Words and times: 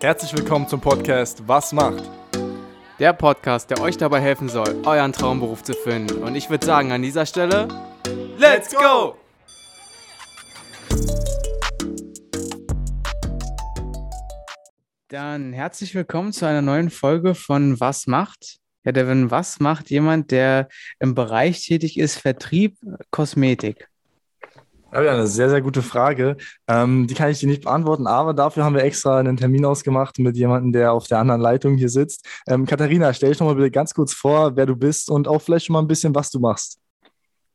Herzlich 0.00 0.36
willkommen 0.36 0.68
zum 0.68 0.80
Podcast 0.80 1.46
Was 1.46 1.72
macht? 1.72 2.02
Der 2.98 3.12
Podcast, 3.12 3.70
der 3.70 3.80
euch 3.80 3.96
dabei 3.96 4.20
helfen 4.20 4.48
soll, 4.48 4.82
euren 4.84 5.12
Traumberuf 5.12 5.62
zu 5.62 5.72
finden. 5.72 6.22
Und 6.22 6.34
ich 6.34 6.50
würde 6.50 6.66
sagen, 6.66 6.92
an 6.92 7.00
dieser 7.00 7.24
Stelle, 7.24 7.68
Let's 8.36 8.74
go! 8.74 9.16
Dann 15.08 15.52
herzlich 15.52 15.94
willkommen 15.94 16.32
zu 16.32 16.44
einer 16.44 16.62
neuen 16.62 16.90
Folge 16.90 17.34
von 17.34 17.80
Was 17.80 18.06
macht? 18.06 18.58
Ja, 18.84 18.92
Devin, 18.92 19.30
was 19.30 19.60
macht 19.60 19.90
jemand, 19.90 20.30
der 20.30 20.68
im 20.98 21.14
Bereich 21.14 21.64
tätig 21.64 21.98
ist, 21.98 22.18
Vertrieb, 22.18 22.76
Kosmetik? 23.10 23.88
Ja, 24.94 25.12
eine 25.12 25.26
sehr, 25.26 25.50
sehr 25.50 25.60
gute 25.60 25.82
Frage. 25.82 26.36
Ähm, 26.68 27.08
die 27.08 27.14
kann 27.14 27.28
ich 27.28 27.40
dir 27.40 27.48
nicht 27.48 27.64
beantworten, 27.64 28.06
aber 28.06 28.32
dafür 28.32 28.64
haben 28.64 28.76
wir 28.76 28.84
extra 28.84 29.18
einen 29.18 29.36
Termin 29.36 29.64
ausgemacht 29.64 30.20
mit 30.20 30.36
jemandem, 30.36 30.72
der 30.72 30.92
auf 30.92 31.08
der 31.08 31.18
anderen 31.18 31.40
Leitung 31.40 31.76
hier 31.76 31.88
sitzt. 31.88 32.24
Ähm, 32.46 32.64
Katharina, 32.64 33.12
stell 33.12 33.30
dich 33.30 33.38
doch 33.38 33.46
mal 33.46 33.56
bitte 33.56 33.72
ganz 33.72 33.92
kurz 33.92 34.12
vor, 34.12 34.54
wer 34.54 34.66
du 34.66 34.76
bist 34.76 35.10
und 35.10 35.26
auch 35.26 35.42
vielleicht 35.42 35.66
schon 35.66 35.74
mal 35.74 35.80
ein 35.80 35.88
bisschen, 35.88 36.14
was 36.14 36.30
du 36.30 36.38
machst. 36.38 36.78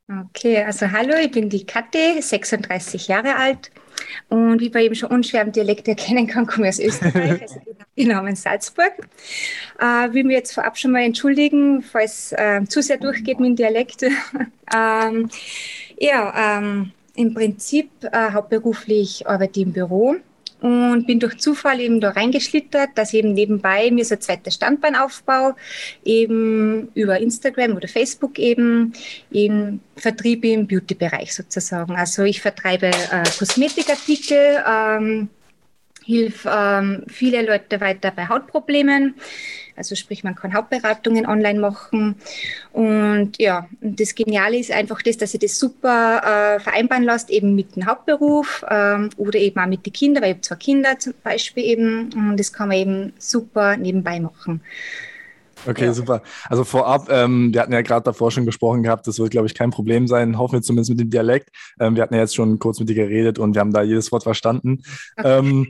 Okay, 0.10 0.64
also 0.64 0.92
hallo, 0.92 1.14
ich 1.22 1.32
bin 1.32 1.50
die 1.50 1.66
Kathi, 1.66 2.22
36 2.22 3.08
Jahre 3.08 3.36
alt 3.36 3.72
und 4.28 4.60
wie 4.60 4.70
man 4.70 4.82
eben 4.82 4.96
schon 4.96 5.12
unschwer 5.12 5.42
am 5.42 5.52
Dialekt 5.52 5.88
erkennen 5.88 6.28
kann, 6.28 6.46
komme 6.46 6.68
ich 6.68 6.76
aus 6.76 6.80
Österreich, 6.80 7.42
also 7.42 7.62
genau 7.96 8.26
in 8.26 8.36
Salzburg. 8.36 8.92
Äh, 9.80 10.12
will 10.14 10.24
mir 10.26 10.38
jetzt 10.38 10.54
vorab 10.54 10.78
schon 10.78 10.92
mal 10.92 11.04
entschuldigen, 11.04 11.84
falls 11.84 12.34
äh, 12.34 12.66
zu 12.68 12.82
sehr 12.82 12.98
durchgeht 12.98 13.40
mit 13.40 13.50
dem 13.50 13.56
Dialekt. 13.56 14.04
ähm, 14.76 15.30
ja, 16.00 16.58
ähm, 16.58 16.92
im 17.20 17.34
Prinzip 17.34 17.90
äh, 18.04 18.32
hauptberuflich 18.32 19.28
arbeite 19.28 19.60
ich 19.60 19.66
im 19.66 19.74
Büro 19.74 20.16
und 20.62 21.06
bin 21.06 21.20
durch 21.20 21.38
Zufall 21.38 21.80
eben 21.82 22.00
da 22.00 22.12
reingeschlittert, 22.12 22.90
dass 22.96 23.14
eben 23.14 23.34
nebenbei 23.34 23.92
mir 23.92 24.06
so 24.06 24.16
ein 24.16 24.22
zweites 24.22 24.56
Standbein 24.56 24.96
aufbau, 24.96 25.54
eben 26.04 26.90
über 26.96 27.20
Instagram 27.20 27.76
oder 27.76 27.88
Facebook 27.88 28.40
eben, 28.40 28.94
eben 29.32 29.82
Vertrieb 29.96 30.46
im 30.46 30.68
Beauty-Bereich 30.68 31.34
sozusagen. 31.34 31.96
Also 31.96 32.24
ich 32.24 32.42
vertreibe 32.42 32.88
äh, 32.88 33.24
Kosmetikartikel, 33.38 34.64
ähm, 34.66 35.30
hilf 36.06 36.48
ähm, 36.50 37.04
viele 37.08 37.46
Leute 37.46 37.82
weiter 37.82 38.12
bei 38.12 38.28
Hautproblemen. 38.28 39.16
Also 39.76 39.96
sprich, 39.96 40.26
man 40.26 40.36
kann 40.36 40.54
Hauptberatungen 40.54 41.26
online 41.26 41.60
machen. 41.60 42.16
Und 42.74 43.40
ja, 43.40 43.70
das 43.80 44.14
Geniale 44.14 44.58
ist 44.58 44.72
einfach 44.72 45.02
das, 45.02 45.16
dass 45.16 45.34
ihr 45.34 45.40
das 45.40 45.58
super 45.58 46.58
äh, 46.58 46.60
vereinbaren 46.60 47.04
lasst, 47.06 47.30
eben 47.30 47.56
mit 47.56 47.78
dem 47.78 47.86
Hauptberuf 47.86 48.66
ähm, 48.70 49.10
oder 49.16 49.40
eben 49.40 49.58
auch 49.58 49.68
mit 49.68 49.86
den 49.86 49.94
Kindern, 49.94 50.24
weil 50.24 50.32
ich 50.32 50.36
habe 50.36 50.42
zwei 50.42 50.56
Kinder 50.56 51.00
zum 51.00 51.14
Beispiel 51.24 51.64
eben 51.64 52.12
und 52.14 52.38
das 52.38 52.52
kann 52.52 52.68
man 52.68 52.78
eben 52.78 53.14
super 53.20 53.78
nebenbei 53.78 54.20
machen. 54.20 54.62
Okay, 55.68 55.86
ja. 55.86 55.94
super. 55.94 56.22
Also 56.50 56.64
vorab, 56.64 57.10
ähm, 57.10 57.54
wir 57.54 57.62
hatten 57.62 57.74
ja 57.74 57.82
gerade 57.82 58.04
davor 58.04 58.32
schon 58.32 58.46
gesprochen 58.46 58.84
gehabt, 58.84 59.08
das 59.08 59.20
wird, 59.20 59.32
glaube 59.32 59.48
ich, 59.48 59.56
kein 59.56 59.72
Problem 59.72 60.08
sein, 60.08 60.38
hoffen 60.38 60.54
wir 60.54 60.62
zumindest 60.62 60.92
mit 60.92 61.00
dem 61.00 61.10
Dialekt. 61.10 61.50
Ähm, 61.80 61.96
wir 61.96 62.04
hatten 62.04 62.14
ja 62.14 62.22
jetzt 62.22 62.36
schon 62.36 62.60
kurz 62.60 62.80
mit 62.80 62.90
dir 62.90 62.96
geredet 62.96 63.40
und 63.40 63.56
wir 63.56 63.62
haben 63.62 63.74
da 63.74 63.82
jedes 63.82 64.12
Wort 64.12 64.24
verstanden. 64.24 64.84
Ähm, 65.22 65.68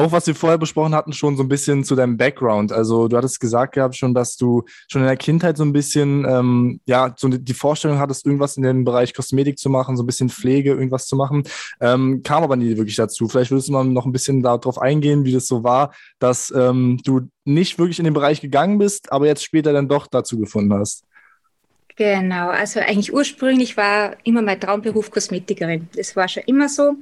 auch 0.00 0.12
was 0.12 0.26
wir 0.26 0.34
vorher 0.34 0.58
besprochen 0.58 0.94
hatten, 0.94 1.12
schon 1.12 1.36
so 1.36 1.42
ein 1.42 1.48
bisschen 1.48 1.84
zu 1.84 1.94
deinem 1.94 2.16
Background. 2.16 2.72
Also 2.72 3.08
du 3.08 3.16
hattest 3.16 3.40
gesagt 3.40 3.74
gehabt 3.74 3.96
schon, 3.96 4.14
dass 4.14 4.36
du 4.36 4.64
schon 4.88 5.02
in 5.02 5.06
der 5.06 5.16
Kindheit 5.16 5.56
so 5.56 5.64
ein 5.64 5.72
bisschen, 5.72 6.24
ähm, 6.28 6.80
ja, 6.86 7.14
so 7.16 7.28
die 7.28 7.54
Vorstellung 7.54 7.98
hattest, 7.98 8.26
irgendwas 8.26 8.56
in 8.56 8.62
dem 8.62 8.84
Bereich 8.84 9.14
Kosmetik 9.14 9.58
zu 9.58 9.70
machen, 9.70 9.96
so 9.96 10.02
ein 10.02 10.06
bisschen 10.06 10.28
Pflege, 10.28 10.70
irgendwas 10.70 11.06
zu 11.06 11.16
machen. 11.16 11.44
Ähm, 11.80 12.22
kam 12.22 12.42
aber 12.42 12.56
nie 12.56 12.76
wirklich 12.76 12.96
dazu. 12.96 13.28
Vielleicht 13.28 13.50
würdest 13.50 13.68
du 13.68 13.72
mal 13.72 13.84
noch 13.84 14.06
ein 14.06 14.12
bisschen 14.12 14.42
darauf 14.42 14.78
eingehen, 14.78 15.24
wie 15.24 15.32
das 15.32 15.46
so 15.46 15.64
war, 15.64 15.92
dass 16.18 16.52
ähm, 16.56 17.00
du 17.04 17.28
nicht 17.44 17.78
wirklich 17.78 17.98
in 17.98 18.04
den 18.04 18.14
Bereich 18.14 18.40
gegangen 18.40 18.78
bist, 18.78 19.12
aber 19.12 19.26
jetzt 19.26 19.44
später 19.44 19.72
dann 19.72 19.88
doch 19.88 20.06
dazu 20.06 20.38
gefunden 20.38 20.74
hast. 20.74 21.04
Genau, 21.96 22.48
also 22.48 22.80
eigentlich 22.80 23.12
ursprünglich 23.12 23.76
war 23.76 24.16
immer 24.24 24.40
mein 24.40 24.58
Traumberuf 24.58 25.10
Kosmetikerin. 25.10 25.88
Das 25.94 26.16
war 26.16 26.28
schon 26.28 26.44
immer 26.46 26.66
so. 26.68 26.94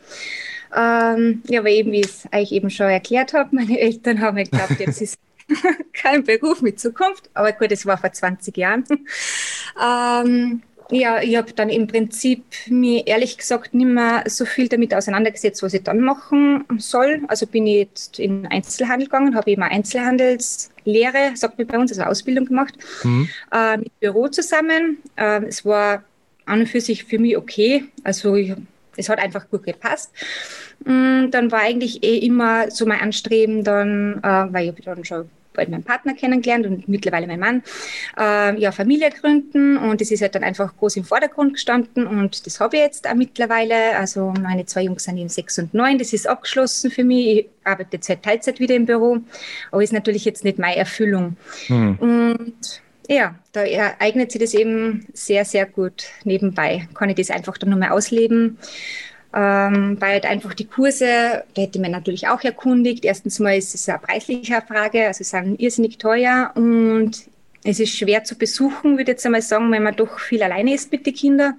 Ähm, 0.77 1.43
ja, 1.49 1.61
aber 1.61 1.71
eben, 1.71 1.93
wie 1.93 2.01
ich 2.01 2.07
es 2.07 2.25
eigentlich 2.31 2.53
eben 2.53 2.71
schon 2.71 2.89
erklärt 2.89 3.33
habe, 3.33 3.55
meine 3.55 3.79
Eltern 3.79 4.21
haben 4.21 4.37
geglaubt, 4.37 4.75
jetzt 4.79 5.01
ist 5.01 5.19
kein 5.93 6.25
Beruf 6.25 6.63
mit 6.63 6.79
Zukunft. 6.81 7.31
Aber 7.35 7.53
gut, 7.53 7.71
das 7.71 7.87
war 7.87 7.99
vor 7.99 8.13
20 8.13 8.57
Jahren. 8.57 8.85
ähm, 9.83 10.63
ja, 10.91 11.21
ich 11.21 11.37
habe 11.37 11.53
dann 11.53 11.69
im 11.69 11.87
Prinzip 11.87 12.45
mir 12.69 13.07
ehrlich 13.07 13.37
gesagt 13.37 13.75
nicht 13.75 13.87
mehr 13.87 14.25
so 14.27 14.47
viel 14.47 14.69
damit 14.69 14.95
auseinandergesetzt, 14.95 15.63
was 15.63 15.75
ich 15.75 15.83
dann 15.83 16.01
machen 16.01 16.65
soll. 16.79 17.21
Also 17.29 17.47
bin 17.47 17.67
ich 17.67 17.77
jetzt 17.77 18.19
in 18.19 18.47
Einzelhandel 18.47 19.07
gegangen, 19.07 19.35
habe 19.35 19.51
eben 19.51 19.63
eine 19.63 19.75
Einzelhandelslehre, 19.75 21.33
sagt 21.35 21.59
man 21.59 21.67
bei 21.67 21.79
uns, 21.79 21.93
also 21.93 22.05
Ausbildung 22.05 22.47
gemacht, 22.47 22.75
mhm. 23.03 23.29
äh, 23.53 23.77
mit 23.77 24.01
Büro 24.01 24.29
zusammen. 24.29 24.99
Äh, 25.17 25.45
es 25.45 25.65
war 25.67 26.05
an 26.47 26.61
und 26.61 26.69
für 26.69 26.81
sich 26.81 27.05
für 27.05 27.19
mich 27.19 27.37
okay. 27.37 27.85
Also 28.03 28.35
ich 28.35 28.55
es 28.99 29.09
hat 29.09 29.19
einfach 29.19 29.49
gut 29.49 29.65
gepasst. 29.65 30.13
Und 30.85 31.29
mm, 31.29 31.31
dann 31.31 31.51
war 31.51 31.61
eigentlich 31.61 32.03
eh 32.03 32.19
immer 32.19 32.71
so 32.71 32.87
mein 32.87 33.01
Anstreben 33.01 33.65
dann, 33.65 34.19
äh, 34.23 34.53
weil 34.53 34.75
ich 34.77 34.85
dann 34.85 35.05
schon 35.05 35.31
bald 35.59 35.69
meinen 35.69 35.83
Partner 35.83 36.15
kennengelernt 36.15 36.67
und 36.67 36.89
mittlerweile 36.89 37.27
mein 37.27 37.41
Mann, 37.41 37.63
äh, 38.17 38.59
ja, 38.59 38.73
Familie 38.73 39.11
gründen 39.11 39.77
und 39.77 40.01
das 40.01 40.11
ist 40.11 40.23
halt 40.23 40.35
dann 40.35 40.45
einfach 40.45 40.75
groß 40.77 40.97
im 40.97 41.05
Vordergrund 41.05 41.55
gestanden 41.55 42.07
und 42.07 42.47
das 42.47 42.61
habe 42.61 42.77
ich 42.77 42.83
jetzt 42.83 43.11
auch 43.11 43.15
mittlerweile. 43.15 43.97
Also 43.97 44.33
meine 44.41 44.65
zwei 44.67 44.83
Jungs 44.83 45.05
sind 45.05 45.19
eben 45.19 45.29
sechs 45.29 45.59
und 45.59 45.75
neun, 45.75 45.99
das 45.99 46.13
ist 46.13 46.29
abgeschlossen 46.29 46.91
für 46.91 47.05
mich. 47.05 47.27
Ich 47.27 47.47
arbeite 47.65 47.97
jetzt 47.97 48.07
seit 48.07 48.23
Teilzeit 48.23 48.61
wieder 48.61 48.77
im 48.77 48.87
Büro, 48.87 49.19
aber 49.73 49.83
ist 49.83 49.93
natürlich 49.93 50.25
jetzt 50.25 50.45
nicht 50.45 50.59
meine 50.59 50.77
Erfüllung. 50.77 51.37
Hm. 51.67 51.97
Und 51.99 52.81
ja, 53.09 53.35
da 53.53 53.63
eignet 53.99 54.33
sich 54.33 54.41
das 54.41 54.55
eben 54.55 55.07
sehr, 55.15 55.45
sehr 55.45 55.67
gut 55.67 56.05
nebenbei. 56.25 56.89
Kann 56.95 57.09
ich 57.09 57.17
das 57.17 57.31
einfach 57.31 57.57
dann 57.59 57.71
nochmal 57.71 57.91
ausleben. 57.91 58.59
Ähm, 59.35 60.01
weil 60.01 60.13
halt 60.13 60.25
einfach 60.25 60.55
die 60.55 60.67
Kurse, 60.67 61.45
da 61.55 61.63
hätte 61.63 61.81
man 61.81 61.91
natürlich 61.91 62.29
auch 62.29 62.43
erkundigt. 62.43 63.05
Erstens 63.05 63.39
mal 63.41 63.57
ist 63.57 63.75
es 63.75 63.89
eine 63.89 63.99
preisliche 63.99 64.63
Frage, 64.67 65.07
also 65.07 65.23
sind 65.23 65.61
irrsinnig 65.61 65.99
teuer 65.99 66.53
und 66.55 67.29
es 67.65 67.81
ist 67.81 67.95
schwer 67.95 68.25
zu 68.25 68.37
besuchen, 68.37 68.93
würde 68.93 69.03
ich 69.03 69.09
jetzt 69.09 69.27
einmal 69.27 69.43
sagen, 69.43 69.71
wenn 69.71 69.83
man 69.83 69.97
doch 69.97 70.19
viel 70.19 70.43
alleine 70.43 70.73
ist 70.73 70.91
mit 70.93 71.05
den 71.05 71.15
Kindern. 71.15 71.55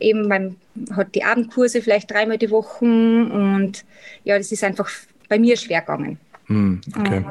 Eben, 0.00 0.26
man 0.26 0.56
hat 0.96 1.14
die 1.14 1.22
Abendkurse 1.22 1.80
vielleicht 1.80 2.10
dreimal 2.10 2.38
die 2.38 2.50
Woche 2.50 2.84
und 2.84 3.84
ja, 4.24 4.36
das 4.36 4.50
ist 4.50 4.64
einfach 4.64 4.90
bei 5.28 5.38
mir 5.38 5.56
schwer 5.56 5.82
gegangen. 5.82 6.18
Hm, 6.48 6.80
okay. 6.96 7.24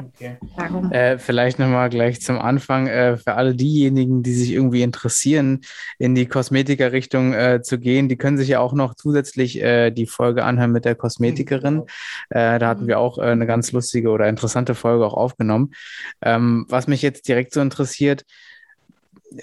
okay. 0.58 0.94
Äh, 0.94 1.18
vielleicht 1.18 1.58
nochmal 1.58 1.88
gleich 1.88 2.20
zum 2.20 2.38
Anfang 2.38 2.86
äh, 2.86 3.16
für 3.16 3.34
alle 3.34 3.54
diejenigen, 3.54 4.22
die 4.22 4.34
sich 4.34 4.52
irgendwie 4.52 4.82
interessieren, 4.82 5.62
in 5.98 6.14
die 6.14 6.26
Kosmetikerrichtung 6.26 7.32
äh, 7.32 7.62
zu 7.62 7.78
gehen. 7.78 8.08
Die 8.08 8.16
können 8.16 8.36
sich 8.36 8.48
ja 8.48 8.60
auch 8.60 8.74
noch 8.74 8.94
zusätzlich 8.94 9.62
äh, 9.62 9.90
die 9.90 10.06
Folge 10.06 10.44
anhören 10.44 10.72
mit 10.72 10.84
der 10.84 10.96
Kosmetikerin. 10.96 11.84
Äh, 12.28 12.58
da 12.58 12.68
hatten 12.68 12.86
wir 12.86 12.98
auch 12.98 13.16
äh, 13.18 13.22
eine 13.22 13.46
ganz 13.46 13.72
lustige 13.72 14.10
oder 14.10 14.28
interessante 14.28 14.74
Folge 14.74 15.06
auch 15.06 15.14
aufgenommen. 15.14 15.72
Ähm, 16.20 16.66
was 16.68 16.86
mich 16.86 17.00
jetzt 17.00 17.26
direkt 17.26 17.54
so 17.54 17.62
interessiert, 17.62 18.24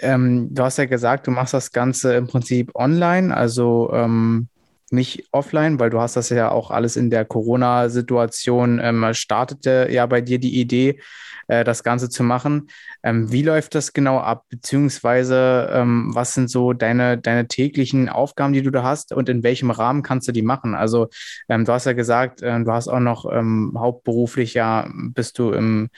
ähm, 0.01 0.49
du 0.51 0.63
hast 0.63 0.77
ja 0.77 0.85
gesagt, 0.85 1.27
du 1.27 1.31
machst 1.31 1.53
das 1.53 1.71
Ganze 1.71 2.13
im 2.13 2.27
Prinzip 2.27 2.75
online, 2.75 3.35
also 3.35 3.91
ähm, 3.91 4.49
nicht 4.93 5.27
offline, 5.31 5.79
weil 5.79 5.89
du 5.89 5.99
hast 5.99 6.15
das 6.15 6.29
ja 6.29 6.51
auch 6.51 6.71
alles 6.71 6.95
in 6.95 7.09
der 7.09 7.25
Corona-Situation, 7.25 8.79
ähm, 8.81 9.13
startete 9.13 9.87
ja 9.91 10.05
bei 10.05 10.21
dir 10.21 10.39
die 10.39 10.59
Idee, 10.59 10.99
äh, 11.47 11.63
das 11.63 11.83
Ganze 11.83 12.09
zu 12.09 12.23
machen. 12.23 12.69
Ähm, 13.03 13.31
wie 13.31 13.41
läuft 13.41 13.75
das 13.75 13.93
genau 13.93 14.19
ab? 14.19 14.45
Beziehungsweise, 14.49 15.69
ähm, 15.73 16.11
was 16.13 16.33
sind 16.33 16.49
so 16.49 16.73
deine, 16.73 17.17
deine 17.17 17.47
täglichen 17.47 18.09
Aufgaben, 18.09 18.53
die 18.53 18.61
du 18.61 18.71
da 18.71 18.83
hast 18.83 19.13
und 19.13 19.29
in 19.29 19.43
welchem 19.43 19.71
Rahmen 19.71 20.03
kannst 20.03 20.27
du 20.27 20.31
die 20.31 20.41
machen? 20.41 20.75
Also, 20.75 21.09
ähm, 21.49 21.65
du 21.65 21.73
hast 21.73 21.85
ja 21.85 21.93
gesagt, 21.93 22.41
äh, 22.41 22.63
du 22.63 22.71
hast 22.71 22.87
auch 22.87 22.99
noch 22.99 23.25
ähm, 23.31 23.73
hauptberuflich 23.77 24.53
ja, 24.53 24.89
bist 24.93 25.39
du 25.39 25.51
im, 25.51 25.89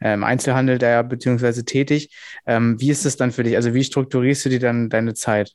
äh, 0.00 0.14
im 0.14 0.24
Einzelhandel 0.24 0.78
da 0.78 1.02
beziehungsweise 1.02 1.64
tätig. 1.64 2.14
Ähm, 2.46 2.80
wie 2.80 2.90
ist 2.90 3.04
es 3.04 3.16
dann 3.16 3.32
für 3.32 3.42
dich? 3.42 3.56
Also, 3.56 3.74
wie 3.74 3.84
strukturierst 3.84 4.46
du 4.46 4.48
dir 4.50 4.60
dann 4.60 4.88
deine 4.88 5.14
Zeit? 5.14 5.54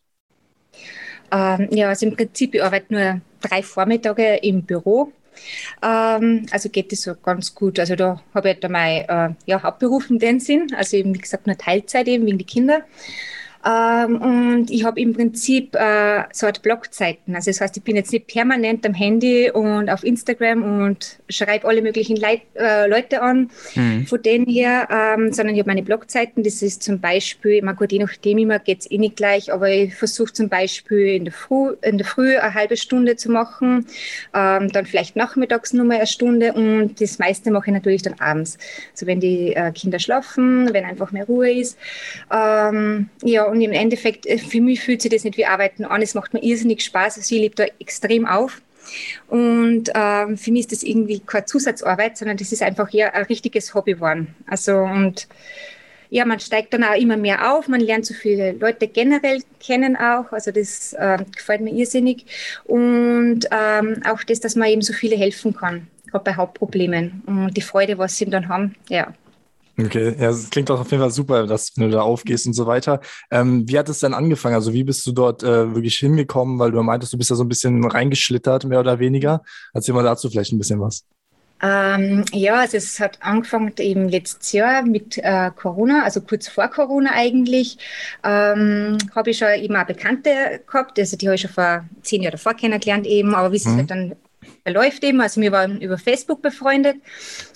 Ähm, 1.31 1.67
ja, 1.71 1.89
also 1.89 2.05
im 2.05 2.15
Prinzip, 2.15 2.55
ich 2.55 2.63
arbeite 2.63 2.93
nur 2.93 3.21
drei 3.41 3.63
Vormittage 3.63 4.37
im 4.37 4.63
Büro. 4.63 5.11
Ähm, 5.81 6.45
also 6.51 6.69
geht 6.69 6.91
das 6.91 7.01
so 7.01 7.15
ganz 7.15 7.53
gut. 7.53 7.79
Also 7.79 7.95
da 7.95 8.21
habe 8.33 8.49
ich 8.49 8.57
halt 8.61 8.71
mein 8.71 9.07
äh, 9.07 9.35
ja, 9.45 9.61
Hauptberuf 9.61 10.09
in 10.09 10.19
dem 10.19 10.39
Sinn. 10.39 10.67
Also 10.75 10.97
eben, 10.97 11.13
wie 11.13 11.19
gesagt, 11.19 11.47
nur 11.47 11.57
Teilzeit 11.57 12.07
eben 12.07 12.25
wegen 12.25 12.37
die 12.37 12.45
Kinder. 12.45 12.81
Ähm, 13.65 14.21
und 14.21 14.71
ich 14.71 14.85
habe 14.85 14.99
im 15.01 15.13
Prinzip 15.13 15.75
äh, 15.75 16.23
so 16.31 16.45
eine 16.45 16.59
Blogzeiten. 16.61 17.35
Also 17.35 17.51
das 17.51 17.59
heißt, 17.59 17.75
ich 17.77 17.83
bin 17.83 17.95
jetzt 17.95 18.11
nicht 18.13 18.27
permanent 18.27 18.85
am 18.85 18.93
Handy 18.93 19.51
und 19.51 19.89
auf 19.89 20.03
Instagram 20.03 20.63
und 20.63 21.19
schreibe 21.29 21.67
alle 21.67 21.81
möglichen 21.81 22.15
Leit 22.15 22.41
äh, 22.55 22.87
Leute 22.87 23.21
an 23.21 23.49
mhm. 23.75 24.05
von 24.07 24.21
denen 24.21 24.45
her, 24.45 24.87
ähm, 24.89 25.33
sondern 25.33 25.55
ich 25.55 25.59
habe 25.59 25.69
meine 25.69 25.83
Blogzeiten. 25.83 26.43
Das 26.43 26.61
ist 26.61 26.83
zum 26.83 26.99
Beispiel, 26.99 27.61
man 27.61 27.75
gut, 27.75 27.91
je 27.91 27.99
nachdem 27.99 28.37
immer 28.37 28.59
geht 28.59 28.79
es 28.79 28.91
eh 28.91 28.97
nicht 28.97 29.17
gleich, 29.17 29.51
aber 29.51 29.69
ich 29.69 29.93
versuche 29.93 30.31
zum 30.31 30.47
Beispiel 30.47 31.15
in 31.15 31.25
der, 31.25 31.33
Früh, 31.33 31.75
in 31.81 31.97
der 31.97 32.07
Früh 32.07 32.37
eine 32.37 32.53
halbe 32.53 32.77
Stunde 32.77 33.17
zu 33.17 33.29
machen, 33.29 33.85
ähm, 34.33 34.71
dann 34.71 34.85
vielleicht 34.85 35.17
nachmittags 35.17 35.73
nochmal 35.73 35.97
eine 35.97 36.07
Stunde 36.07 36.53
und 36.53 37.01
das 37.01 37.19
meiste 37.19 37.51
mache 37.51 37.67
ich 37.67 37.73
natürlich 37.73 38.03
dann 38.03 38.15
abends. 38.19 38.57
Also 38.93 39.05
wenn 39.05 39.19
die 39.19 39.53
äh, 39.53 39.71
Kinder 39.71 39.99
schlafen, 39.99 40.73
wenn 40.73 40.85
einfach 40.85 41.11
mehr 41.11 41.25
Ruhe 41.25 41.51
ist. 41.51 41.77
Ähm, 42.31 43.09
ja, 43.23 43.48
und 43.49 43.61
im 43.61 43.71
Endeffekt, 43.71 44.25
äh, 44.25 44.37
für 44.37 44.61
mich 44.61 44.81
fühlt 44.81 45.01
sich 45.01 45.11
das 45.11 45.23
nicht 45.23 45.37
wie 45.37 45.45
Arbeiten 45.45 45.85
an. 45.85 46.01
Es 46.01 46.13
macht 46.13 46.33
mir 46.33 46.43
irrsinnig 46.43 46.83
Spaß. 46.83 47.17
Also 47.17 47.35
ich 47.35 47.41
lebe 47.41 47.55
da 47.55 47.65
extrem 47.79 48.25
auf. 48.25 48.61
Und 49.27 49.89
ähm, 49.93 50.37
für 50.37 50.51
mich 50.51 50.61
ist 50.61 50.71
das 50.71 50.83
irgendwie 50.83 51.19
keine 51.19 51.45
Zusatzarbeit, 51.45 52.17
sondern 52.17 52.37
das 52.37 52.51
ist 52.51 52.63
einfach 52.63 52.93
eher 52.93 53.13
ein 53.13 53.25
richtiges 53.25 53.73
Hobby 53.73 53.93
geworden. 53.93 54.35
Also 54.47 54.77
und 54.77 55.27
ja, 56.09 56.25
man 56.25 56.39
steigt 56.39 56.73
dann 56.73 56.83
auch 56.83 56.95
immer 56.95 57.17
mehr 57.17 57.53
auf, 57.53 57.67
man 57.67 57.81
lernt 57.81 58.05
so 58.05 58.15
viele 58.15 58.53
Leute 58.53 58.87
generell 58.87 59.41
kennen 59.59 59.95
auch, 59.95 60.31
also 60.31 60.51
das 60.51 60.93
äh, 60.93 61.19
gefällt 61.35 61.61
mir 61.61 61.71
irrsinnig. 61.71 62.25
Und 62.65 63.41
ähm, 63.51 64.01
auch 64.09 64.23
das, 64.23 64.39
dass 64.39 64.55
man 64.55 64.69
eben 64.69 64.81
so 64.81 64.93
viele 64.93 65.15
helfen 65.15 65.55
kann, 65.55 65.87
gerade 66.09 66.23
bei 66.23 66.35
Hauptproblemen 66.35 67.21
und 67.27 67.55
die 67.55 67.61
Freude, 67.61 67.97
was 67.99 68.17
sie 68.17 68.25
dann 68.25 68.49
haben, 68.49 68.75
ja, 68.89 69.13
Okay, 69.85 70.15
ja, 70.19 70.29
es 70.29 70.49
klingt 70.49 70.69
doch 70.69 70.81
auf 70.81 70.91
jeden 70.91 71.01
Fall 71.01 71.11
super, 71.11 71.47
dass 71.47 71.73
du 71.73 71.89
da 71.89 72.01
aufgehst 72.01 72.45
und 72.47 72.53
so 72.53 72.65
weiter. 72.65 72.99
Ähm, 73.31 73.67
wie 73.67 73.77
hat 73.79 73.87
es 73.87 73.99
denn 73.99 74.13
angefangen? 74.13 74.55
Also 74.55 74.73
wie 74.73 74.83
bist 74.83 75.05
du 75.07 75.11
dort 75.11 75.41
äh, 75.43 75.73
wirklich 75.73 75.95
hingekommen? 75.97 76.59
Weil 76.59 76.71
du 76.71 76.83
meintest, 76.83 77.13
du 77.13 77.17
bist 77.17 77.31
da 77.31 77.35
so 77.35 77.43
ein 77.43 77.49
bisschen 77.49 77.83
reingeschlittert, 77.85 78.65
mehr 78.65 78.81
oder 78.81 78.99
weniger. 78.99 79.41
Erzähl 79.73 79.95
mal 79.95 80.03
dazu 80.03 80.29
vielleicht 80.29 80.51
ein 80.51 80.57
bisschen 80.57 80.81
was. 80.81 81.05
Ähm, 81.61 82.23
ja, 82.31 82.55
also 82.55 82.77
es 82.77 82.99
hat 82.99 83.17
angefangen 83.21 83.73
eben 83.79 84.07
letztes 84.07 84.53
Jahr 84.53 84.81
mit 84.83 85.17
äh, 85.17 85.51
Corona, 85.55 86.03
also 86.03 86.21
kurz 86.21 86.47
vor 86.47 86.69
Corona 86.69 87.11
eigentlich, 87.13 87.77
ähm, 88.23 88.97
habe 89.13 89.31
ich 89.31 89.39
schon 89.39 89.49
eben 89.49 89.75
auch 89.75 89.85
Bekannte 89.85 90.61
gehabt, 90.65 90.97
also 90.97 91.17
die 91.17 91.27
habe 91.27 91.35
ich 91.35 91.41
schon 91.41 91.51
vor 91.51 91.83
zehn 92.01 92.21
Jahren 92.21 92.31
davor 92.31 92.53
kennengelernt 92.53 93.05
eben, 93.05 93.35
aber 93.35 93.51
wie 93.51 93.57
es 93.57 93.65
mhm. 93.65 93.75
halt 93.75 93.91
dann 93.91 94.15
läuft 94.65 95.03
eben. 95.03 95.21
Also 95.21 95.41
wir 95.41 95.51
waren 95.51 95.81
über 95.81 95.97
Facebook 95.97 96.41
befreundet 96.41 96.97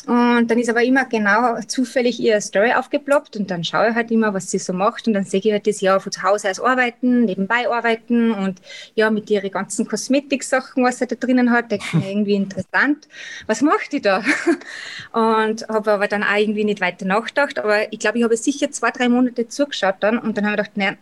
und 0.06 0.48
dann 0.48 0.60
ist 0.60 0.70
aber 0.70 0.84
immer 0.84 1.06
genau 1.06 1.60
zufällig 1.62 2.20
ihre 2.20 2.42
Story 2.42 2.74
aufgeploppt 2.74 3.38
und 3.38 3.50
dann 3.50 3.64
schaue 3.64 3.90
ich 3.90 3.96
halt 3.96 4.12
immer, 4.12 4.34
was 4.34 4.52
sie 4.52 4.60
so 4.60 4.74
macht 4.74 5.08
und 5.08 5.14
dann 5.14 5.24
sehe 5.24 5.40
ich 5.40 5.52
halt 5.52 5.66
das 5.68 5.82
Jahr 5.82 6.00
von 6.00 6.12
zu 6.12 6.24
Hause 6.24 6.50
aus 6.50 6.60
arbeiten, 6.60 7.26
nebenbei 7.26 7.70
arbeiten 7.70 8.32
und 8.32 8.62
ja, 8.96 9.10
mit 9.10 9.30
ihren 9.30 9.52
ganzen 9.52 9.88
Kosmetiksachen, 9.88 10.84
was 10.84 11.00
sie 11.00 11.08
da 11.08 11.16
drinnen 11.16 11.52
hat, 11.52 11.72
denke 11.72 11.86
ich 11.88 11.94
mir 11.94 12.10
irgendwie 12.10 12.36
interessant. 12.36 13.08
Was 13.48 13.62
macht 13.62 13.92
die 13.94 14.02
da? 14.02 14.24
Und 15.14 15.68
habe 15.68 15.92
aber 15.92 16.08
dann 16.08 16.24
auch 16.24 16.36
irgendwie 16.36 16.64
nicht 16.64 16.82
weiter 16.82 17.06
nachgedacht, 17.06 17.60
aber 17.60 17.92
ich 17.92 18.00
glaube, 18.00 18.18
ich 18.18 18.24
habe 18.24 18.36
sicher 18.38 18.72
zwei, 18.72 18.92
drei 18.92 19.10
Monate 19.10 19.48
zugeschaut 19.48 19.96
dann 20.00 20.18
und 20.18 20.38
dann 20.38 20.46
habe 20.46 20.54
ich 20.54 20.58
gedacht, 20.58 20.78
naja, 20.78 20.94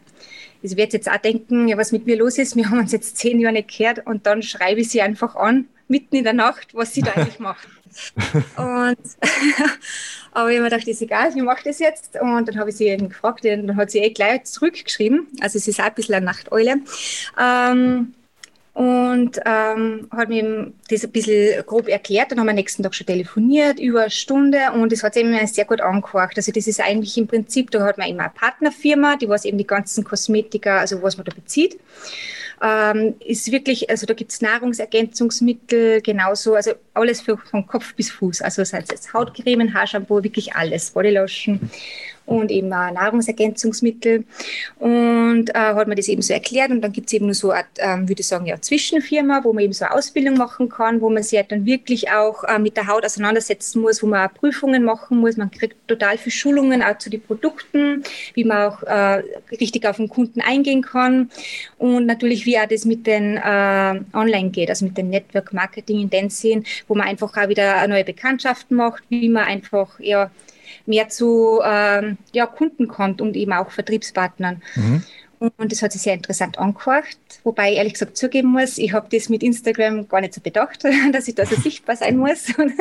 ich 0.61 0.75
werde 0.77 0.93
jetzt 0.93 1.09
auch 1.09 1.17
denken, 1.17 1.67
ja, 1.67 1.77
was 1.77 1.91
mit 1.91 2.05
mir 2.05 2.17
los 2.17 2.37
ist. 2.37 2.55
Wir 2.55 2.69
haben 2.69 2.79
uns 2.79 2.91
jetzt 2.91 3.17
zehn 3.17 3.39
Jahre 3.39 3.53
nicht 3.53 3.75
gehört 3.75 4.05
und 4.05 4.25
dann 4.25 4.41
schreibe 4.41 4.81
ich 4.81 4.89
sie 4.89 5.01
einfach 5.01 5.35
an, 5.35 5.67
mitten 5.87 6.15
in 6.15 6.23
der 6.23 6.33
Nacht, 6.33 6.73
was 6.73 6.93
sie 6.93 7.01
da 7.01 7.11
eigentlich 7.11 7.39
macht. 7.39 7.67
und, 8.33 8.37
aber 10.31 10.49
ich 10.49 10.57
habe 10.57 10.61
mir 10.61 10.69
gedacht, 10.69 10.87
ist 10.87 11.01
egal, 11.01 11.29
ich 11.35 11.43
mache 11.43 11.63
das 11.65 11.79
jetzt. 11.79 12.17
Und 12.19 12.47
dann 12.47 12.57
habe 12.59 12.69
ich 12.69 12.77
sie 12.77 12.87
eben 12.87 13.09
gefragt 13.09 13.43
und 13.45 13.67
dann 13.67 13.75
hat 13.75 13.91
sie 13.91 13.99
eh 13.99 14.11
gleich 14.11 14.45
zurückgeschrieben. 14.45 15.27
Also 15.41 15.57
es 15.57 15.67
ist 15.67 15.79
auch 15.79 15.85
ein 15.85 15.93
bisschen 15.93 16.15
eine 16.15 16.25
Nachteule. 16.25 16.77
Ähm, 17.39 18.13
und 18.73 19.38
ähm, 19.45 20.07
hat 20.12 20.29
mir 20.29 20.71
das 20.89 21.03
ein 21.03 21.12
bisschen 21.12 21.65
grob 21.65 21.89
erklärt. 21.89 22.31
Dann 22.31 22.39
haben 22.39 22.47
wir 22.47 22.51
am 22.51 22.56
nächsten 22.56 22.83
Tag 22.83 22.95
schon 22.95 23.07
telefoniert, 23.07 23.79
über 23.79 24.01
eine 24.01 24.09
Stunde 24.09 24.71
und 24.73 24.94
es 24.94 25.03
hat 25.03 25.13
sich 25.13 25.25
mir 25.25 25.45
sehr 25.47 25.65
gut 25.65 25.81
angehört. 25.81 26.33
Also 26.38 26.51
das 26.53 26.68
ist 26.68 26.79
eigentlich 26.79 27.18
im 27.18 27.27
Prinzip, 27.27 27.69
da 27.71 27.83
hat 27.83 27.97
man 27.97 28.07
immer 28.07 28.23
eine 28.23 28.33
Partnerfirma, 28.33 29.18
die 29.18 29.27
was 29.27 29.44
eben 29.44 29.57
die 29.57 29.68
ganzen 29.68 30.06
Kosmetika, 30.06 30.77
also 30.79 31.01
was 31.01 31.18
man 31.18 31.25
da 31.25 31.33
bezieht. 31.33 31.79
Ähm, 32.63 33.15
ist 33.25 33.51
wirklich, 33.51 33.89
also 33.89 34.06
da 34.06 34.13
gibt 34.13 34.31
es 34.31 34.41
Nahrungsergänzungsmittel, 34.41 36.01
genauso, 36.01 36.53
also 36.53 36.73
alles 36.94 37.19
für, 37.19 37.38
von 37.38 37.65
Kopf 37.65 37.95
bis 37.95 38.12
Fuß. 38.12 38.41
Also 38.41 38.63
sei 38.63 38.79
es 38.79 38.89
jetzt 38.89 39.13
Hautcremen, 39.13 39.73
Haarshampoo, 39.73 40.23
wirklich 40.23 40.53
alles, 40.56 40.91
Bodylotion 40.91 41.59
und 42.25 42.51
eben 42.51 42.71
auch 42.73 42.91
Nahrungsergänzungsmittel. 42.91 44.25
Und 44.79 45.50
äh, 45.50 45.53
hat 45.53 45.88
mir 45.88 45.95
das 45.95 46.07
eben 46.07 46.21
so 46.21 46.33
erklärt. 46.33 46.71
Und 46.71 46.81
dann 46.81 46.91
gibt 46.91 47.07
es 47.07 47.13
eben 47.13 47.25
nur 47.25 47.35
so 47.35 47.51
eine, 47.51 47.65
ähm, 47.77 48.07
würde 48.07 48.21
ich 48.21 48.27
sagen, 48.27 48.45
ja, 48.45 48.59
Zwischenfirma, 48.59 49.44
wo 49.44 49.53
man 49.53 49.63
eben 49.63 49.73
so 49.73 49.85
eine 49.85 49.95
Ausbildung 49.95 50.35
machen 50.35 50.69
kann, 50.69 51.01
wo 51.01 51.09
man 51.09 51.23
sich 51.23 51.38
halt 51.38 51.51
dann 51.51 51.65
wirklich 51.65 52.12
auch 52.12 52.44
äh, 52.44 52.59
mit 52.59 52.77
der 52.77 52.88
Haut 52.88 53.06
auseinandersetzen 53.06 53.81
muss, 53.81 54.01
wo 54.01 54.07
man 54.07 54.27
auch 54.27 54.33
Prüfungen 54.33 54.83
machen 54.83 55.18
muss. 55.18 55.38
Man 55.38 55.51
kriegt 55.51 55.75
total 55.88 56.18
viele 56.18 56.31
Schulungen 56.31 56.81
auch 56.81 56.97
zu 56.97 57.09
den 57.09 57.21
Produkten, 57.21 58.03
wie 58.33 58.44
man 58.44 58.69
auch 58.69 58.83
äh, 58.83 59.23
richtig 59.59 59.88
auf 59.88 59.97
den 59.97 60.09
Kunden 60.09 60.41
eingehen 60.41 60.81
kann. 60.81 61.29
Und 61.77 62.06
natürlich, 62.06 62.45
wie 62.45 62.57
auch 62.59 62.68
das 62.68 62.85
mit 62.85 63.07
den 63.07 63.38
äh, 63.38 64.00
Online 64.13 64.50
geht, 64.50 64.69
also 64.69 64.85
mit 64.85 64.97
den 64.97 65.09
Network 65.09 65.53
Marketing 65.53 66.00
Intensien, 66.00 66.65
wo 66.88 66.95
man 66.95 67.07
einfach 67.07 67.35
auch 67.35 67.50
wieder 67.50 67.88
neue 67.88 68.03
Bekanntschaften 68.03 68.77
macht, 68.77 69.03
wie 69.09 69.29
man 69.29 69.45
einfach 69.45 70.00
ja 70.00 70.31
mehr 70.86 71.10
zu 71.10 71.60
ähm, 71.63 72.18
ja, 72.33 72.45
Kunden 72.45 72.88
kommt 72.88 73.22
und 73.22 73.36
eben 73.36 73.54
auch 73.54 73.72
Vertriebspartnern. 73.72 74.62
Mhm. 74.75 75.04
Und 75.42 75.72
das 75.72 75.81
hat 75.81 75.92
sich 75.92 76.04
sehr 76.04 76.13
interessant 76.13 76.60
angehört, 76.60 77.18
wobei 77.44 77.72
ich 77.72 77.78
ehrlich 77.78 77.94
gesagt 77.94 78.16
zugeben 78.16 78.50
muss, 78.50 78.78
ich 78.78 78.94
habe 78.94 79.07
das 79.12 79.28
mit 79.28 79.42
Instagram 79.42 80.07
gar 80.07 80.22
nicht 80.22 80.36
so 80.36 80.42
bedacht, 80.42 80.83
dass 81.12 81.28
ich 81.28 81.33
da 81.33 81.48
so 81.48 81.56
sichtbar 81.62 81.95
sein 81.95 82.18
muss. 82.18 82.50
Und 82.57 82.74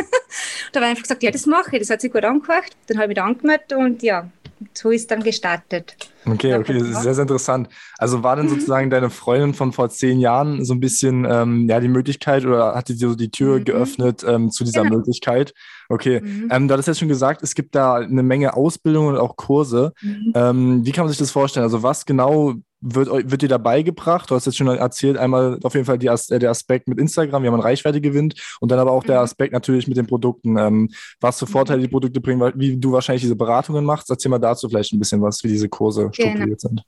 da 0.73 0.81
habe 0.81 0.85
ich 0.85 0.91
einfach 0.91 1.03
gesagt, 1.03 1.23
ja, 1.23 1.31
das 1.31 1.47
mache 1.47 1.77
ich, 1.77 1.81
das 1.81 1.89
hat 1.89 2.03
sich 2.03 2.13
gut 2.13 2.25
angehört. 2.25 2.77
Dann 2.87 2.99
habe 2.99 3.05
ich 3.05 3.09
mich 3.09 3.17
da 3.17 3.25
angemeldet 3.25 3.73
und 3.73 4.03
ja, 4.03 4.29
so 4.75 4.91
ist 4.91 5.11
dann 5.11 5.23
gestartet. 5.23 5.97
Okay, 6.27 6.55
okay, 6.55 6.81
sehr, 6.81 7.15
sehr 7.15 7.23
interessant. 7.23 7.69
Also 7.99 8.23
war 8.23 8.37
denn 8.37 8.47
mhm. 8.47 8.51
sozusagen 8.51 8.91
deine 8.91 9.09
Freundin 9.09 9.55
von 9.55 9.73
vor 9.73 9.89
zehn 9.89 10.21
Jahren 10.21 10.65
so 10.65 10.75
ein 10.75 10.81
bisschen 10.81 11.27
ähm, 11.29 11.69
ja 11.69 11.81
die 11.81 11.89
Möglichkeit 11.89 12.45
oder 12.45 12.75
hat 12.75 12.89
die 12.89 12.95
so 12.95 13.15
die 13.15 13.31
Tür 13.31 13.59
mhm. 13.59 13.65
geöffnet 13.65 14.25
ähm, 14.27 14.51
zu 14.51 14.65
dieser 14.65 14.83
genau. 14.83 14.97
Möglichkeit? 14.97 15.55
Okay, 15.89 16.21
mhm. 16.21 16.49
ähm, 16.51 16.69
du 16.69 16.75
hattest 16.75 16.89
ja 16.89 16.95
schon 16.95 17.09
gesagt, 17.09 17.43
es 17.43 17.55
gibt 17.55 17.75
da 17.75 17.97
eine 17.97 18.23
Menge 18.23 18.55
Ausbildungen 18.55 19.15
und 19.15 19.21
auch 19.21 19.37
Kurse. 19.37 19.93
Mhm. 20.03 20.33
Ähm, 20.35 20.85
wie 20.85 20.93
kann 20.93 21.05
man 21.05 21.09
sich 21.11 21.19
das 21.19 21.31
vorstellen? 21.31 21.65
Also 21.65 21.83
was 21.83 22.05
genau 22.05 22.55
wird, 22.81 23.09
wird 23.31 23.43
dir 23.43 23.49
da 23.49 23.59
beigebracht? 23.59 24.31
Du 24.31 24.35
hast 24.35 24.47
jetzt 24.47 24.57
schon 24.57 24.69
erzählt, 24.69 25.17
einmal 25.17 25.59
auf 25.63 25.75
jeden 25.75 25.87
Fall 25.87 25.99
die, 25.99 26.07
äh, 26.07 26.39
der 26.39 26.51
Aspekt 26.51 26.89
mit 26.89 26.99
Instagram, 26.99 27.43
wie 27.43 27.51
man 27.51 27.61
Reichweite 27.61 28.01
gewinnt 28.01 28.35
und 28.61 28.71
dann 28.71 28.79
aber 28.79 28.93
auch 28.93 29.03
mhm. 29.03 29.09
der 29.09 29.21
Aspekt 29.21 29.53
natürlich 29.53 29.87
mit 29.87 29.97
den 29.97 30.07
Produkten. 30.07 30.57
Ähm, 30.57 30.91
was 31.21 31.39
für 31.39 31.47
Vorteile 31.47 31.83
die 31.83 31.89
Produkte 31.89 32.21
bringen, 32.21 32.53
wie 32.57 32.77
du 32.77 32.93
wahrscheinlich 32.93 33.23
diese 33.23 33.37
Beratungen 33.37 33.85
machst. 33.85 34.11
Erzähl 34.11 34.31
mal 34.31 34.39
dazu 34.39 34.69
vielleicht 34.69 34.93
ein 34.93 34.99
bisschen 34.99 35.21
was, 35.21 35.43
wie 35.45 35.49
diese 35.49 35.69
Kurse 35.69 36.11
strukturiert 36.13 36.41
genau. 36.41 36.57
sind. 36.57 36.83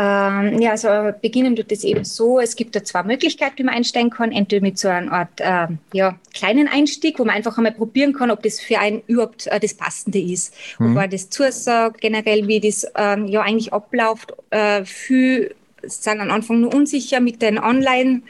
Ähm, 0.00 0.60
ja, 0.60 0.70
also 0.70 0.88
beginnen 1.20 1.56
tut 1.56 1.72
es 1.72 1.82
eben 1.82 2.04
so, 2.04 2.38
es 2.38 2.54
gibt 2.54 2.76
da 2.76 2.84
zwei 2.84 3.02
Möglichkeiten, 3.02 3.58
wie 3.58 3.64
man 3.64 3.74
einsteigen 3.74 4.10
kann. 4.10 4.30
Entweder 4.30 4.62
mit 4.62 4.78
so 4.78 4.86
einer 4.86 5.10
Art 5.10 5.40
äh, 5.40 5.66
ja, 5.92 6.16
kleinen 6.32 6.68
Einstieg, 6.68 7.18
wo 7.18 7.24
man 7.24 7.34
einfach 7.34 7.56
einmal 7.58 7.72
probieren 7.72 8.12
kann, 8.12 8.30
ob 8.30 8.42
das 8.44 8.60
für 8.60 8.78
einen 8.78 9.02
überhaupt 9.08 9.48
äh, 9.48 9.58
das 9.58 9.74
Passende 9.74 10.20
ist. 10.20 10.54
Mhm. 10.78 10.90
Ob 10.90 10.94
man 10.94 11.10
das 11.10 11.30
zusagt, 11.30 12.00
generell, 12.00 12.46
wie 12.46 12.60
das 12.60 12.86
ähm, 12.94 13.26
ja 13.26 13.42
eigentlich 13.42 13.72
abläuft. 13.72 14.34
Äh, 14.50 14.84
für 14.84 15.50
sind 15.82 16.20
am 16.20 16.30
Anfang 16.30 16.60
nur 16.60 16.74
unsicher 16.74 17.20
mit 17.20 17.40
den 17.42 17.58
Online 17.58 18.22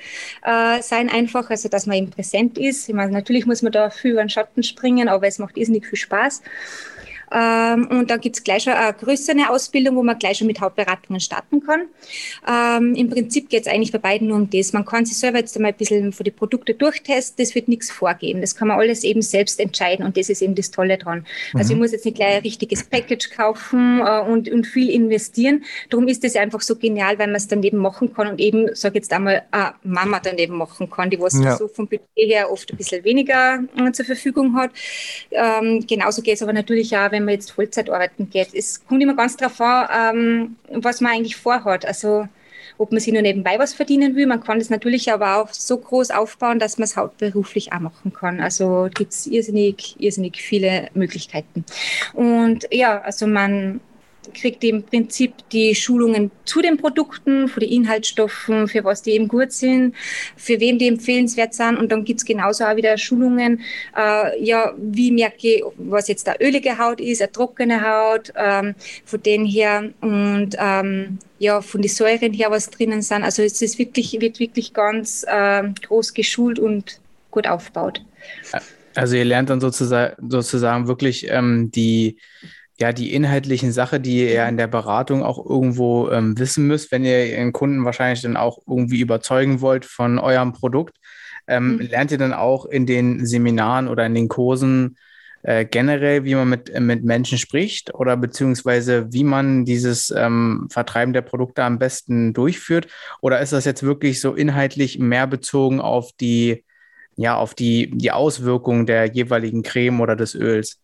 äh, 0.43 0.81
einfach, 0.91 1.51
also 1.51 1.69
dass 1.69 1.87
man 1.87 1.97
eben 1.97 2.11
präsent 2.11 2.59
ist. 2.59 2.89
Ich 2.89 2.95
meine, 2.95 3.13
natürlich 3.13 3.47
muss 3.47 3.63
man 3.63 3.73
da 3.73 3.91
viel 3.91 4.13
über 4.13 4.23
den 4.23 4.29
Schatten 4.29 4.63
springen, 4.63 5.09
aber 5.09 5.27
es 5.27 5.39
macht 5.39 5.57
irrsinnig 5.57 5.87
viel 5.87 5.99
Spaß. 5.99 6.43
Ähm, 7.33 7.89
und 7.91 8.11
da 8.11 8.17
gibt 8.17 8.37
es 8.37 8.45
gleich 8.45 8.65
schon 8.65 8.73
eine 8.73 8.93
größere 8.93 9.51
Ausbildung, 9.51 9.97
wo 9.97 10.03
man 10.03 10.19
gleich 10.19 10.39
schon 10.39 10.47
mit 10.47 10.61
Hauptberatungen 10.61 11.21
starten 11.21 11.61
kann. 11.61 11.83
Ähm, 12.49 12.95
Im 12.95 13.11
Prinzip 13.11 13.49
geht 13.49 13.63
es 13.63 13.73
eigentlich 13.73 13.93
bei 13.93 13.99
beiden 13.99 14.29
nur 14.29 14.37
um 14.37 14.51
das. 14.51 14.73
Man 14.73 14.85
kann 14.85 15.05
sich 15.05 15.19
selber 15.19 15.39
jetzt 15.39 15.57
einmal 15.57 15.73
ein 15.73 15.79
bisschen 15.79 16.13
für 16.13 16.25
die 16.25 16.31
Produkte 16.31 16.75
durchtesten, 16.75 17.43
das 17.43 17.55
wird 17.55 17.69
nichts 17.69 17.91
vorgeben. 17.91 18.41
Das 18.41 18.55
kann 18.55 18.69
man 18.69 18.79
alles 18.79 19.05
eben 19.05 19.23
selbst 19.23 19.61
entscheiden 19.61 20.05
und 20.05 20.17
das 20.17 20.29
ist 20.29 20.43
eben 20.43 20.55
das 20.55 20.71
Tolle 20.71 20.99
dran. 20.99 21.27
Mhm. 21.53 21.59
Also 21.59 21.73
ich 21.73 21.77
mhm. 21.77 21.83
muss 21.83 21.93
jetzt 21.93 22.05
nicht 22.05 22.17
gleich 22.17 22.37
ein 22.37 22.43
richtiges 22.43 22.85
Package 22.85 23.31
kaufen 23.31 24.01
äh, 24.01 24.21
und, 24.21 24.49
und 24.49 24.67
viel 24.67 24.91
investieren. 24.91 25.65
Darum 25.91 26.09
ist 26.09 26.25
das 26.25 26.37
einfach 26.37 26.61
so 26.61 26.77
genial, 26.77 27.19
weil 27.19 27.27
man 27.27 27.37
es 27.37 27.49
daneben 27.49 27.79
machen 27.79 28.13
kann 28.15 28.29
und 28.29 28.41
eben, 28.41 28.75
sage 28.75 28.97
jetzt 28.97 29.13
einmal, 29.13 29.43
eine 29.51 29.75
Mama 29.83 30.21
daneben 30.23 30.57
machen 30.57 30.91
kann, 30.91 31.11
die 31.11 31.21
was 31.21 31.39
ja. 31.39 31.57
so 31.57 31.69
vom 31.69 31.87
Budget 31.89 32.09
her 32.17 32.51
oft 32.51 32.71
ein 32.71 32.77
bisschen 32.77 33.05
weniger 33.05 33.65
äh, 33.77 33.93
zur 33.93 34.05
Verfügung 34.05 34.55
hat. 34.57 34.71
Ähm, 35.31 35.85
genauso 35.87 36.23
geht 36.23 36.35
es 36.35 36.43
aber 36.43 36.53
natürlich 36.53 36.97
auch, 36.97 37.11
wenn 37.11 37.18
wenn 37.19 37.25
man 37.25 37.35
jetzt 37.35 37.51
Vollzeit 37.51 37.91
arbeiten 37.91 38.31
geht. 38.31 38.55
Es 38.55 38.87
kommt 38.87 39.03
immer 39.03 39.15
ganz 39.15 39.37
darauf 39.37 39.61
an, 39.61 40.57
ähm, 40.71 40.81
was 40.83 41.01
man 41.01 41.13
eigentlich 41.13 41.37
vorhat. 41.37 41.85
Also 41.85 42.29
ob 42.79 42.93
man 42.93 43.01
sich 43.01 43.13
nur 43.13 43.23
nebenbei 43.23 43.59
was 43.59 43.75
verdienen 43.75 44.15
will. 44.15 44.27
Man 44.27 44.43
kann 44.43 44.59
das 44.59 44.71
natürlich 44.71 45.13
aber 45.13 45.37
auch 45.37 45.53
so 45.53 45.77
groß 45.79 46.13
aufbauen, 46.13 46.59
dass 46.59 46.79
man 46.79 46.85
es 46.85 46.97
hauptberuflich 46.97 47.73
auch 47.73 47.81
machen 47.81 48.13
kann. 48.13 48.41
Also 48.41 48.89
gibt 48.95 49.13
es 49.13 49.27
irrsinnig, 49.27 49.97
irrsinnig 49.99 50.41
viele 50.41 50.89
Möglichkeiten. 50.95 51.65
Und 52.15 52.69
ja, 52.71 53.01
also 53.01 53.27
man 53.27 53.81
kriegt 54.33 54.65
im 54.65 54.83
Prinzip 54.83 55.33
die 55.51 55.75
Schulungen 55.75 56.31
zu 56.45 56.63
den 56.63 56.77
Produkten, 56.77 57.49
für 57.49 57.61
die 57.61 57.75
Inhaltsstoffen, 57.75 58.69
für 58.69 58.85
was 58.85 59.03
die 59.03 59.13
eben 59.13 59.29
gut 59.29 59.53
sind, 59.53 59.95
für 60.37 60.61
wen 60.61 60.79
die 60.79 60.89
empfehlenswert 60.89 61.55
sind. 61.55 61.77
Und 61.77 61.93
dann 61.93 62.05
gibt's 62.05 62.25
genauso 62.25 62.65
auch 62.65 62.77
wieder 62.77 62.97
Schulungen, 62.99 63.61
äh, 63.97 64.43
ja, 64.43 64.73
wie 64.77 65.11
merke 65.11 65.37
ich, 65.57 65.63
was 65.77 66.09
jetzt 66.09 66.29
eine 66.29 66.41
ölige 66.41 66.79
Haut 66.79 67.01
ist, 67.01 67.23
eine 67.23 67.33
trockene 67.33 67.83
Haut, 67.83 68.33
ähm, 68.37 68.75
von 69.05 69.23
denen 69.23 69.47
her 69.47 69.91
und 70.01 70.51
ähm, 70.59 71.19
ja, 71.39 71.61
von 71.61 71.83
den 71.83 71.91
Säuren 71.91 72.33
her, 72.33 72.51
was 72.51 72.71
drinnen 72.71 73.03
sind. 73.03 73.23
Also 73.23 73.43
es 73.43 73.63
ist 73.63 73.79
wirklich, 73.79 74.21
wird 74.21 74.41
wirklich 74.41 74.73
ganz 74.73 75.25
äh, 75.29 75.63
groß 75.87 76.15
geschult 76.15 76.59
und 76.59 77.01
gut 77.31 77.47
aufgebaut. 77.47 78.03
Also 78.95 79.17
ihr 79.17 79.25
lernt 79.25 79.51
dann 79.51 79.61
sozusagen, 79.61 80.31
sozusagen 80.31 80.89
wirklich 80.89 81.29
ähm, 81.31 81.71
die, 81.71 82.17
ja, 82.81 82.93
die 82.93 83.13
inhaltlichen 83.13 83.73
Sachen, 83.73 84.03
die 84.03 84.29
ihr 84.33 84.47
in 84.47 84.57
der 84.57 84.69
Beratung 84.69 85.25
auch 85.25 85.45
irgendwo 85.45 86.11
ähm, 86.11 86.39
wissen 86.39 86.67
müsst, 86.67 86.93
wenn 86.93 87.05
ihr 87.05 87.27
Ihren 87.27 87.53
Kunden 87.53 87.85
wahrscheinlich 87.85 88.23
dann 88.23 88.37
auch 88.37 88.59
irgendwie 88.69 89.01
überzeugen 89.01 89.61
wollt 89.61 89.85
von 89.85 90.19
eurem 90.19 90.53
Produkt. 90.53 90.97
Ähm, 91.49 91.75
mhm. 91.75 91.81
Lernt 91.81 92.13
ihr 92.13 92.19
dann 92.19 92.33
auch 92.33 92.67
in 92.67 92.87
den 92.87 93.27
Seminaren 93.27 93.89
oder 93.89 94.07
in 94.07 94.15
den 94.15 94.29
Kursen 94.29 94.97
äh, 95.43 95.65
generell, 95.65 96.25
wie 96.25 96.37
man 96.37 96.49
mit, 96.49 96.79
mit 96.81 97.03
Menschen 97.05 97.39
spricht 97.39 97.95
oder 97.95 98.17
beziehungsweise 98.17 99.13
wie 99.13 99.25
man 99.25 99.65
dieses 99.65 100.11
ähm, 100.11 100.69
Vertreiben 100.71 101.13
der 101.13 101.23
Produkte 101.23 101.65
am 101.65 101.81
besten 101.81 102.33
durchführt? 102.33 102.87
Oder 103.21 103.41
ist 103.41 103.53
das 103.53 103.65
jetzt 103.65 103.83
wirklich 103.83 104.21
so 104.21 104.35
inhaltlich 104.35 105.01
mehr 105.01 105.27
bezogen 105.27 105.81
auf 105.81 106.13
die, 106.21 106.65
ja, 107.17 107.37
auf 107.37 107.55
die, 107.55 107.91
die 107.93 108.13
Auswirkungen 108.13 108.87
der 108.87 109.07
jeweiligen 109.07 109.65
Creme 109.65 110.01
oder 110.01 110.15
des 110.15 110.37
Öls? 110.37 110.81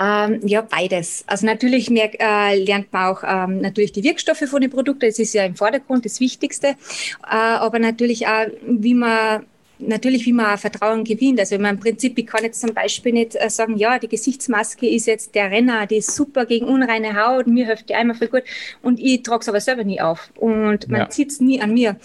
Ähm, 0.00 0.40
ja, 0.44 0.62
beides. 0.62 1.24
Also 1.26 1.46
natürlich 1.46 1.90
mehr, 1.90 2.10
äh, 2.18 2.62
lernt 2.62 2.92
man 2.92 3.12
auch 3.12 3.22
ähm, 3.26 3.60
natürlich 3.60 3.92
die 3.92 4.02
Wirkstoffe 4.02 4.44
von 4.48 4.60
den 4.60 4.70
Produkten. 4.70 5.06
Das 5.06 5.18
ist 5.18 5.34
ja 5.34 5.44
im 5.44 5.56
Vordergrund 5.56 6.04
das 6.04 6.20
Wichtigste. 6.20 6.68
Äh, 6.68 6.74
aber 7.26 7.78
natürlich 7.78 8.26
auch, 8.26 8.46
wie 8.66 8.94
man 8.94 9.44
natürlich, 9.78 10.24
wie 10.26 10.32
man 10.32 10.58
Vertrauen 10.58 11.04
gewinnt. 11.04 11.40
Also 11.40 11.56
im 11.56 11.80
Prinzip, 11.80 12.18
ich 12.18 12.26
kann 12.26 12.44
jetzt 12.44 12.60
zum 12.60 12.74
Beispiel 12.74 13.12
nicht 13.12 13.36
äh, 13.36 13.50
sagen, 13.50 13.76
ja, 13.76 13.98
die 13.98 14.08
Gesichtsmaske 14.08 14.88
ist 14.88 15.06
jetzt 15.06 15.34
der 15.34 15.50
Renner, 15.50 15.86
die 15.86 15.96
ist 15.96 16.14
super 16.14 16.46
gegen 16.46 16.66
unreine 16.66 17.14
Haut, 17.14 17.46
mir 17.46 17.66
hilft 17.66 17.88
die 17.88 17.94
einmal 17.94 18.16
voll 18.16 18.28
gut 18.28 18.44
und 18.82 19.00
ich 19.00 19.22
trage 19.22 19.42
es 19.42 19.48
aber 19.48 19.60
selber 19.60 19.84
nie 19.84 20.00
auf 20.00 20.30
und 20.36 20.88
man 20.88 21.02
ja. 21.02 21.10
zieht 21.10 21.30
es 21.30 21.40
nie 21.40 21.60
an 21.60 21.74
mir. 21.74 21.96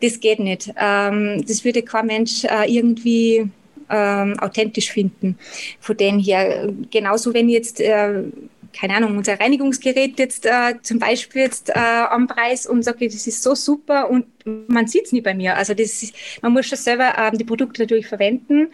Das 0.00 0.20
geht 0.20 0.38
nicht. 0.38 0.72
Ähm, 0.76 1.44
das 1.46 1.64
würde 1.64 1.82
kein 1.82 2.06
Mensch 2.06 2.44
äh, 2.44 2.72
irgendwie 2.72 3.50
ähm, 3.90 4.38
authentisch 4.38 4.90
finden. 4.90 5.38
Von 5.80 5.96
denen 5.96 6.20
her, 6.20 6.72
genauso 6.90 7.34
wenn 7.34 7.48
jetzt 7.48 7.80
äh, 7.80 8.24
keine 8.72 8.96
Ahnung, 8.96 9.16
unser 9.18 9.38
Reinigungsgerät 9.38 10.18
jetzt 10.18 10.46
äh, 10.46 10.74
zum 10.82 10.98
Beispiel 10.98 11.42
jetzt 11.42 11.70
äh, 11.70 11.72
am 11.78 12.26
Preis 12.26 12.66
und 12.66 12.82
sage, 12.82 13.06
das 13.06 13.26
ist 13.26 13.42
so 13.42 13.54
super 13.54 14.08
und 14.10 14.26
man 14.44 14.86
sieht 14.88 15.06
es 15.06 15.12
nie 15.12 15.20
bei 15.20 15.34
mir. 15.34 15.56
Also 15.56 15.74
das 15.74 16.02
ist, 16.02 16.14
man 16.42 16.52
muss 16.52 16.66
schon 16.66 16.78
selber 16.78 17.14
ähm, 17.16 17.38
die 17.38 17.44
Produkte 17.44 17.82
natürlich 17.82 18.06
verwenden 18.06 18.68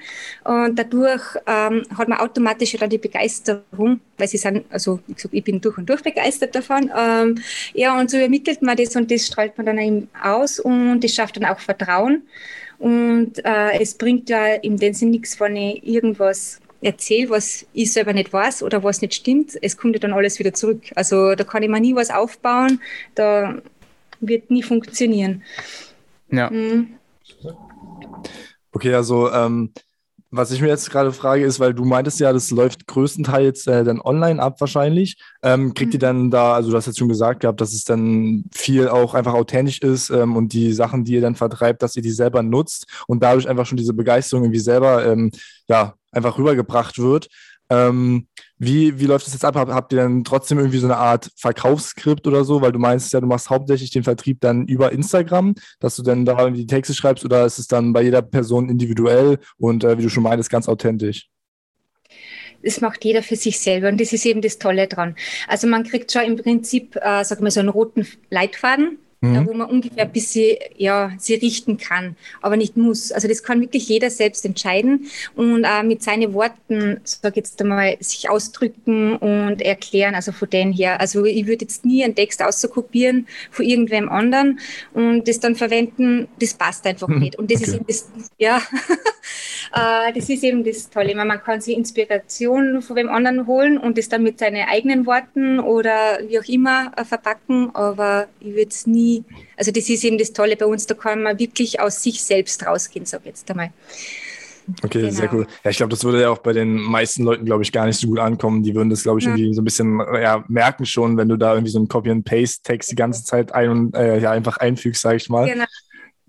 und 0.44 0.78
dadurch 0.78 1.22
ähm, 1.46 1.82
hat 1.96 2.08
man 2.08 2.18
automatisch 2.18 2.72
dann 2.72 2.90
die 2.90 2.98
Begeisterung, 2.98 4.00
weil 4.16 4.28
sie 4.28 4.38
sind, 4.38 4.64
also 4.70 5.00
ich, 5.08 5.18
sag, 5.18 5.32
ich 5.34 5.44
bin 5.44 5.60
durch 5.60 5.76
und 5.78 5.88
durch 5.88 6.02
begeistert 6.02 6.54
davon. 6.54 6.90
Ähm, 6.96 7.42
ja, 7.74 7.98
und 7.98 8.10
so 8.10 8.16
übermittelt 8.16 8.62
man 8.62 8.76
das 8.76 8.94
und 8.96 9.10
das 9.10 9.26
strahlt 9.26 9.56
man 9.58 9.66
dann 9.66 9.78
eben 9.78 10.08
aus 10.22 10.58
und 10.60 11.00
das 11.00 11.12
schafft 11.14 11.36
dann 11.36 11.44
auch 11.44 11.58
Vertrauen. 11.58 12.22
Und 12.78 13.44
äh, 13.44 13.80
es 13.80 13.94
bringt 13.94 14.30
ja 14.30 14.54
in 14.54 14.76
dem 14.76 14.94
Sinne 14.94 15.12
nichts, 15.12 15.38
wenn 15.40 15.56
ich 15.56 15.86
irgendwas 15.86 16.60
erzähle, 16.80 17.30
was 17.30 17.66
ich 17.72 17.92
selber 17.92 18.12
nicht 18.12 18.32
weiß 18.32 18.62
oder 18.62 18.84
was 18.84 19.02
nicht 19.02 19.14
stimmt, 19.14 19.58
es 19.60 19.76
kommt 19.76 19.94
ja 19.94 20.00
dann 20.00 20.12
alles 20.12 20.38
wieder 20.38 20.54
zurück. 20.54 20.82
Also 20.94 21.34
da 21.34 21.44
kann 21.44 21.62
ich 21.62 21.68
mir 21.68 21.80
nie 21.80 21.94
was 21.94 22.10
aufbauen, 22.10 22.80
da 23.14 23.60
wird 24.20 24.50
nie 24.50 24.62
funktionieren. 24.62 25.42
Ja. 26.30 26.50
Mhm. 26.50 26.94
Okay, 28.72 28.94
also 28.94 29.32
ähm, 29.32 29.72
was 30.30 30.50
ich 30.50 30.60
mir 30.60 30.68
jetzt 30.68 30.90
gerade 30.90 31.12
frage, 31.12 31.44
ist, 31.44 31.58
weil 31.58 31.72
du 31.72 31.84
meintest 31.84 32.20
ja, 32.20 32.32
das 32.32 32.50
läuft 32.50 32.86
größtenteils 32.86 33.66
äh, 33.66 33.84
dann 33.84 34.00
online 34.00 34.42
ab 34.42 34.60
wahrscheinlich. 34.60 35.16
Ähm, 35.42 35.72
kriegt 35.72 35.92
mhm. 35.92 35.96
ihr 35.96 35.98
dann 36.00 36.30
da, 36.30 36.54
also 36.54 36.70
du 36.70 36.76
hast 36.76 36.86
jetzt 36.86 36.98
schon 36.98 37.08
gesagt 37.08 37.40
gehabt, 37.40 37.60
dass 37.60 37.72
es 37.72 37.84
dann 37.84 38.44
viel 38.52 38.88
auch 38.88 39.14
einfach 39.14 39.34
authentisch 39.34 39.80
ist 39.80 40.10
ähm, 40.10 40.36
und 40.36 40.52
die 40.52 40.72
Sachen, 40.72 41.04
die 41.04 41.14
ihr 41.14 41.20
dann 41.22 41.34
vertreibt, 41.34 41.82
dass 41.82 41.96
ihr 41.96 42.02
die 42.02 42.10
selber 42.10 42.42
nutzt 42.42 42.86
und 43.06 43.22
dadurch 43.22 43.48
einfach 43.48 43.64
schon 43.64 43.78
diese 43.78 43.94
Begeisterung 43.94 44.44
irgendwie 44.44 44.60
selber 44.60 45.06
ähm, 45.06 45.30
ja, 45.66 45.94
einfach 46.12 46.38
rübergebracht 46.38 46.98
wird. 46.98 47.28
Ähm, 47.70 48.26
wie, 48.58 48.98
wie 48.98 49.06
läuft 49.06 49.26
das 49.26 49.34
jetzt 49.34 49.44
ab? 49.44 49.54
Habt 49.56 49.92
ihr 49.92 49.98
dann 49.98 50.24
trotzdem 50.24 50.58
irgendwie 50.58 50.78
so 50.78 50.86
eine 50.86 50.96
Art 50.96 51.30
Verkaufsskript 51.36 52.26
oder 52.26 52.44
so? 52.44 52.60
Weil 52.62 52.72
du 52.72 52.78
meinst 52.78 53.12
ja, 53.12 53.20
du 53.20 53.26
machst 53.26 53.50
hauptsächlich 53.50 53.90
den 53.90 54.04
Vertrieb 54.04 54.40
dann 54.40 54.66
über 54.66 54.92
Instagram, 54.92 55.54
dass 55.80 55.96
du 55.96 56.02
dann 56.02 56.24
da 56.24 56.38
irgendwie 56.38 56.62
die 56.62 56.66
Texte 56.66 56.94
schreibst 56.94 57.24
oder 57.24 57.44
ist 57.44 57.58
es 57.58 57.66
dann 57.66 57.92
bei 57.92 58.02
jeder 58.02 58.22
Person 58.22 58.68
individuell 58.68 59.38
und 59.58 59.84
äh, 59.84 59.98
wie 59.98 60.02
du 60.02 60.08
schon 60.08 60.22
meintest, 60.22 60.50
ganz 60.50 60.68
authentisch? 60.68 61.28
das 62.62 62.80
macht 62.80 63.04
jeder 63.04 63.22
für 63.22 63.36
sich 63.36 63.60
selber 63.60 63.88
und 63.88 64.00
das 64.00 64.12
ist 64.12 64.26
eben 64.26 64.40
das 64.40 64.58
Tolle 64.58 64.88
dran. 64.88 65.14
Also 65.46 65.66
man 65.66 65.84
kriegt 65.84 66.12
schon 66.12 66.22
im 66.22 66.36
Prinzip, 66.36 66.96
äh, 66.96 67.24
sag 67.24 67.40
mal, 67.40 67.50
so 67.50 67.60
einen 67.60 67.68
roten 67.68 68.06
Leitfaden, 68.30 68.98
mhm. 69.20 69.46
wo 69.46 69.54
man 69.54 69.68
ungefähr 69.68 70.04
ein 70.04 70.12
bisschen 70.12 70.56
ja, 70.76 71.12
sie 71.18 71.34
richten 71.34 71.76
kann, 71.76 72.16
aber 72.40 72.56
nicht 72.56 72.76
muss. 72.76 73.12
Also 73.12 73.28
das 73.28 73.42
kann 73.42 73.60
wirklich 73.60 73.88
jeder 73.88 74.10
selbst 74.10 74.44
entscheiden 74.44 75.06
und 75.34 75.64
äh, 75.64 75.82
mit 75.82 76.02
seinen 76.02 76.32
Worten, 76.34 77.00
sag 77.04 77.36
jetzt 77.36 77.60
einmal, 77.60 77.96
sich 78.00 78.30
ausdrücken 78.30 79.16
und 79.16 79.60
erklären, 79.62 80.14
also 80.14 80.32
von 80.32 80.48
denen 80.50 80.72
her. 80.72 81.00
Also 81.00 81.24
ich 81.24 81.46
würde 81.46 81.64
jetzt 81.64 81.84
nie 81.84 82.04
einen 82.04 82.14
Text 82.14 82.42
auszukopieren 82.42 83.26
von 83.50 83.64
irgendwem 83.64 84.08
anderen 84.08 84.60
und 84.92 85.26
das 85.26 85.40
dann 85.40 85.56
verwenden, 85.56 86.28
das 86.40 86.54
passt 86.54 86.86
einfach 86.86 87.08
mhm. 87.08 87.18
nicht. 87.18 87.36
Und 87.36 87.50
das 87.50 87.62
okay. 87.62 87.80
ist 87.86 88.10
das, 88.16 88.30
ja, 88.38 88.62
äh, 89.74 90.12
das 90.12 90.28
ist 90.28 90.44
eben 90.44 90.64
das 90.64 90.90
Tolle. 90.90 91.14
Man 91.14 91.42
kann 91.42 91.60
sich 91.60 91.76
Inspiration 91.76 92.82
von 92.82 92.96
wem 92.96 93.08
anderen 93.08 93.46
holen 93.46 93.78
und 93.78 93.98
das 93.98 94.08
dann 94.08 94.22
mit 94.22 94.38
seinen 94.38 94.66
eigenen 94.68 95.06
Worten 95.06 95.60
oder 95.60 96.18
wie 96.26 96.38
auch 96.38 96.48
immer 96.48 96.92
äh, 96.96 97.04
verpacken, 97.04 97.70
aber 97.74 98.28
ich 98.40 98.54
würde 98.54 98.68
es 98.68 98.86
nie 98.86 99.24
also 99.58 99.72
das 99.72 99.90
ist 99.90 100.04
eben 100.04 100.18
das 100.18 100.32
Tolle 100.32 100.56
bei 100.56 100.66
uns, 100.66 100.86
da 100.86 100.94
kann 100.94 101.22
man 101.22 101.38
wirklich 101.38 101.80
aus 101.80 102.00
sich 102.02 102.22
selbst 102.22 102.64
rausgehen, 102.64 103.04
sag 103.04 103.20
ich 103.22 103.26
jetzt 103.26 103.50
einmal. 103.50 103.70
Okay, 104.84 105.00
genau. 105.00 105.12
sehr 105.12 105.32
cool. 105.32 105.46
Ja, 105.64 105.70
ich 105.70 105.78
glaube, 105.78 105.90
das 105.90 106.04
würde 106.04 106.20
ja 106.20 106.30
auch 106.30 106.38
bei 106.38 106.52
den 106.52 106.74
meisten 106.74 107.24
Leuten, 107.24 107.44
glaube 107.44 107.62
ich, 107.62 107.72
gar 107.72 107.86
nicht 107.86 107.98
so 107.98 108.06
gut 108.06 108.18
ankommen. 108.18 108.62
Die 108.62 108.74
würden 108.74 108.90
das, 108.90 109.02
glaube 109.02 109.18
ich, 109.18 109.24
ja. 109.24 109.30
irgendwie 109.30 109.54
so 109.54 109.62
ein 109.62 109.64
bisschen 109.64 109.98
ja, 109.98 110.44
merken 110.46 110.84
schon, 110.84 111.16
wenn 111.16 111.28
du 111.28 111.36
da 111.36 111.54
irgendwie 111.54 111.72
so 111.72 111.78
einen 111.78 111.88
Copy-and-Paste-Text 111.88 112.90
die 112.90 112.94
ganze 112.94 113.24
Zeit 113.24 113.52
ein 113.52 113.70
und 113.70 113.96
äh, 113.96 114.20
ja, 114.20 114.30
einfach 114.30 114.58
einfügst, 114.58 115.00
sage 115.00 115.16
ich 115.16 115.28
mal. 115.30 115.48
Genau. 115.48 115.64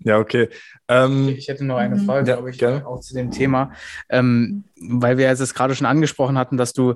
Ja, 0.04 0.18
okay. 0.18 0.50
Ähm, 0.88 1.30
ich 1.30 1.48
hätte 1.48 1.66
noch 1.66 1.78
eine 1.78 1.96
mhm. 1.96 2.06
Frage, 2.06 2.30
ja, 2.30 2.36
glaube 2.36 2.50
ich, 2.50 2.58
gerne. 2.58 2.86
auch 2.88 3.00
zu 3.00 3.14
dem 3.14 3.32
Thema, 3.32 3.72
ähm, 4.10 4.64
weil 4.80 5.18
wir 5.18 5.30
es 5.30 5.54
gerade 5.54 5.76
schon 5.76 5.88
angesprochen 5.88 6.38
hatten, 6.38 6.58
dass 6.58 6.74
du 6.74 6.96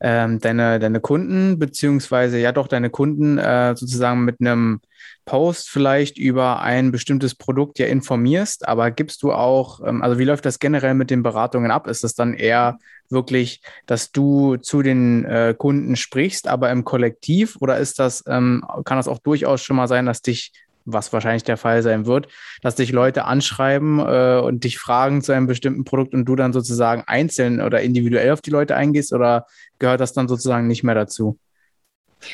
ähm, 0.00 0.38
deine, 0.38 0.78
deine 0.78 1.00
Kunden, 1.00 1.58
beziehungsweise 1.58 2.38
ja 2.38 2.52
doch 2.52 2.68
deine 2.68 2.90
Kunden 2.90 3.38
äh, 3.38 3.74
sozusagen 3.74 4.24
mit 4.24 4.40
einem 4.40 4.80
Post 5.24 5.68
vielleicht 5.68 6.16
über 6.16 6.60
ein 6.60 6.90
bestimmtes 6.92 7.34
Produkt 7.34 7.78
ja 7.78 7.86
informierst, 7.86 8.66
aber 8.66 8.90
gibst 8.90 9.22
du 9.22 9.32
auch, 9.32 9.80
ähm, 9.84 10.02
also 10.02 10.18
wie 10.18 10.24
läuft 10.24 10.46
das 10.46 10.58
generell 10.58 10.94
mit 10.94 11.10
den 11.10 11.22
Beratungen 11.22 11.70
ab? 11.70 11.86
Ist 11.86 12.04
das 12.04 12.14
dann 12.14 12.34
eher 12.34 12.78
wirklich, 13.10 13.60
dass 13.86 14.12
du 14.12 14.56
zu 14.56 14.82
den 14.82 15.24
äh, 15.24 15.54
Kunden 15.56 15.96
sprichst, 15.96 16.46
aber 16.46 16.70
im 16.70 16.84
Kollektiv 16.84 17.56
oder 17.60 17.78
ist 17.78 17.98
das, 17.98 18.22
ähm, 18.26 18.64
kann 18.84 18.98
das 18.98 19.08
auch 19.08 19.18
durchaus 19.18 19.62
schon 19.62 19.76
mal 19.76 19.88
sein, 19.88 20.06
dass 20.06 20.22
dich 20.22 20.52
was 20.92 21.12
wahrscheinlich 21.12 21.44
der 21.44 21.56
Fall 21.56 21.82
sein 21.82 22.06
wird, 22.06 22.28
dass 22.62 22.74
dich 22.74 22.92
Leute 22.92 23.24
anschreiben 23.24 23.98
äh, 24.00 24.40
und 24.42 24.64
dich 24.64 24.78
fragen 24.78 25.22
zu 25.22 25.32
einem 25.32 25.46
bestimmten 25.46 25.84
Produkt 25.84 26.14
und 26.14 26.24
du 26.24 26.36
dann 26.36 26.52
sozusagen 26.52 27.04
einzeln 27.06 27.60
oder 27.60 27.80
individuell 27.82 28.32
auf 28.32 28.40
die 28.40 28.50
Leute 28.50 28.76
eingehst 28.76 29.12
oder 29.12 29.46
gehört 29.78 30.00
das 30.00 30.12
dann 30.12 30.28
sozusagen 30.28 30.66
nicht 30.66 30.82
mehr 30.82 30.94
dazu? 30.94 31.38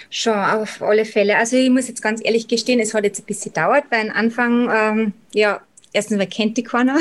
Schon, 0.09 0.35
auf 0.35 0.81
alle 0.83 1.05
Fälle. 1.05 1.37
Also 1.37 1.57
ich 1.57 1.71
muss 1.71 1.89
jetzt 1.89 2.03
ganz 2.03 2.21
ehrlich 2.25 2.49
gestehen, 2.49 2.81
es 2.81 2.95
hat 2.95 3.05
jetzt 3.05 3.21
ein 3.21 3.27
bisschen 3.27 3.53
gedauert, 3.53 3.85
weil 3.91 4.09
am 4.09 4.17
Anfang, 4.17 4.71
ähm, 4.73 5.13
ja, 5.33 5.61
erstens, 5.95 6.19
wer 6.19 6.27
kennt 6.27 6.59
die 6.59 6.63
keiner? 6.63 6.99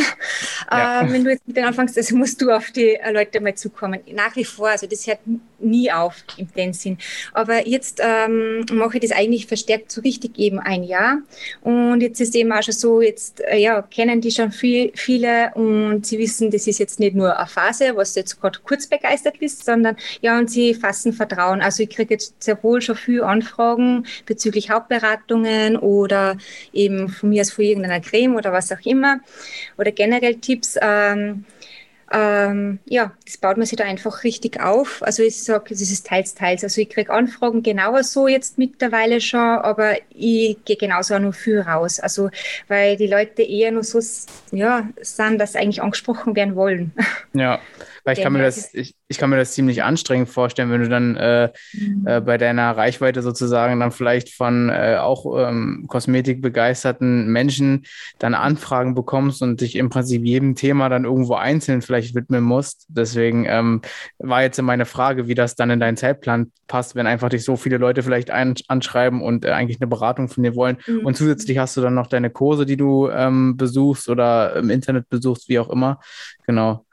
Ja. 0.71 1.01
Äh, 1.03 1.12
wenn 1.12 1.23
du 1.23 1.29
jetzt 1.29 1.45
mit 1.47 1.57
denen 1.57 1.67
anfängst, 1.67 1.97
also 1.97 2.15
musst 2.15 2.41
du 2.41 2.50
auf 2.50 2.71
die 2.71 2.95
äh, 2.95 3.12
Leute 3.12 3.41
mal 3.41 3.53
zukommen. 3.53 4.00
Nach 4.13 4.35
wie 4.35 4.45
vor, 4.45 4.69
also 4.69 4.88
das 4.88 5.05
hört 5.05 5.19
nie 5.59 5.91
auf 5.91 6.23
im 6.38 6.51
den 6.53 6.73
Sinn. 6.73 6.97
Aber 7.33 7.67
jetzt 7.67 8.01
ähm, 8.03 8.65
mache 8.71 8.97
ich 8.97 9.01
das 9.01 9.12
eigentlich 9.12 9.47
verstärkt 9.47 9.91
so 9.91 10.01
richtig 10.01 10.38
eben 10.38 10.59
ein 10.59 10.83
Jahr. 10.83 11.19
Und 11.62 12.01
jetzt 12.01 12.19
ist 12.21 12.35
eben 12.35 12.51
auch 12.51 12.63
schon 12.63 12.73
so, 12.73 13.01
jetzt 13.01 13.41
äh, 13.41 13.57
ja, 13.57 13.81
kennen 13.81 14.21
die 14.21 14.31
schon 14.31 14.51
viel, 14.51 14.91
viele 14.95 15.51
und 15.55 16.05
sie 16.05 16.19
wissen, 16.19 16.51
das 16.51 16.67
ist 16.67 16.79
jetzt 16.79 17.00
nicht 17.00 17.15
nur 17.15 17.38
eine 17.38 17.47
Phase, 17.47 17.95
was 17.95 18.13
du 18.13 18.21
jetzt 18.21 18.39
gerade 18.39 18.59
kurz 18.63 18.88
begeistert 18.88 19.39
bist, 19.39 19.65
sondern 19.65 19.95
ja, 20.21 20.38
und 20.38 20.50
sie 20.50 20.73
fassen 20.73 21.13
Vertrauen. 21.13 21.62
Also 21.62 21.83
ich 21.83 21.89
kriege 21.89 22.13
jetzt 22.13 22.41
sehr 22.43 22.62
wohl 22.63 22.81
schon 22.81 22.95
viele 22.95 23.25
Anfragen 23.25 24.05
bezüglich 24.25 24.69
Hauptberatungen 24.69 25.77
oder 25.77 26.38
eben 26.73 27.09
von 27.09 27.29
mir 27.29 27.41
aus 27.41 27.51
von 27.51 27.65
irgendeiner 27.65 28.00
Creme 28.00 28.35
oder 28.35 28.51
was 28.51 28.71
auch 28.71 28.79
immer 28.86 29.20
oder 29.78 29.92
generell 29.92 30.36
Tipps. 30.36 30.78
Ähm, 30.82 31.46
ähm, 32.13 32.78
ja, 32.86 33.12
das 33.25 33.38
baut 33.38 33.58
man 33.58 33.66
sich 33.66 33.75
da 33.75 33.86
einfach 33.86 34.24
richtig 34.24 34.62
auf. 34.62 35.02
Also 35.02 35.24
ich 35.24 35.44
sage, 35.44 35.74
es 35.74 35.82
ist 35.82 36.06
teils, 36.06 36.36
teils. 36.36 36.63
Also 36.63 36.80
ich 36.80 36.90
kriege 36.90 37.12
Anfragen 37.12 37.63
genauer 37.63 38.04
so 38.04 38.28
jetzt 38.28 38.60
mittlerweile 38.60 39.20
schon, 39.20 39.40
aber 39.40 39.96
ich 40.10 40.58
gehe 40.63 40.75
genauso 40.75 41.16
auch 41.16 41.20
nur 41.20 41.34
viel 41.34 41.62
raus. 41.62 42.00
Also 42.00 42.30
weil 42.68 42.98
die 42.98 43.08
Leute 43.08 43.42
eher 43.42 43.72
nur 43.72 43.84
so 43.84 44.00
ja, 44.56 44.88
sind, 45.02 45.40
dass 45.40 45.54
sie 45.54 45.60
eigentlich 45.60 45.82
angesprochen 45.82 46.36
werden 46.36 46.56
wollen. 46.56 46.92
Ja, 47.36 47.60
weil 48.03 48.17
ich 48.17 48.24
kann, 48.24 48.33
mir 48.33 48.41
das, 48.41 48.74
ich, 48.74 48.95
ich 49.07 49.17
kann 49.17 49.29
mir 49.29 49.38
das 49.38 49.53
ziemlich 49.53 49.83
anstrengend 49.83 50.29
vorstellen, 50.29 50.72
wenn 50.72 50.81
du 50.81 50.89
dann 50.89 51.15
äh, 51.15 51.51
mhm. 51.74 52.07
äh, 52.07 52.22
bei 52.22 52.38
deiner 52.38 52.75
Reichweite 52.75 53.22
sozusagen 53.22 53.79
dann 53.79 53.91
vielleicht 53.91 54.29
von 54.29 54.69
äh, 54.69 54.98
auch 55.00 55.25
ähm, 55.38 55.86
kosmetikbegeisterten 55.88 57.27
Menschen 57.27 57.86
dann 58.19 58.33
Anfragen 58.33 58.93
bekommst 58.95 59.41
und 59.41 59.62
dich 59.62 59.75
im 59.75 59.89
Prinzip 59.89 60.25
jedem 60.25 60.55
Thema 60.55 60.89
dann 60.89 61.05
irgendwo 61.05 61.36
einzeln 61.36 61.81
vielleicht 61.81 62.15
widmen 62.15 62.43
musst. 62.43 62.86
Deswegen 62.89 63.45
ähm, 63.48 63.81
war 64.19 64.41
jetzt 64.41 64.62
meine 64.62 64.86
Frage, 64.86 65.27
wie 65.27 65.36
das 65.36 65.55
dann 65.55 65.69
in 65.69 65.79
deinen 65.79 65.98
Zeitplan 65.98 66.51
passt, 66.67 66.95
wenn 66.95 67.07
einfach 67.07 67.29
dich 67.29 67.43
so 67.43 67.55
viele 67.55 67.77
Leute 67.77 68.03
vielleicht 68.03 68.31
ein 68.31 68.55
anschreiben 68.67 69.22
und 69.22 69.45
äh, 69.45 69.51
eigentlich 69.51 69.79
eine 69.79 69.88
Beratung 69.88 70.27
von 70.27 70.43
dir 70.43 70.55
wollen. 70.55 70.77
Mhm. 70.88 71.05
Und 71.05 71.15
zusätzlich 71.15 71.57
hast 71.57 71.77
du 71.77 71.81
dann 71.81 71.93
noch 71.93 72.07
deine 72.07 72.29
Kurse, 72.29 72.65
die 72.65 72.77
du 72.77 73.10
ähm, 73.10 73.55
besuchst 73.57 74.10
oder 74.10 74.55
im 74.55 74.69
Internet 74.69 75.10
besuchst, 75.10 75.48
wie 75.50 75.60
auch 75.60 75.69
immer. 75.69 76.00
Genau. 76.45 76.86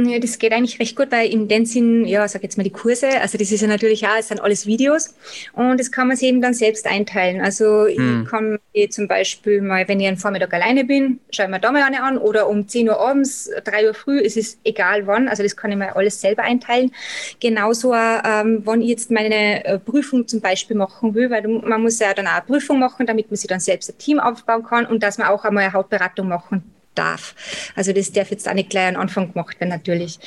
Ja, 0.00 0.20
das 0.20 0.38
geht 0.38 0.52
eigentlich 0.52 0.78
recht 0.78 0.94
gut, 0.94 1.10
weil 1.10 1.28
in 1.28 1.48
dem 1.48 1.66
Sinn, 1.66 2.06
ja, 2.06 2.28
sag 2.28 2.44
jetzt 2.44 2.56
mal 2.56 2.62
die 2.62 2.70
Kurse, 2.70 3.20
also 3.20 3.36
das 3.36 3.50
ist 3.50 3.62
ja 3.62 3.66
natürlich 3.66 4.06
auch, 4.06 4.16
es 4.16 4.28
sind 4.28 4.40
alles 4.40 4.64
Videos 4.64 5.16
und 5.54 5.80
das 5.80 5.90
kann 5.90 6.06
man 6.06 6.16
sich 6.16 6.28
eben 6.28 6.40
dann 6.40 6.54
selbst 6.54 6.86
einteilen. 6.86 7.40
Also 7.40 7.86
hm. 7.88 8.22
ich 8.22 8.30
kann 8.30 8.58
ich 8.72 8.92
zum 8.92 9.08
Beispiel 9.08 9.60
mal, 9.60 9.88
wenn 9.88 9.98
ich 9.98 10.06
einen 10.06 10.16
Vormittag 10.16 10.54
alleine 10.54 10.84
bin, 10.84 11.18
schaue 11.30 11.46
ich 11.46 11.50
mir 11.50 11.58
da 11.58 11.72
mal 11.72 11.82
eine 11.82 12.02
an 12.04 12.16
oder 12.16 12.48
um 12.48 12.68
10 12.68 12.88
Uhr 12.88 13.00
abends, 13.00 13.50
3 13.64 13.88
Uhr 13.88 13.94
früh, 13.94 14.20
es 14.20 14.36
ist 14.36 14.60
egal 14.62 15.08
wann, 15.08 15.26
also 15.26 15.42
das 15.42 15.56
kann 15.56 15.72
ich 15.72 15.76
mir 15.76 15.96
alles 15.96 16.20
selber 16.20 16.44
einteilen. 16.44 16.92
Genauso, 17.40 17.92
ähm, 17.92 18.62
wann 18.64 18.82
ich 18.82 18.90
jetzt 18.90 19.10
meine 19.10 19.64
äh, 19.64 19.78
Prüfung 19.80 20.28
zum 20.28 20.40
Beispiel 20.40 20.76
machen 20.76 21.14
will, 21.14 21.28
weil 21.30 21.48
man 21.48 21.82
muss 21.82 21.98
ja 21.98 22.14
dann 22.14 22.28
auch 22.28 22.34
eine 22.34 22.42
Prüfung 22.42 22.78
machen, 22.78 23.04
damit 23.04 23.30
man 23.30 23.36
sich 23.36 23.48
dann 23.48 23.60
selbst 23.60 23.90
ein 23.90 23.98
Team 23.98 24.20
aufbauen 24.20 24.62
kann 24.62 24.86
und 24.86 25.02
dass 25.02 25.18
man 25.18 25.26
auch 25.26 25.44
einmal 25.44 25.64
eine 25.64 25.72
Hautberatung 25.72 26.28
machen 26.28 26.77
darf. 26.94 27.34
Also 27.74 27.92
das 27.92 28.12
darf 28.12 28.30
jetzt 28.30 28.48
auch 28.48 28.54
nicht 28.54 28.70
gleich 28.70 28.88
am 28.88 29.00
Anfang 29.00 29.32
gemacht 29.32 29.60
werden 29.60 29.70
natürlich. 29.70 30.18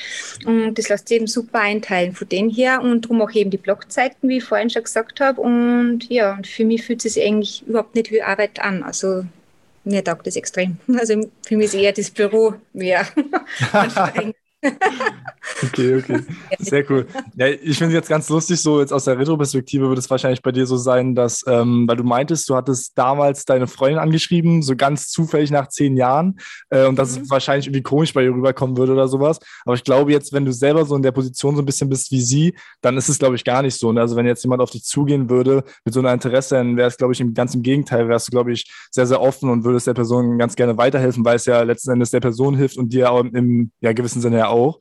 Und 0.46 0.78
das 0.78 0.90
lässt 0.90 1.08
sich 1.08 1.18
eben 1.18 1.28
super 1.28 1.60
einteilen 1.60 2.14
von 2.14 2.30
denen 2.30 2.50
her 2.50 2.82
und 2.82 3.06
darum 3.06 3.22
auch 3.22 3.32
eben 3.32 3.50
die 3.50 3.58
Blogzeiten, 3.58 4.30
wie 4.30 4.38
ich 4.38 4.44
vorhin 4.44 4.70
schon 4.70 4.84
gesagt 4.84 5.20
habe. 5.20 5.42
Und 5.42 6.10
ja, 6.10 6.36
und 6.36 6.48
für 6.48 6.66
mich 6.66 6.84
fühlt 6.84 7.04
es 7.06 7.14
sich 7.14 7.24
eigentlich 7.24 7.66
überhaupt 7.68 7.96
nicht 7.96 8.12
wie 8.12 8.22
Arbeit 8.22 8.60
an. 8.62 8.84
Also 8.84 9.26
mir 9.84 10.04
taugt 10.04 10.28
das 10.28 10.36
extrem. 10.36 10.78
Also 10.88 11.30
für 11.46 11.58
mich 11.58 11.68
ist 11.68 11.74
eher 11.76 11.94
das 11.94 12.12
Büro 12.12 12.56
mehr. 12.74 13.08
okay, 15.64 15.96
okay. 15.96 16.20
Sehr 16.60 16.90
cool. 16.90 17.08
Ja, 17.36 17.48
ich 17.48 17.78
finde 17.78 17.88
es 17.88 17.94
jetzt 17.94 18.10
ganz 18.10 18.30
lustig, 18.30 18.62
so 18.62 18.80
jetzt 18.80 18.94
aus 18.94 19.06
der 19.06 19.18
Retro-Perspektive 19.18 19.90
wird 19.90 19.98
es 19.98 20.10
wahrscheinlich 20.10 20.42
bei 20.42 20.52
dir 20.52 20.66
so 20.66 20.78
sein, 20.78 21.16
dass, 21.16 21.44
ähm, 21.48 21.88
weil 21.88 21.98
du 21.98 22.04
meintest, 22.04 22.48
du 22.50 22.56
hattest 22.56 22.98
damals 22.98 23.46
deine 23.46 23.68
Freundin 23.68 24.00
angeschrieben, 24.00 24.62
so 24.62 24.76
ganz 24.76 25.10
zufällig 25.10 25.50
nach 25.50 25.68
zehn 25.68 25.98
Jahren, 25.98 26.40
äh, 26.70 26.86
und 26.86 26.98
dass 26.98 27.18
mhm. 27.18 27.24
es 27.24 27.30
wahrscheinlich 27.32 27.68
irgendwie 27.68 27.82
komisch 27.82 28.14
bei 28.14 28.24
ihr 28.24 28.32
rüberkommen 28.32 28.78
würde 28.78 28.94
oder 28.94 29.08
sowas. 29.08 29.40
Aber 29.66 29.76
ich 29.76 29.84
glaube 29.84 30.12
jetzt, 30.12 30.32
wenn 30.32 30.46
du 30.46 30.54
selber 30.54 30.86
so 30.86 30.96
in 30.96 31.02
der 31.02 31.12
Position 31.12 31.56
so 31.56 31.62
ein 31.62 31.66
bisschen 31.66 31.90
bist 31.90 32.12
wie 32.12 32.22
sie, 32.22 32.56
dann 32.82 32.98
ist 32.98 33.10
es, 33.10 33.18
glaube 33.18 33.36
ich, 33.36 33.44
gar 33.44 33.64
nicht 33.64 33.78
so. 33.78 33.92
Ne? 33.92 34.02
Also 34.02 34.16
wenn 34.16 34.28
jetzt 34.28 34.44
jemand 34.44 34.62
auf 34.62 34.70
dich 34.70 34.84
zugehen 34.84 35.30
würde 35.30 35.64
mit 35.86 35.94
so 35.94 36.00
einer 36.00 36.14
Interesse, 36.14 36.56
dann 36.56 36.78
wäre 36.78 36.88
es, 36.88 36.98
glaube 36.98 37.14
ich, 37.14 37.22
im 37.22 37.34
ganz 37.34 37.56
im 37.56 37.64
Gegenteil, 37.64 38.08
wärst 38.08 38.28
du, 38.28 38.32
glaube 38.32 38.52
ich, 38.52 38.72
sehr, 38.92 39.08
sehr 39.08 39.22
offen 39.22 39.50
und 39.50 39.64
würdest 39.64 39.88
der 39.88 39.94
Person 39.94 40.38
ganz 40.38 40.56
gerne 40.56 40.78
weiterhelfen, 40.78 41.26
weil 41.26 41.38
es 41.38 41.46
ja 41.46 41.64
letzten 41.64 41.92
Endes 41.92 42.12
der 42.12 42.20
Person 42.20 42.56
hilft 42.56 42.78
und 42.78 42.94
dir 42.94 43.12
auch 43.12 43.24
im 43.24 43.72
ja, 43.82 43.94
gewissen 43.94 44.22
Sinne 44.22 44.38
ja 44.38 44.51
auch. 44.52 44.80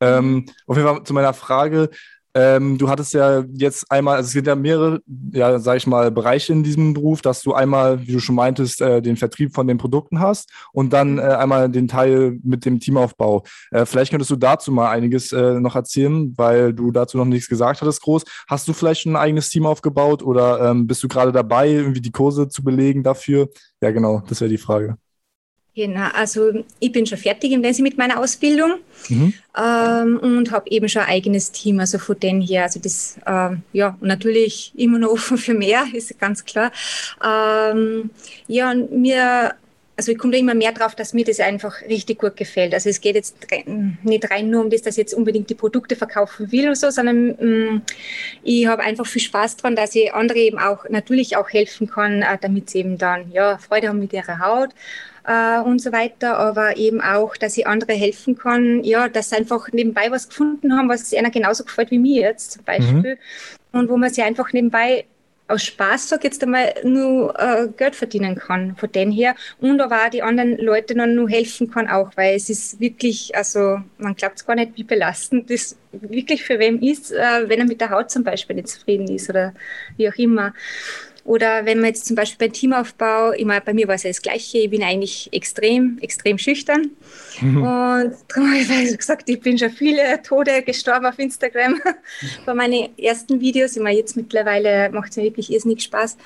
Ähm, 0.00 0.46
auf 0.66 0.76
jeden 0.76 0.88
Fall 0.88 1.04
zu 1.04 1.14
meiner 1.14 1.34
Frage. 1.34 1.90
Ähm, 2.32 2.78
du 2.78 2.88
hattest 2.88 3.12
ja 3.12 3.44
jetzt 3.54 3.90
einmal, 3.90 4.16
also 4.16 4.28
es 4.28 4.34
gibt 4.34 4.46
ja 4.46 4.54
mehrere, 4.54 5.00
ja, 5.32 5.58
sag 5.58 5.78
ich 5.78 5.86
mal, 5.88 6.12
Bereiche 6.12 6.52
in 6.52 6.62
diesem 6.62 6.94
Beruf, 6.94 7.22
dass 7.22 7.42
du 7.42 7.54
einmal, 7.54 8.06
wie 8.06 8.12
du 8.12 8.20
schon 8.20 8.36
meintest, 8.36 8.80
äh, 8.80 9.02
den 9.02 9.16
Vertrieb 9.16 9.52
von 9.52 9.66
den 9.66 9.78
Produkten 9.78 10.20
hast 10.20 10.52
und 10.72 10.92
dann 10.92 11.18
äh, 11.18 11.22
einmal 11.22 11.68
den 11.68 11.88
Teil 11.88 12.38
mit 12.44 12.64
dem 12.64 12.78
Teamaufbau. 12.78 13.42
Äh, 13.72 13.84
vielleicht 13.84 14.12
könntest 14.12 14.30
du 14.30 14.36
dazu 14.36 14.70
mal 14.70 14.90
einiges 14.90 15.32
äh, 15.32 15.58
noch 15.58 15.74
erzählen, 15.74 16.32
weil 16.36 16.72
du 16.72 16.92
dazu 16.92 17.18
noch 17.18 17.24
nichts 17.24 17.48
gesagt 17.48 17.82
hattest, 17.82 18.02
groß. 18.02 18.22
Hast 18.46 18.68
du 18.68 18.74
vielleicht 18.74 19.06
ein 19.06 19.16
eigenes 19.16 19.48
Team 19.48 19.66
aufgebaut 19.66 20.22
oder 20.22 20.70
ähm, 20.70 20.86
bist 20.86 21.02
du 21.02 21.08
gerade 21.08 21.32
dabei, 21.32 21.68
irgendwie 21.68 22.00
die 22.00 22.12
Kurse 22.12 22.48
zu 22.48 22.62
belegen 22.62 23.02
dafür? 23.02 23.48
Ja, 23.80 23.90
genau, 23.90 24.22
das 24.28 24.40
wäre 24.40 24.50
die 24.50 24.58
Frage. 24.58 24.96
Genau, 25.76 26.08
also 26.14 26.64
ich 26.80 26.90
bin 26.90 27.06
schon 27.06 27.18
fertig 27.18 27.52
im 27.52 27.62
Prinzip 27.62 27.84
mit 27.84 27.96
meiner 27.96 28.18
Ausbildung 28.18 28.80
mhm. 29.08 29.32
ähm, 29.56 30.18
und 30.18 30.50
habe 30.50 30.68
eben 30.68 30.88
schon 30.88 31.02
ein 31.02 31.08
eigenes 31.08 31.52
Team, 31.52 31.78
also 31.78 31.98
von 31.98 32.18
denen 32.18 32.40
her, 32.40 32.64
also 32.64 32.80
das, 32.80 33.16
ähm, 33.24 33.62
ja, 33.72 33.96
natürlich 34.00 34.72
immer 34.76 34.98
noch 34.98 35.10
offen 35.10 35.38
für 35.38 35.54
mehr, 35.54 35.84
ist 35.92 36.18
ganz 36.18 36.44
klar. 36.44 36.72
Ähm, 37.24 38.10
ja, 38.48 38.72
und 38.72 38.90
mir, 38.90 39.54
also 39.96 40.10
ich 40.10 40.18
komme 40.18 40.32
da 40.32 40.38
immer 40.40 40.54
mehr 40.54 40.72
drauf, 40.72 40.96
dass 40.96 41.14
mir 41.14 41.24
das 41.24 41.38
einfach 41.38 41.82
richtig 41.82 42.18
gut 42.18 42.36
gefällt. 42.36 42.74
Also 42.74 42.90
es 42.90 43.00
geht 43.00 43.14
jetzt 43.14 43.36
nicht 44.02 44.28
rein 44.28 44.50
nur 44.50 44.64
um 44.64 44.70
das, 44.70 44.82
dass 44.82 44.94
ich 44.94 45.02
jetzt 45.02 45.14
unbedingt 45.14 45.50
die 45.50 45.54
Produkte 45.54 45.94
verkaufen 45.94 46.50
will 46.50 46.64
oder 46.64 46.74
so, 46.74 46.90
sondern 46.90 47.28
mh, 47.28 47.44
mm, 47.44 47.82
ich 48.42 48.66
habe 48.66 48.82
einfach 48.82 49.06
viel 49.06 49.22
Spaß 49.22 49.58
daran, 49.58 49.76
dass 49.76 49.94
ich 49.94 50.12
andere 50.12 50.40
eben 50.40 50.58
auch 50.58 50.88
natürlich 50.88 51.36
auch 51.36 51.48
helfen 51.48 51.88
kann, 51.88 52.22
äh, 52.22 52.38
damit 52.40 52.70
sie 52.70 52.80
eben 52.80 52.98
dann 52.98 53.30
ja 53.30 53.56
Freude 53.58 53.86
haben 53.86 54.00
mit 54.00 54.12
ihrer 54.12 54.40
Haut 54.40 54.70
äh, 55.26 55.60
und 55.60 55.80
so 55.80 55.92
weiter, 55.92 56.38
aber 56.38 56.76
eben 56.76 57.00
auch, 57.00 57.36
dass 57.36 57.56
ich 57.56 57.66
andere 57.66 57.92
helfen 57.92 58.36
kann, 58.36 58.84
ja, 58.84 59.08
dass 59.08 59.30
sie 59.30 59.36
einfach 59.36 59.68
nebenbei 59.72 60.10
was 60.10 60.28
gefunden 60.28 60.76
haben, 60.76 60.88
was 60.88 61.12
einer 61.14 61.30
genauso 61.30 61.64
gefällt 61.64 61.90
wie 61.90 61.98
mir 61.98 62.22
jetzt 62.22 62.52
zum 62.52 62.64
Beispiel 62.64 63.18
mhm. 63.72 63.78
und 63.80 63.88
wo 63.88 63.96
man 63.96 64.10
sich 64.10 64.24
einfach 64.24 64.52
nebenbei 64.52 65.04
aus 65.50 65.64
Spaß, 65.64 66.08
sag 66.08 66.24
jetzt 66.24 66.42
einmal, 66.42 66.72
nur 66.84 67.38
äh, 67.38 67.68
Geld 67.76 67.96
verdienen 67.96 68.36
kann 68.36 68.76
von 68.76 68.90
denen 68.92 69.12
her 69.12 69.34
und 69.60 69.80
aber 69.80 70.04
auch 70.04 70.10
die 70.10 70.22
anderen 70.22 70.56
Leute 70.58 70.94
dann 70.94 71.16
nur 71.16 71.28
helfen 71.28 71.70
kann 71.70 71.88
auch, 71.88 72.12
weil 72.16 72.36
es 72.36 72.48
ist 72.48 72.80
wirklich, 72.80 73.36
also 73.36 73.80
man 73.98 74.14
glaubt 74.14 74.36
es 74.36 74.46
gar 74.46 74.54
nicht, 74.54 74.72
wie 74.76 74.84
belastend 74.84 75.50
das 75.50 75.76
wirklich 75.92 76.44
für 76.44 76.58
wem 76.58 76.80
ist, 76.80 77.10
äh, 77.10 77.48
wenn 77.48 77.58
er 77.58 77.66
mit 77.66 77.80
der 77.80 77.90
Haut 77.90 78.10
zum 78.10 78.22
Beispiel 78.22 78.56
nicht 78.56 78.68
zufrieden 78.68 79.08
ist 79.08 79.28
oder 79.28 79.52
wie 79.96 80.08
auch 80.08 80.14
immer. 80.14 80.54
Oder 81.24 81.64
wenn 81.64 81.78
man 81.78 81.88
jetzt 81.88 82.06
zum 82.06 82.16
Beispiel 82.16 82.48
beim 82.48 82.52
Teamaufbau, 82.52 83.32
immer 83.32 83.60
bei 83.60 83.74
mir 83.74 83.86
war 83.88 83.94
es 83.94 84.02
ja 84.02 84.10
das 84.10 84.22
Gleiche, 84.22 84.58
ich 84.58 84.70
bin 84.70 84.82
eigentlich 84.82 85.28
extrem, 85.32 85.98
extrem 86.00 86.38
schüchtern. 86.38 86.90
Mhm. 87.40 87.56
Und 87.58 88.14
darum 88.28 88.50
habe 88.50 88.82
ich 88.82 88.96
gesagt, 88.98 89.28
ich 89.28 89.40
bin 89.40 89.58
schon 89.58 89.70
viele 89.70 90.22
Tode 90.22 90.62
gestorben 90.62 91.06
auf 91.06 91.18
Instagram 91.18 91.80
bei 92.46 92.54
meinen 92.54 92.96
ersten 92.98 93.40
Videos. 93.40 93.76
Ich 93.76 93.82
meine, 93.82 93.98
jetzt 93.98 94.16
mittlerweile 94.16 94.90
macht 94.90 95.10
es 95.10 95.16
mir 95.16 95.24
wirklich 95.24 95.52
irrsinnig 95.52 95.82
Spaß. 95.82 96.16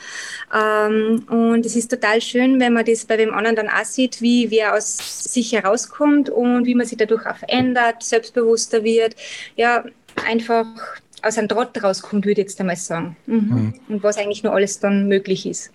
Ähm, 0.55 1.25
und 1.29 1.67
es 1.67 1.77
ist 1.77 1.91
total 1.91 2.21
schön, 2.21 2.61
wenn 2.61 2.73
man 2.73 2.85
das 2.85 3.05
bei 3.05 3.17
dem 3.17 3.33
anderen 3.33 3.57
dann 3.57 3.69
auch 3.69 3.85
sieht, 3.85 4.21
wie 4.21 4.51
wer 4.51 4.75
aus 4.75 5.33
sich 5.33 5.53
herauskommt 5.53 6.31
und 6.31 6.67
wie 6.67 6.75
man 6.75 6.87
sich 6.87 6.99
dadurch 6.99 7.27
auch 7.27 7.37
verändert, 7.37 8.03
selbstbewusster 8.03 8.85
wird. 8.85 9.17
Ja, 9.57 9.85
einfach 10.27 10.67
aus 11.25 11.39
einem 11.39 11.49
Trott 11.49 11.83
rauskommt, 11.83 12.25
würde 12.25 12.41
ich 12.41 12.47
jetzt 12.47 12.61
einmal 12.61 12.77
sagen. 12.77 13.17
Mhm. 13.27 13.37
Mhm. 13.37 13.75
Und 13.89 14.03
was 14.03 14.17
eigentlich 14.17 14.43
nur 14.43 14.53
alles 14.53 14.81
dann 14.81 15.09
möglich 15.09 15.47
ist. 15.47 15.71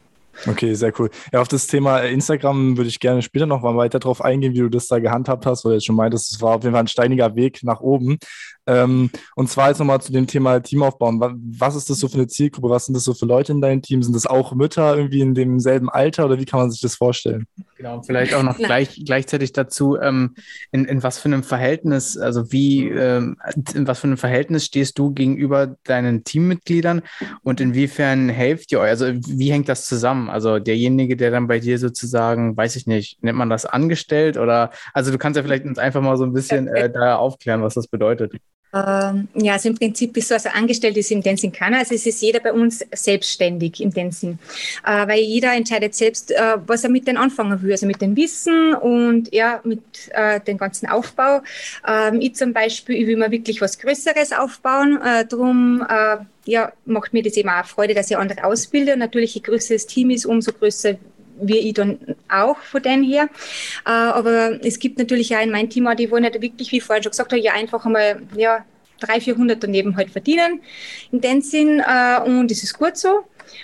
Okay, 0.47 0.73
sehr 0.73 0.93
cool. 0.99 1.09
Ja, 1.33 1.41
auf 1.41 1.47
das 1.47 1.67
Thema 1.67 1.99
Instagram 1.99 2.77
würde 2.77 2.89
ich 2.89 2.99
gerne 2.99 3.21
später 3.21 3.45
noch 3.45 3.61
mal 3.61 3.75
weiter 3.75 3.99
drauf 3.99 4.23
eingehen, 4.23 4.53
wie 4.53 4.59
du 4.59 4.69
das 4.69 4.87
da 4.87 4.99
gehandhabt 4.99 5.45
hast, 5.45 5.65
weil 5.65 5.71
du 5.71 5.75
jetzt 5.75 5.85
schon 5.85 5.95
meintest, 5.95 6.31
es 6.31 6.41
war 6.41 6.55
auf 6.55 6.63
jeden 6.63 6.73
Fall 6.73 6.83
ein 6.83 6.87
steiniger 6.87 7.35
Weg 7.35 7.61
nach 7.63 7.81
oben. 7.81 8.17
Ähm, 8.69 9.09
und 9.35 9.49
zwar 9.49 9.69
jetzt 9.69 9.79
nochmal 9.79 9.99
zu 9.99 10.11
dem 10.11 10.27
Thema 10.27 10.59
Teamaufbauen. 10.59 11.19
Was 11.57 11.75
ist 11.75 11.89
das 11.89 11.97
so 11.97 12.07
für 12.07 12.17
eine 12.17 12.27
Zielgruppe? 12.27 12.69
Was 12.69 12.85
sind 12.85 12.93
das 12.93 13.03
so 13.03 13.15
für 13.15 13.25
Leute 13.25 13.51
in 13.51 13.61
deinem 13.61 13.81
Team? 13.81 14.03
Sind 14.03 14.15
das 14.15 14.27
auch 14.27 14.53
Mütter 14.53 14.95
irgendwie 14.95 15.21
in 15.21 15.33
demselben 15.33 15.89
Alter 15.89 16.25
oder 16.25 16.39
wie 16.39 16.45
kann 16.45 16.59
man 16.59 16.69
sich 16.69 16.79
das 16.79 16.95
vorstellen? 16.95 17.47
Genau, 17.77 18.01
vielleicht 18.03 18.35
auch 18.35 18.43
noch 18.43 18.57
gleich, 18.57 19.01
gleichzeitig 19.05 19.53
dazu, 19.53 19.97
ähm, 19.99 20.35
in, 20.71 20.85
in 20.85 21.01
was 21.01 21.17
für 21.17 21.29
einem 21.29 21.43
Verhältnis, 21.43 22.17
also 22.17 22.51
wie, 22.51 22.89
ähm, 22.89 23.37
in 23.73 23.87
was 23.87 23.99
für 23.99 24.07
einem 24.07 24.17
Verhältnis 24.17 24.65
stehst 24.65 24.99
du 24.99 25.13
gegenüber 25.13 25.75
deinen 25.85 26.23
Teammitgliedern 26.23 27.01
und 27.41 27.61
inwiefern 27.61 28.29
helft 28.29 28.71
ihr 28.71 28.81
euch? 28.81 28.89
Also 28.89 29.07
wie 29.13 29.51
hängt 29.51 29.69
das 29.69 29.85
zusammen? 29.85 30.29
Also 30.29 30.59
derjenige, 30.59 31.17
der 31.17 31.31
dann 31.31 31.47
bei 31.47 31.59
dir 31.59 31.79
sozusagen, 31.79 32.55
weiß 32.55 32.75
ich 32.75 32.85
nicht, 32.85 33.23
nennt 33.23 33.37
man 33.37 33.49
das 33.49 33.65
angestellt 33.65 34.37
oder, 34.37 34.71
also 34.93 35.11
du 35.11 35.17
kannst 35.17 35.37
ja 35.37 35.43
vielleicht 35.43 35.65
uns 35.65 35.79
einfach 35.79 36.01
mal 36.01 36.17
so 36.17 36.25
ein 36.25 36.33
bisschen 36.33 36.67
äh, 36.67 36.91
da 36.91 37.15
aufklären, 37.15 37.63
was 37.63 37.73
das 37.73 37.87
bedeutet. 37.87 38.33
Ähm, 38.71 39.27
ja, 39.33 39.53
also 39.53 39.69
im 39.69 39.75
Prinzip 39.75 40.15
ist 40.17 40.27
so, 40.27 40.35
also 40.35 40.49
angestellt 40.49 40.95
ist 40.97 41.09
in 41.09 41.21
dem 41.21 41.37
Sinn 41.37 41.51
keiner. 41.51 41.79
Also 41.79 41.95
es 41.95 42.05
ist 42.05 42.21
jeder 42.21 42.39
bei 42.39 42.53
uns 42.53 42.85
selbstständig 42.91 43.81
in 43.81 43.89
dem 43.91 44.11
Sinn. 44.11 44.37
Äh, 44.85 45.07
weil 45.07 45.19
jeder 45.21 45.53
entscheidet 45.53 45.95
selbst, 45.95 46.31
äh, 46.31 46.57
was 46.67 46.83
er 46.83 46.91
mit 46.91 47.07
den 47.07 47.17
anfangen 47.17 47.61
will. 47.61 47.71
Also 47.71 47.87
mit 47.87 48.01
dem 48.01 48.15
Wissen 48.15 48.75
und 48.75 49.33
ja, 49.33 49.59
mit 49.63 49.81
äh, 50.11 50.39
dem 50.39 50.57
ganzen 50.57 50.87
Aufbau. 50.87 51.41
Ähm, 51.87 52.21
ich 52.21 52.35
zum 52.35 52.53
Beispiel, 52.53 52.95
ich 52.95 53.07
will 53.07 53.17
mir 53.17 53.31
wirklich 53.31 53.59
was 53.59 53.79
Größeres 53.79 54.33
aufbauen. 54.33 54.99
Äh, 55.03 55.25
drum 55.25 55.85
äh, 55.89 56.17
ja, 56.45 56.71
macht 56.85 57.13
mir 57.13 57.23
das 57.23 57.37
eben 57.37 57.49
auch 57.49 57.65
Freude, 57.65 57.95
dass 57.95 58.11
ich 58.11 58.17
andere 58.17 58.43
ausbilde. 58.43 58.93
Und 58.93 58.99
natürlich, 58.99 59.33
je 59.33 59.41
größer 59.41 59.73
das 59.73 59.87
Team 59.87 60.11
ist, 60.11 60.25
umso 60.25 60.51
größer 60.51 60.95
wie 61.41 61.57
ich 61.57 61.73
dann 61.73 61.99
auch 62.27 62.57
von 62.57 62.81
denen 62.81 63.03
her. 63.03 63.29
Äh, 63.85 63.89
aber 63.89 64.63
es 64.63 64.79
gibt 64.79 64.97
natürlich 64.97 65.35
auch 65.35 65.41
in 65.41 65.51
meinem 65.51 65.69
Team 65.69 65.89
die 65.97 66.11
wollen 66.11 66.23
halt 66.23 66.41
wirklich, 66.41 66.71
wie 66.71 66.81
vorhin 66.81 67.03
schon 67.03 67.11
gesagt 67.11 67.31
habe, 67.31 67.41
ja 67.41 67.53
einfach 67.53 67.85
einmal, 67.85 68.21
ja, 68.35 68.65
300, 68.99 69.23
400 69.23 69.63
daneben 69.63 69.95
halt 69.95 70.11
verdienen 70.11 70.61
in 71.11 71.21
dem 71.21 71.41
Sinn 71.41 71.79
äh, 71.79 72.19
und 72.21 72.51
es 72.51 72.63
ist 72.63 72.77
gut 72.77 72.97
so. 72.97 73.23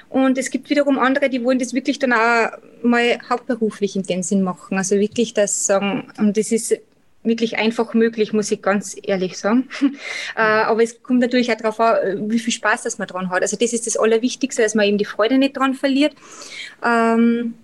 Und 0.09 0.37
es 0.37 0.49
gibt 0.49 0.69
wiederum 0.69 0.97
andere, 0.97 1.29
die 1.29 1.43
wollen 1.43 1.59
das 1.59 1.73
wirklich 1.73 1.99
dann 1.99 2.13
auch 2.13 2.51
mal 2.81 3.19
hauptberuflich 3.29 3.95
in 3.95 4.03
dem 4.03 4.23
Sinn 4.23 4.41
machen. 4.41 4.77
Also 4.77 4.95
wirklich 4.95 5.33
das 5.33 5.65
sagen, 5.65 6.07
und 6.17 6.37
das 6.37 6.51
ist 6.51 6.75
wirklich 7.23 7.57
einfach 7.57 7.93
möglich, 7.93 8.33
muss 8.33 8.51
ich 8.51 8.61
ganz 8.61 8.95
ehrlich 9.01 9.37
sagen. 9.37 9.67
äh, 10.35 10.41
aber 10.41 10.83
es 10.83 11.01
kommt 11.01 11.19
natürlich 11.19 11.51
auch 11.51 11.57
darauf 11.57 11.79
an, 11.79 12.29
wie 12.29 12.39
viel 12.39 12.53
Spaß 12.53 12.83
das 12.83 12.97
man 12.97 13.07
dran 13.07 13.29
hat. 13.29 13.41
Also 13.41 13.57
das 13.57 13.73
ist 13.73 13.87
das 13.87 13.97
Allerwichtigste, 13.97 14.61
dass 14.61 14.75
man 14.75 14.85
eben 14.85 14.97
die 14.97 15.05
Freude 15.05 15.37
nicht 15.37 15.57
dran 15.57 15.73
verliert. 15.73 16.13
Ähm, 16.83 17.55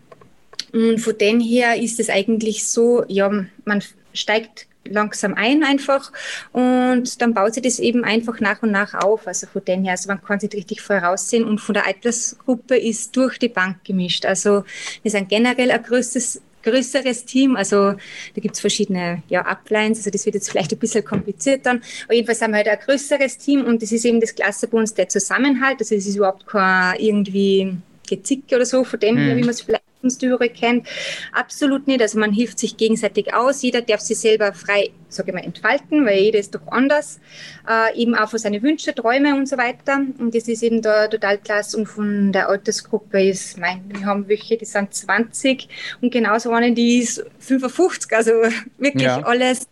und 0.73 0.99
von 0.99 1.17
dem 1.17 1.39
her 1.39 1.81
ist 1.81 1.99
es 1.99 2.09
eigentlich 2.09 2.67
so, 2.67 3.03
ja, 3.07 3.29
man 3.65 3.83
steigt 4.13 4.67
langsam 4.85 5.35
ein 5.35 5.63
einfach 5.63 6.11
und 6.53 7.21
dann 7.21 7.33
baut 7.33 7.53
sich 7.53 7.63
das 7.63 7.79
eben 7.79 8.03
einfach 8.03 8.39
nach 8.39 8.63
und 8.63 8.71
nach 8.71 8.93
auf. 8.93 9.27
Also 9.27 9.47
von 9.47 9.63
dem 9.63 9.83
her, 9.83 9.91
also 9.91 10.07
man 10.07 10.23
kann 10.23 10.39
sich 10.39 10.51
richtig 10.53 10.81
voraussehen 10.81 11.45
und 11.45 11.59
von 11.59 11.73
der 11.73 11.85
Altersgruppe 11.85 12.77
ist 12.77 13.15
durch 13.15 13.37
die 13.37 13.49
Bank 13.49 13.83
gemischt. 13.83 14.25
Also 14.25 14.63
wir 15.03 15.11
sind 15.11 15.29
generell 15.29 15.71
ein 15.71 15.83
größtes 15.83 16.41
größeres 16.63 17.25
Team. 17.25 17.55
Also 17.55 17.93
da 17.93 18.41
gibt 18.41 18.55
es 18.55 18.61
verschiedene 18.61 19.23
ja, 19.29 19.45
Uplines, 19.45 19.99
also 19.99 20.11
das 20.11 20.25
wird 20.25 20.35
jetzt 20.35 20.49
vielleicht 20.49 20.71
ein 20.71 20.79
bisschen 20.79 21.03
kompliziert 21.03 21.65
dann. 21.65 21.81
Aber 22.05 22.13
jedenfalls 22.13 22.41
haben 22.41 22.51
wir 22.51 22.57
halt 22.57 22.67
ein 22.67 22.79
größeres 22.79 23.37
Team 23.37 23.65
und 23.65 23.81
das 23.81 23.91
ist 23.91 24.05
eben 24.05 24.21
das 24.21 24.35
Klasse 24.35 24.67
bei 24.67 24.77
uns, 24.77 24.93
der 24.93 25.09
Zusammenhalt. 25.09 25.79
Also 25.79 25.95
es 25.95 26.05
ist 26.05 26.15
überhaupt 26.15 26.45
kein 26.47 26.99
irgendwie 26.99 27.77
Gezicke 28.07 28.55
oder 28.55 28.65
so, 28.65 28.83
von 28.83 28.99
dem 28.99 29.17
her, 29.17 29.33
mhm. 29.33 29.37
wie 29.37 29.41
man 29.41 29.49
es 29.51 29.61
vielleicht 29.61 29.83
Leistungsdüre 30.01 30.49
kennt. 30.49 30.87
Absolut 31.31 31.87
nicht. 31.87 32.01
Also 32.01 32.19
man 32.19 32.33
hilft 32.33 32.59
sich 32.59 32.77
gegenseitig 32.77 33.33
aus. 33.33 33.61
Jeder 33.61 33.81
darf 33.81 34.01
sich 34.01 34.19
selber 34.19 34.53
frei, 34.53 34.91
sage 35.09 35.31
ich 35.31 35.35
mal, 35.35 35.43
entfalten, 35.43 36.05
weil 36.05 36.19
jeder 36.19 36.39
ist 36.39 36.55
doch 36.55 36.67
anders. 36.67 37.19
Äh, 37.67 38.01
eben 38.01 38.15
auch 38.15 38.29
für 38.29 38.39
seine 38.39 38.61
Wünsche, 38.61 38.93
Träume 38.93 39.35
und 39.35 39.47
so 39.47 39.57
weiter. 39.57 40.01
Und 40.17 40.33
das 40.35 40.47
ist 40.47 40.63
eben 40.63 40.81
da 40.81 41.07
total 41.07 41.37
klasse. 41.37 41.77
Und 41.77 41.85
von 41.85 42.31
der 42.31 42.49
Altersgruppe 42.49 43.23
ist, 43.23 43.57
mein, 43.57 43.83
wir 43.89 44.05
haben 44.05 44.27
welche, 44.27 44.57
die 44.57 44.65
sind 44.65 44.93
20 44.93 45.67
und 46.01 46.11
genauso 46.11 46.51
eine, 46.51 46.73
die 46.73 46.99
ist 46.99 47.23
55. 47.39 48.11
Also 48.13 48.31
wirklich 48.77 49.03
ja. 49.03 49.21
alles, 49.21 49.67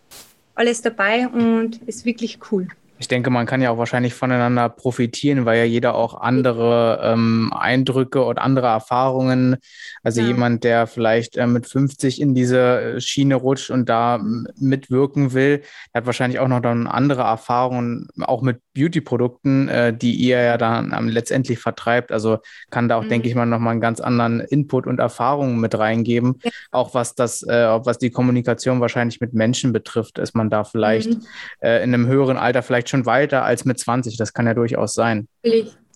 alles 0.54 0.82
dabei 0.82 1.28
und 1.28 1.80
ist 1.86 2.04
wirklich 2.04 2.38
cool 2.50 2.68
ich 3.00 3.08
denke, 3.08 3.30
man 3.30 3.46
kann 3.46 3.62
ja 3.62 3.70
auch 3.70 3.78
wahrscheinlich 3.78 4.12
voneinander 4.12 4.68
profitieren, 4.68 5.46
weil 5.46 5.58
ja 5.58 5.64
jeder 5.64 5.94
auch 5.94 6.20
andere 6.20 7.00
ähm, 7.02 7.50
Eindrücke 7.56 8.22
und 8.22 8.38
andere 8.38 8.66
Erfahrungen, 8.66 9.56
also 10.02 10.20
ja. 10.20 10.26
jemand, 10.26 10.64
der 10.64 10.86
vielleicht 10.86 11.38
äh, 11.38 11.46
mit 11.46 11.66
50 11.66 12.20
in 12.20 12.34
diese 12.34 12.80
äh, 12.80 13.00
Schiene 13.00 13.36
rutscht 13.36 13.70
und 13.70 13.88
da 13.88 14.20
mitwirken 14.58 15.32
will, 15.32 15.62
der 15.94 16.00
hat 16.00 16.06
wahrscheinlich 16.06 16.40
auch 16.40 16.48
noch 16.48 16.60
dann 16.60 16.86
andere 16.86 17.22
Erfahrungen, 17.22 18.08
auch 18.20 18.42
mit 18.42 18.60
Beauty-Produkten, 18.74 19.68
äh, 19.68 19.96
die 19.96 20.14
ihr 20.14 20.42
ja 20.42 20.58
dann 20.58 20.94
ähm, 20.96 21.08
letztendlich 21.08 21.58
vertreibt. 21.58 22.12
Also 22.12 22.38
kann 22.68 22.90
da 22.90 22.96
auch, 22.96 23.04
mhm. 23.04 23.08
denke 23.08 23.28
ich 23.28 23.34
mal, 23.34 23.46
nochmal 23.46 23.72
einen 23.72 23.80
ganz 23.80 24.00
anderen 24.00 24.40
Input 24.40 24.86
und 24.86 25.00
Erfahrungen 25.00 25.58
mit 25.58 25.78
reingeben. 25.78 26.38
Ja. 26.42 26.50
Auch 26.70 26.92
was 26.92 27.14
das, 27.14 27.42
äh, 27.44 27.66
was 27.82 27.96
die 27.96 28.10
Kommunikation 28.10 28.80
wahrscheinlich 28.82 29.22
mit 29.22 29.32
Menschen 29.32 29.72
betrifft, 29.72 30.18
ist 30.18 30.34
man 30.34 30.50
da 30.50 30.64
vielleicht 30.64 31.14
mhm. 31.14 31.26
äh, 31.60 31.82
in 31.82 31.94
einem 31.94 32.06
höheren 32.06 32.36
Alter 32.36 32.62
vielleicht 32.62 32.89
schon 32.90 33.06
weiter 33.06 33.44
als 33.44 33.64
mit 33.64 33.78
20. 33.78 34.16
Das 34.16 34.34
kann 34.34 34.46
ja 34.46 34.54
durchaus 34.54 34.94
sein. 34.94 35.26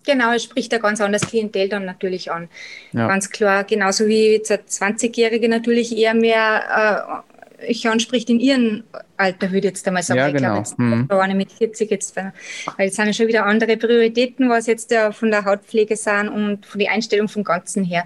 Genau, 0.06 0.32
es 0.32 0.44
spricht 0.44 0.72
da 0.72 0.78
ganz 0.78 1.00
anders 1.00 1.22
Klientel 1.22 1.68
dann 1.68 1.84
natürlich 1.84 2.30
an. 2.30 2.48
Ja. 2.92 3.08
Ganz 3.08 3.30
klar, 3.30 3.64
genauso 3.64 4.06
wie 4.06 4.32
jetzt 4.32 4.52
20-Jährige 4.52 5.48
natürlich 5.48 5.96
eher 5.96 6.14
mehr 6.14 7.22
äh, 7.24 7.34
ich 7.66 7.88
anspricht 7.88 8.28
in 8.30 8.40
ihrem 8.40 8.84
Alter, 9.16 9.48
würde 9.48 9.68
ich 9.68 9.74
jetzt 9.74 9.86
einmal 9.86 10.02
sagen. 10.02 10.18
Ja, 10.18 10.28
ich 10.28 10.34
genau. 10.34 10.48
glaube, 10.48 10.58
jetzt 10.58 10.78
hm. 10.78 11.10
eine 11.10 11.34
mit 11.34 11.52
40 11.52 11.90
jetzt, 11.90 12.16
weil 12.16 12.32
jetzt 12.78 12.96
sind 12.96 13.06
ja 13.06 13.12
schon 13.12 13.28
wieder 13.28 13.46
andere 13.46 13.76
Prioritäten, 13.76 14.48
was 14.48 14.66
jetzt 14.66 14.90
ja 14.90 15.12
von 15.12 15.30
der 15.30 15.44
Hautpflege 15.44 15.96
sind 15.96 16.28
und 16.28 16.66
von 16.66 16.78
der 16.78 16.90
Einstellung 16.90 17.28
vom 17.28 17.44
Ganzen 17.44 17.84
her. 17.84 18.04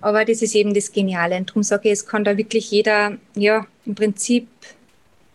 Aber 0.00 0.24
das 0.24 0.42
ist 0.42 0.54
eben 0.54 0.74
das 0.74 0.92
Geniale. 0.92 1.36
Und 1.36 1.50
darum 1.50 1.62
sage 1.62 1.88
ich, 1.88 1.92
es 1.92 2.06
kann 2.06 2.24
da 2.24 2.36
wirklich 2.36 2.70
jeder, 2.70 3.16
ja, 3.34 3.66
im 3.84 3.94
Prinzip 3.94 4.48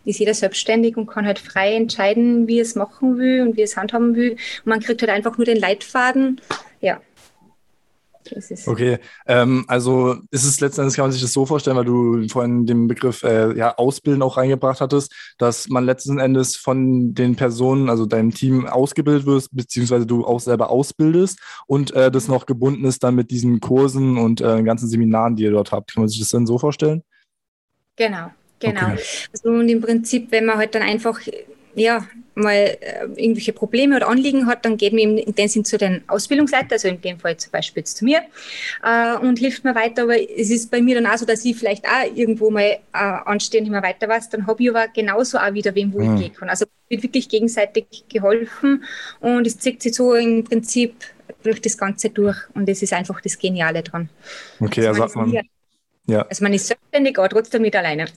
ist 0.04 0.18
jeder 0.18 0.34
selbstständig 0.34 0.96
und 0.96 1.06
kann 1.06 1.26
halt 1.26 1.38
frei 1.38 1.74
entscheiden, 1.74 2.48
wie 2.48 2.60
es 2.60 2.74
machen 2.74 3.18
will 3.18 3.42
und 3.42 3.56
wie 3.56 3.62
es 3.62 3.76
handhaben 3.76 4.14
will. 4.14 4.32
Und 4.32 4.66
man 4.66 4.80
kriegt 4.80 5.02
halt 5.02 5.10
einfach 5.10 5.38
nur 5.38 5.44
den 5.44 5.58
Leitfaden. 5.58 6.40
Ja. 6.80 7.00
Okay, 8.66 8.98
ähm, 9.26 9.64
also 9.66 10.16
ist 10.30 10.44
es 10.44 10.60
letztendlich, 10.60 10.96
kann 10.96 11.04
man 11.04 11.12
sich 11.12 11.22
das 11.22 11.32
so 11.32 11.44
vorstellen, 11.44 11.76
weil 11.76 11.84
du 11.84 12.28
vorhin 12.28 12.66
den 12.66 12.86
Begriff 12.86 13.22
äh, 13.24 13.56
ja, 13.56 13.76
Ausbilden 13.76 14.22
auch 14.22 14.36
reingebracht 14.36 14.80
hattest, 14.80 15.12
dass 15.38 15.68
man 15.68 15.84
letzten 15.84 16.18
Endes 16.18 16.56
von 16.56 17.14
den 17.14 17.36
Personen, 17.36 17.90
also 17.90 18.06
deinem 18.06 18.32
Team 18.32 18.66
ausgebildet 18.66 19.26
wirst, 19.26 19.48
beziehungsweise 19.52 20.06
du 20.06 20.24
auch 20.24 20.40
selber 20.40 20.70
ausbildest 20.70 21.40
und 21.66 21.92
äh, 21.94 22.10
das 22.10 22.28
noch 22.28 22.46
gebunden 22.46 22.84
ist 22.84 23.02
dann 23.02 23.16
mit 23.16 23.30
diesen 23.30 23.60
Kursen 23.60 24.16
und 24.16 24.40
äh, 24.40 24.62
ganzen 24.62 24.88
Seminaren, 24.88 25.36
die 25.36 25.42
ihr 25.42 25.50
dort 25.50 25.72
habt. 25.72 25.92
Kann 25.92 26.02
man 26.02 26.08
sich 26.08 26.20
das 26.20 26.28
dann 26.28 26.46
so 26.46 26.58
vorstellen? 26.58 27.02
Genau, 27.96 28.30
Genau. 28.62 28.92
Okay. 28.92 29.02
Also 29.32 29.48
und 29.50 29.68
im 29.68 29.80
Prinzip, 29.80 30.30
wenn 30.30 30.46
man 30.46 30.56
halt 30.56 30.74
dann 30.74 30.82
einfach 30.82 31.20
ja, 31.74 32.06
mal 32.34 32.54
äh, 32.54 33.04
irgendwelche 33.16 33.52
Probleme 33.52 33.96
oder 33.96 34.08
Anliegen 34.08 34.46
hat, 34.46 34.64
dann 34.64 34.76
geht 34.76 34.92
man 34.92 35.18
in 35.18 35.34
dem 35.34 35.48
Sinn 35.48 35.64
zu 35.64 35.78
den 35.78 36.02
Ausbildungsleiter, 36.06 36.72
also 36.72 36.88
in 36.88 37.00
dem 37.00 37.18
Fall 37.18 37.36
zum 37.36 37.50
Beispiel 37.50 37.80
jetzt 37.80 37.96
zu 37.96 38.04
mir, 38.04 38.22
äh, 38.82 39.16
und 39.16 39.38
hilft 39.38 39.64
mir 39.64 39.74
weiter. 39.74 40.02
Aber 40.02 40.16
es 40.16 40.50
ist 40.50 40.70
bei 40.70 40.80
mir 40.80 41.00
dann 41.00 41.10
auch 41.10 41.16
so, 41.16 41.26
dass 41.26 41.44
ich 41.44 41.56
vielleicht 41.56 41.86
auch 41.86 42.14
irgendwo 42.14 42.50
mal 42.50 42.62
äh, 42.62 42.78
anstehe 42.92 43.60
und 43.60 43.66
immer 43.66 43.82
weiter 43.82 44.08
was, 44.08 44.28
dann 44.28 44.46
habe 44.46 44.62
ich 44.62 44.70
aber 44.70 44.88
genauso 44.88 45.38
auch 45.38 45.52
wieder 45.52 45.74
wem, 45.74 45.92
wo 45.92 46.00
mhm. 46.00 46.16
ich 46.16 46.22
gehen 46.22 46.34
kann. 46.34 46.48
Also 46.48 46.66
wird 46.88 47.02
wirklich 47.02 47.28
gegenseitig 47.28 47.86
geholfen 48.08 48.84
und 49.20 49.46
es 49.46 49.58
zieht 49.58 49.82
sich 49.82 49.94
so 49.94 50.14
im 50.14 50.44
Prinzip 50.44 50.94
durch 51.42 51.60
das 51.60 51.78
Ganze 51.78 52.10
durch 52.10 52.36
und 52.54 52.68
das 52.68 52.82
ist 52.82 52.92
einfach 52.92 53.20
das 53.20 53.38
Geniale 53.38 53.82
dran. 53.82 54.08
Okay, 54.60 54.86
also, 54.86 55.02
also 55.02 55.18
man, 55.18 55.40
ja. 56.06 56.22
Also 56.22 56.42
man 56.42 56.52
ist 56.52 56.66
selbstständig, 56.66 57.18
aber 57.18 57.28
trotzdem 57.28 57.62
nicht 57.62 57.76
alleine. 57.76 58.06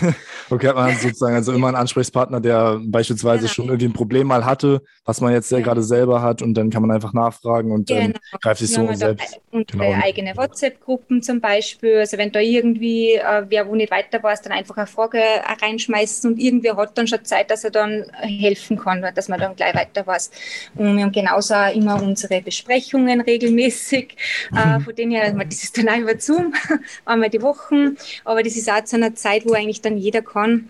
okay, 0.50 0.68
hat 0.68 0.76
man 0.76 0.96
sozusagen 0.96 1.34
also 1.34 1.52
immer 1.52 1.68
einen 1.68 1.76
Ansprechpartner, 1.76 2.40
der 2.40 2.80
beispielsweise 2.82 3.42
genau. 3.42 3.52
schon 3.52 3.64
irgendwie 3.66 3.86
ein 3.86 3.92
Problem 3.92 4.26
mal 4.26 4.44
hatte, 4.44 4.82
was 5.04 5.20
man 5.20 5.32
jetzt 5.32 5.50
ja. 5.50 5.60
gerade 5.60 5.82
selber 5.82 6.22
hat 6.22 6.42
und 6.42 6.54
dann 6.54 6.70
kann 6.70 6.82
man 6.82 6.90
einfach 6.90 7.12
nachfragen 7.12 7.72
und 7.72 7.88
genau. 7.88 8.00
ähm, 8.00 8.14
greift 8.40 8.60
sich 8.60 8.72
so 8.72 8.92
selbst. 8.92 9.40
Und 9.50 9.72
genau. 9.72 9.92
eigene 10.02 10.36
WhatsApp-Gruppen 10.36 11.22
zum 11.22 11.40
Beispiel, 11.40 11.98
also 11.98 12.18
wenn 12.18 12.32
da 12.32 12.40
irgendwie 12.40 13.14
äh, 13.14 13.44
wer 13.48 13.68
wo 13.68 13.74
nicht 13.74 13.90
weiter 13.90 14.22
weiß, 14.22 14.42
dann 14.42 14.52
einfach 14.52 14.76
eine 14.76 14.86
Frage 14.86 15.20
reinschmeißen 15.62 16.32
und 16.32 16.38
irgendwer 16.38 16.76
hat 16.76 16.96
dann 16.96 17.06
schon 17.06 17.24
Zeit, 17.24 17.50
dass 17.50 17.64
er 17.64 17.70
dann 17.70 18.04
helfen 18.14 18.78
kann, 18.78 19.04
dass 19.14 19.28
man 19.28 19.40
dann 19.40 19.56
gleich 19.56 19.74
weiter 19.74 20.06
weiß. 20.06 20.30
Und 20.76 20.96
wir 20.96 21.04
haben 21.04 21.12
genauso 21.12 21.54
auch 21.54 21.74
immer 21.74 22.02
unsere 22.02 22.40
Besprechungen 22.40 23.20
regelmäßig, 23.20 24.16
äh, 24.54 24.80
von 24.80 24.94
denen 24.94 25.12
her, 25.12 25.32
das 25.32 25.62
ist 25.62 25.78
dann 25.78 25.88
auch 25.88 25.98
über 25.98 26.18
Zoom, 26.18 26.54
einmal 27.04 27.30
die 27.30 27.42
Woche, 27.42 27.94
aber 28.24 28.42
das 28.42 28.56
ist 28.56 28.70
auch 28.70 28.84
zu 28.84 28.96
einer 28.96 29.14
Zeit, 29.14 29.44
wo 29.46 29.52
eigentlich 29.52 29.80
dann 29.80 29.87
jeder 29.96 30.22
kann. 30.22 30.68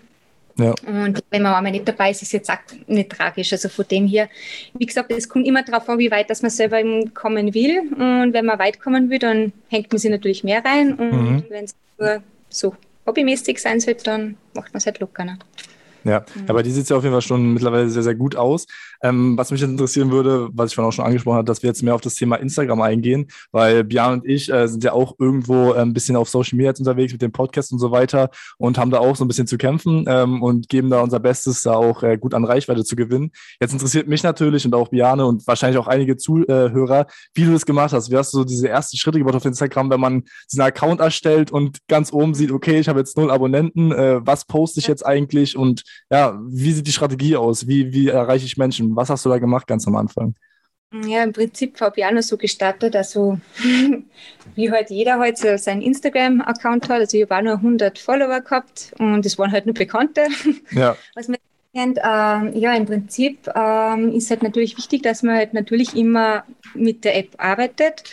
Ja. 0.57 0.73
Und 0.85 1.23
wenn 1.29 1.41
man 1.41 1.53
einmal 1.53 1.71
nicht 1.71 1.87
dabei 1.87 2.11
ist, 2.11 2.21
ist 2.21 2.29
es 2.29 2.31
jetzt 2.33 2.49
auch 2.49 2.57
nicht 2.87 3.09
tragisch. 3.09 3.51
Also 3.53 3.69
von 3.69 3.85
dem 3.89 4.07
her, 4.07 4.29
wie 4.73 4.85
gesagt, 4.85 5.11
es 5.11 5.29
kommt 5.29 5.47
immer 5.47 5.63
darauf 5.63 5.87
an, 5.87 5.99
wie 5.99 6.11
weit 6.11 6.29
dass 6.29 6.41
man 6.41 6.51
selber 6.51 6.81
kommen 7.13 7.53
will. 7.53 7.79
Und 7.79 8.33
wenn 8.33 8.45
man 8.45 8.59
weit 8.59 8.79
kommen 8.79 9.09
will, 9.09 9.19
dann 9.19 9.53
hängt 9.69 9.91
man 9.91 9.99
sich 9.99 10.11
natürlich 10.11 10.43
mehr 10.43 10.63
rein. 10.63 10.93
Und 10.93 11.11
mhm. 11.11 11.43
wenn 11.49 11.65
es 11.65 11.75
nur 11.97 12.21
so 12.49 12.75
hobbymäßig 13.05 13.59
sein 13.59 13.79
soll, 13.79 13.95
dann 13.95 14.37
macht 14.53 14.73
man 14.73 14.79
es 14.79 14.85
halt 14.85 14.99
locker. 14.99 15.23
Ne? 15.23 15.39
Ja, 16.09 16.25
mhm. 16.33 16.45
aber 16.47 16.63
die 16.63 16.71
sieht 16.71 16.89
ja 16.89 16.97
auf 16.97 17.03
jeden 17.03 17.13
Fall 17.13 17.21
schon 17.21 17.53
mittlerweile 17.53 17.89
sehr, 17.89 18.03
sehr 18.03 18.15
gut 18.15 18.35
aus. 18.35 18.65
Ähm, 19.01 19.37
was 19.37 19.51
mich 19.51 19.61
jetzt 19.61 19.69
interessieren 19.69 20.11
würde, 20.11 20.49
was 20.53 20.71
ich 20.71 20.75
vorhin 20.75 20.89
auch 20.89 20.93
schon 20.93 21.05
angesprochen 21.05 21.37
habe, 21.37 21.45
dass 21.45 21.61
wir 21.61 21.67
jetzt 21.67 21.83
mehr 21.83 21.93
auf 21.93 22.01
das 22.01 22.15
Thema 22.15 22.37
Instagram 22.37 22.81
eingehen, 22.81 23.27
weil 23.51 23.83
Björn 23.83 24.13
und 24.13 24.25
ich 24.27 24.51
äh, 24.51 24.67
sind 24.67 24.83
ja 24.83 24.93
auch 24.93 25.15
irgendwo 25.19 25.73
äh, 25.73 25.81
ein 25.81 25.93
bisschen 25.93 26.15
auf 26.15 26.29
Social 26.29 26.57
Media 26.57 26.71
jetzt 26.71 26.79
unterwegs 26.79 27.13
mit 27.13 27.21
dem 27.21 27.31
Podcast 27.31 27.71
und 27.71 27.79
so 27.79 27.91
weiter 27.91 28.29
und 28.57 28.77
haben 28.77 28.91
da 28.91 28.99
auch 28.99 29.15
so 29.15 29.23
ein 29.23 29.27
bisschen 29.27 29.47
zu 29.47 29.57
kämpfen 29.57 30.05
ähm, 30.07 30.41
und 30.41 30.67
geben 30.67 30.89
da 30.89 31.01
unser 31.01 31.19
Bestes, 31.19 31.61
da 31.61 31.73
auch 31.73 32.03
äh, 32.03 32.17
gut 32.17 32.33
an 32.33 32.43
Reichweite 32.43 32.83
zu 32.83 32.95
gewinnen. 32.95 33.31
Jetzt 33.61 33.73
interessiert 33.73 34.07
mich 34.07 34.23
natürlich 34.23 34.65
und 34.65 34.73
auch 34.73 34.89
Björn 34.89 35.19
und 35.19 35.45
wahrscheinlich 35.47 35.77
auch 35.77 35.87
einige 35.87 36.17
Zuhörer, 36.17 37.05
wie 37.33 37.45
du 37.45 37.51
das 37.51 37.65
gemacht 37.65 37.93
hast. 37.93 38.09
Wie 38.09 38.17
hast 38.17 38.33
du 38.33 38.39
so 38.39 38.43
diese 38.43 38.67
ersten 38.67 38.97
Schritte 38.97 39.19
gemacht 39.19 39.35
auf 39.35 39.45
Instagram, 39.45 39.89
wenn 39.91 39.99
man 39.99 40.23
diesen 40.51 40.61
Account 40.61 40.99
erstellt 40.99 41.51
und 41.51 41.77
ganz 41.87 42.11
oben 42.11 42.33
sieht, 42.33 42.51
okay, 42.51 42.79
ich 42.79 42.89
habe 42.89 42.99
jetzt 42.99 43.17
null 43.17 43.31
Abonnenten, 43.31 43.91
äh, 43.91 44.25
was 44.25 44.45
poste 44.45 44.79
ich 44.79 44.87
jetzt 44.87 45.05
eigentlich 45.05 45.55
und 45.57 45.83
ja, 46.09 46.39
wie 46.47 46.71
sieht 46.71 46.87
die 46.87 46.91
Strategie 46.91 47.35
aus? 47.35 47.67
Wie, 47.67 47.93
wie 47.93 48.07
erreiche 48.07 48.45
ich 48.45 48.57
Menschen? 48.57 48.95
Was 48.95 49.09
hast 49.09 49.25
du 49.25 49.29
da 49.29 49.37
gemacht 49.37 49.67
ganz 49.67 49.87
am 49.87 49.95
Anfang? 49.95 50.35
Ja, 50.91 51.23
im 51.23 51.33
Prinzip 51.33 51.79
habe 51.81 51.99
ich 51.99 52.05
auch 52.05 52.11
noch 52.11 52.23
so 52.23 52.35
gestartet, 52.35 52.95
also 52.95 53.39
wie 54.55 54.71
halt 54.71 54.89
jeder 54.89 55.19
halt 55.19 55.37
so 55.37 55.55
seinen 55.57 55.83
Instagram-Account 55.83 56.89
hat. 56.89 57.01
Also 57.01 57.17
ich 57.17 57.23
habe 57.23 57.37
auch 57.37 57.41
nur 57.43 57.53
100 57.53 57.99
Follower 57.99 58.41
gehabt 58.41 58.93
und 58.97 59.23
es 59.23 59.37
waren 59.37 59.51
halt 59.51 59.67
nur 59.67 59.75
Bekannte, 59.75 60.27
ja. 60.71 60.97
was 61.13 61.27
man 61.27 61.37
kennt. 61.75 61.99
Ähm, 62.03 62.53
ja, 62.55 62.73
im 62.73 62.87
Prinzip 62.87 63.47
ähm, 63.55 64.13
ist 64.13 64.31
halt 64.31 64.41
natürlich 64.41 64.77
wichtig, 64.77 65.03
dass 65.03 65.21
man 65.21 65.35
halt 65.35 65.53
natürlich 65.53 65.95
immer 65.95 66.43
mit 66.73 67.05
der 67.05 67.17
App 67.17 67.35
arbeitet. 67.37 68.03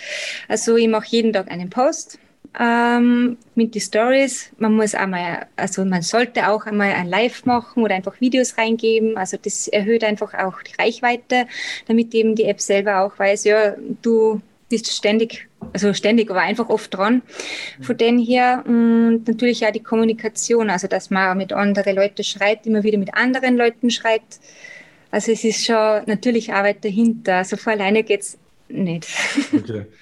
Also 0.47 0.77
ich 0.77 0.89
mache 0.89 1.07
jeden 1.09 1.33
Tag 1.33 1.51
einen 1.51 1.71
Post 1.71 2.19
ähm, 2.59 3.37
mit 3.55 3.75
den 3.75 3.81
Stories. 3.81 4.51
Man 4.59 4.75
muss 4.75 4.95
einmal, 4.95 5.47
also 5.57 5.85
man 5.85 6.03
sollte 6.03 6.49
auch 6.49 6.67
einmal 6.67 6.93
ein 6.93 7.09
Live 7.09 7.45
machen 7.45 7.83
oder 7.83 7.95
einfach 7.95 8.21
Videos 8.21 8.57
reingeben. 8.57 9.17
Also 9.17 9.37
das 9.37 9.69
erhöht 9.69 10.05
einfach 10.05 10.33
auch 10.35 10.63
die 10.63 10.75
Reichweite, 10.81 11.47
damit 11.87 12.15
eben 12.15 12.35
die 12.35 12.45
App 12.45 12.61
selber 12.61 13.01
auch 13.01 13.19
weiß, 13.19 13.45
ja, 13.45 13.75
du 14.03 14.41
bist 14.69 14.91
ständig, 14.91 15.49
also 15.73 15.93
ständig, 15.93 16.31
aber 16.31 16.41
einfach 16.41 16.69
oft 16.69 16.93
dran. 16.93 17.23
Von 17.81 17.97
denen 17.97 18.19
her 18.19 18.65
und 18.67 19.29
natürlich 19.29 19.65
auch 19.67 19.71
die 19.71 19.83
Kommunikation, 19.83 20.71
also 20.71 20.89
dass 20.89 21.11
man 21.11 21.37
mit 21.37 21.53
anderen 21.53 21.95
Leuten 21.95 22.25
schreibt, 22.25 22.67
immer 22.67 22.83
wieder 22.83 22.99
mit 22.99 23.15
anderen 23.15 23.57
Leuten 23.57 23.91
schreibt. 23.91 24.41
Also 25.11 25.33
es 25.33 25.45
ist 25.45 25.65
schon 25.65 26.03
natürlich 26.07 26.53
Arbeit 26.53 26.85
dahinter. 26.85 27.37
Also 27.37 27.57
vor 27.57 27.75
alleine 27.75 28.03
geht 28.03 28.23
es 28.23 28.39
nicht. 28.69 29.09
Okay. 29.55 29.87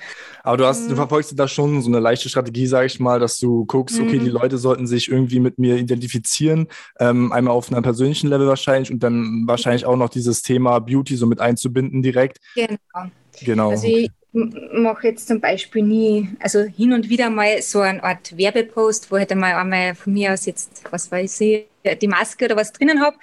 Aber 0.45 0.59
du 0.59 0.67
hast, 0.67 0.87
du 0.87 0.93
mhm. 0.93 0.97
verfolgst 0.97 1.37
da 1.39 1.49
schon 1.49 1.81
so 1.81 1.89
eine 1.89 2.01
leichte 2.01 2.29
Strategie, 2.29 2.67
sage 2.67 2.87
ich 2.87 3.01
mal, 3.01 3.19
dass 3.19 3.39
du 3.39 3.65
guckst, 3.65 3.99
okay, 3.99 4.19
die 4.19 4.27
mhm. 4.27 4.37
Leute 4.37 4.59
sollten 4.59 4.87
sich 4.87 5.11
irgendwie 5.11 5.41
mit 5.41 5.59
mir 5.59 5.77
identifizieren, 5.77 6.69
ähm, 7.01 7.33
einmal 7.33 7.55
auf 7.55 7.73
einem 7.73 7.83
persönlichen 7.83 8.29
Level 8.29 8.47
wahrscheinlich 8.47 8.93
und 8.93 9.03
dann 9.03 9.45
wahrscheinlich 9.47 9.87
auch 9.87 9.97
noch 9.97 10.11
dieses 10.11 10.43
Thema 10.43 10.81
Beauty 10.81 11.17
so 11.17 11.27
mit 11.27 11.41
einzubinden 11.41 12.03
direkt. 12.03 12.39
Genau. 12.55 13.11
Genau. 13.41 13.71
Also 13.71 13.87
ich, 13.87 14.11
mache 14.35 15.07
jetzt 15.09 15.29
zum 15.29 15.41
Beispiel 15.41 15.83
nie, 15.83 16.29
also 16.41 16.63
hin 16.63 16.93
und 16.93 17.09
wieder 17.09 17.31
mal 17.31 17.63
so 17.63 17.81
eine 17.81 18.03
Art 18.03 18.37
Werbepost, 18.37 19.11
wo 19.11 19.17
ich 19.17 19.21
halt 19.21 19.33
einmal, 19.33 19.55
einmal 19.55 19.95
von 19.95 20.13
mir 20.13 20.33
aus 20.33 20.47
jetzt, 20.47 20.83
was 20.91 21.11
weiß 21.11 21.41
ich, 21.43 21.67
die 22.01 22.09
Maske 22.09 22.47
oder 22.47 22.57
was 22.57 22.73
drinnen 22.73 23.01
habe. 23.01 23.17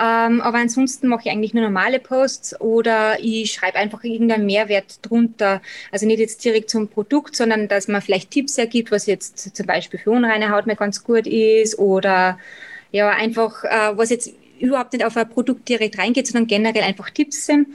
Ähm, 0.00 0.40
aber 0.40 0.58
ansonsten 0.58 1.08
mache 1.08 1.22
ich 1.24 1.30
eigentlich 1.30 1.52
nur 1.52 1.64
normale 1.64 1.98
Posts 1.98 2.60
oder 2.60 3.18
ich 3.20 3.52
schreibe 3.52 3.76
einfach 3.76 4.04
irgendeinen 4.04 4.46
Mehrwert 4.46 4.98
drunter. 5.02 5.60
Also 5.92 6.06
nicht 6.06 6.20
jetzt 6.20 6.44
direkt 6.44 6.70
zum 6.70 6.88
Produkt, 6.88 7.36
sondern 7.36 7.68
dass 7.68 7.88
man 7.88 8.00
vielleicht 8.00 8.30
Tipps 8.30 8.56
ergibt, 8.56 8.90
was 8.90 9.06
jetzt 9.06 9.54
zum 9.54 9.66
Beispiel 9.66 10.00
für 10.00 10.12
unreine 10.12 10.50
Haut 10.50 10.66
mir 10.66 10.76
ganz 10.76 11.04
gut 11.04 11.26
ist 11.26 11.78
oder 11.78 12.38
ja, 12.90 13.10
einfach, 13.10 13.64
äh, 13.64 13.96
was 13.98 14.10
jetzt 14.10 14.32
überhaupt 14.60 14.92
nicht 14.92 15.04
auf 15.04 15.16
ein 15.16 15.28
Produkt 15.28 15.68
direkt 15.68 15.98
reingeht, 15.98 16.26
sondern 16.26 16.46
generell 16.46 16.82
einfach 16.82 17.10
Tipps 17.10 17.46
sind. 17.46 17.68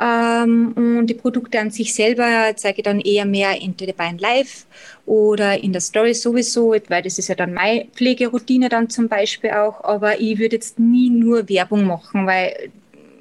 Ähm, 0.00 0.72
und 0.76 1.06
die 1.06 1.14
Produkte 1.14 1.60
an 1.60 1.70
sich 1.70 1.94
selber 1.94 2.52
zeige 2.56 2.78
ich 2.78 2.84
dann 2.84 3.00
eher 3.00 3.24
mehr 3.24 3.60
entweder 3.60 3.92
bei 3.92 4.04
einem 4.04 4.18
Live 4.18 4.66
oder 5.06 5.62
in 5.62 5.72
der 5.72 5.80
Story 5.80 6.14
sowieso, 6.14 6.74
weil 6.88 7.02
das 7.02 7.18
ist 7.18 7.28
ja 7.28 7.34
dann 7.34 7.54
meine 7.54 7.86
Pflegeroutine 7.86 8.68
dann 8.68 8.90
zum 8.90 9.08
Beispiel 9.08 9.50
auch. 9.50 9.82
Aber 9.84 10.20
ich 10.20 10.38
würde 10.38 10.56
jetzt 10.56 10.78
nie 10.78 11.10
nur 11.10 11.48
Werbung 11.48 11.84
machen, 11.84 12.26
weil 12.26 12.70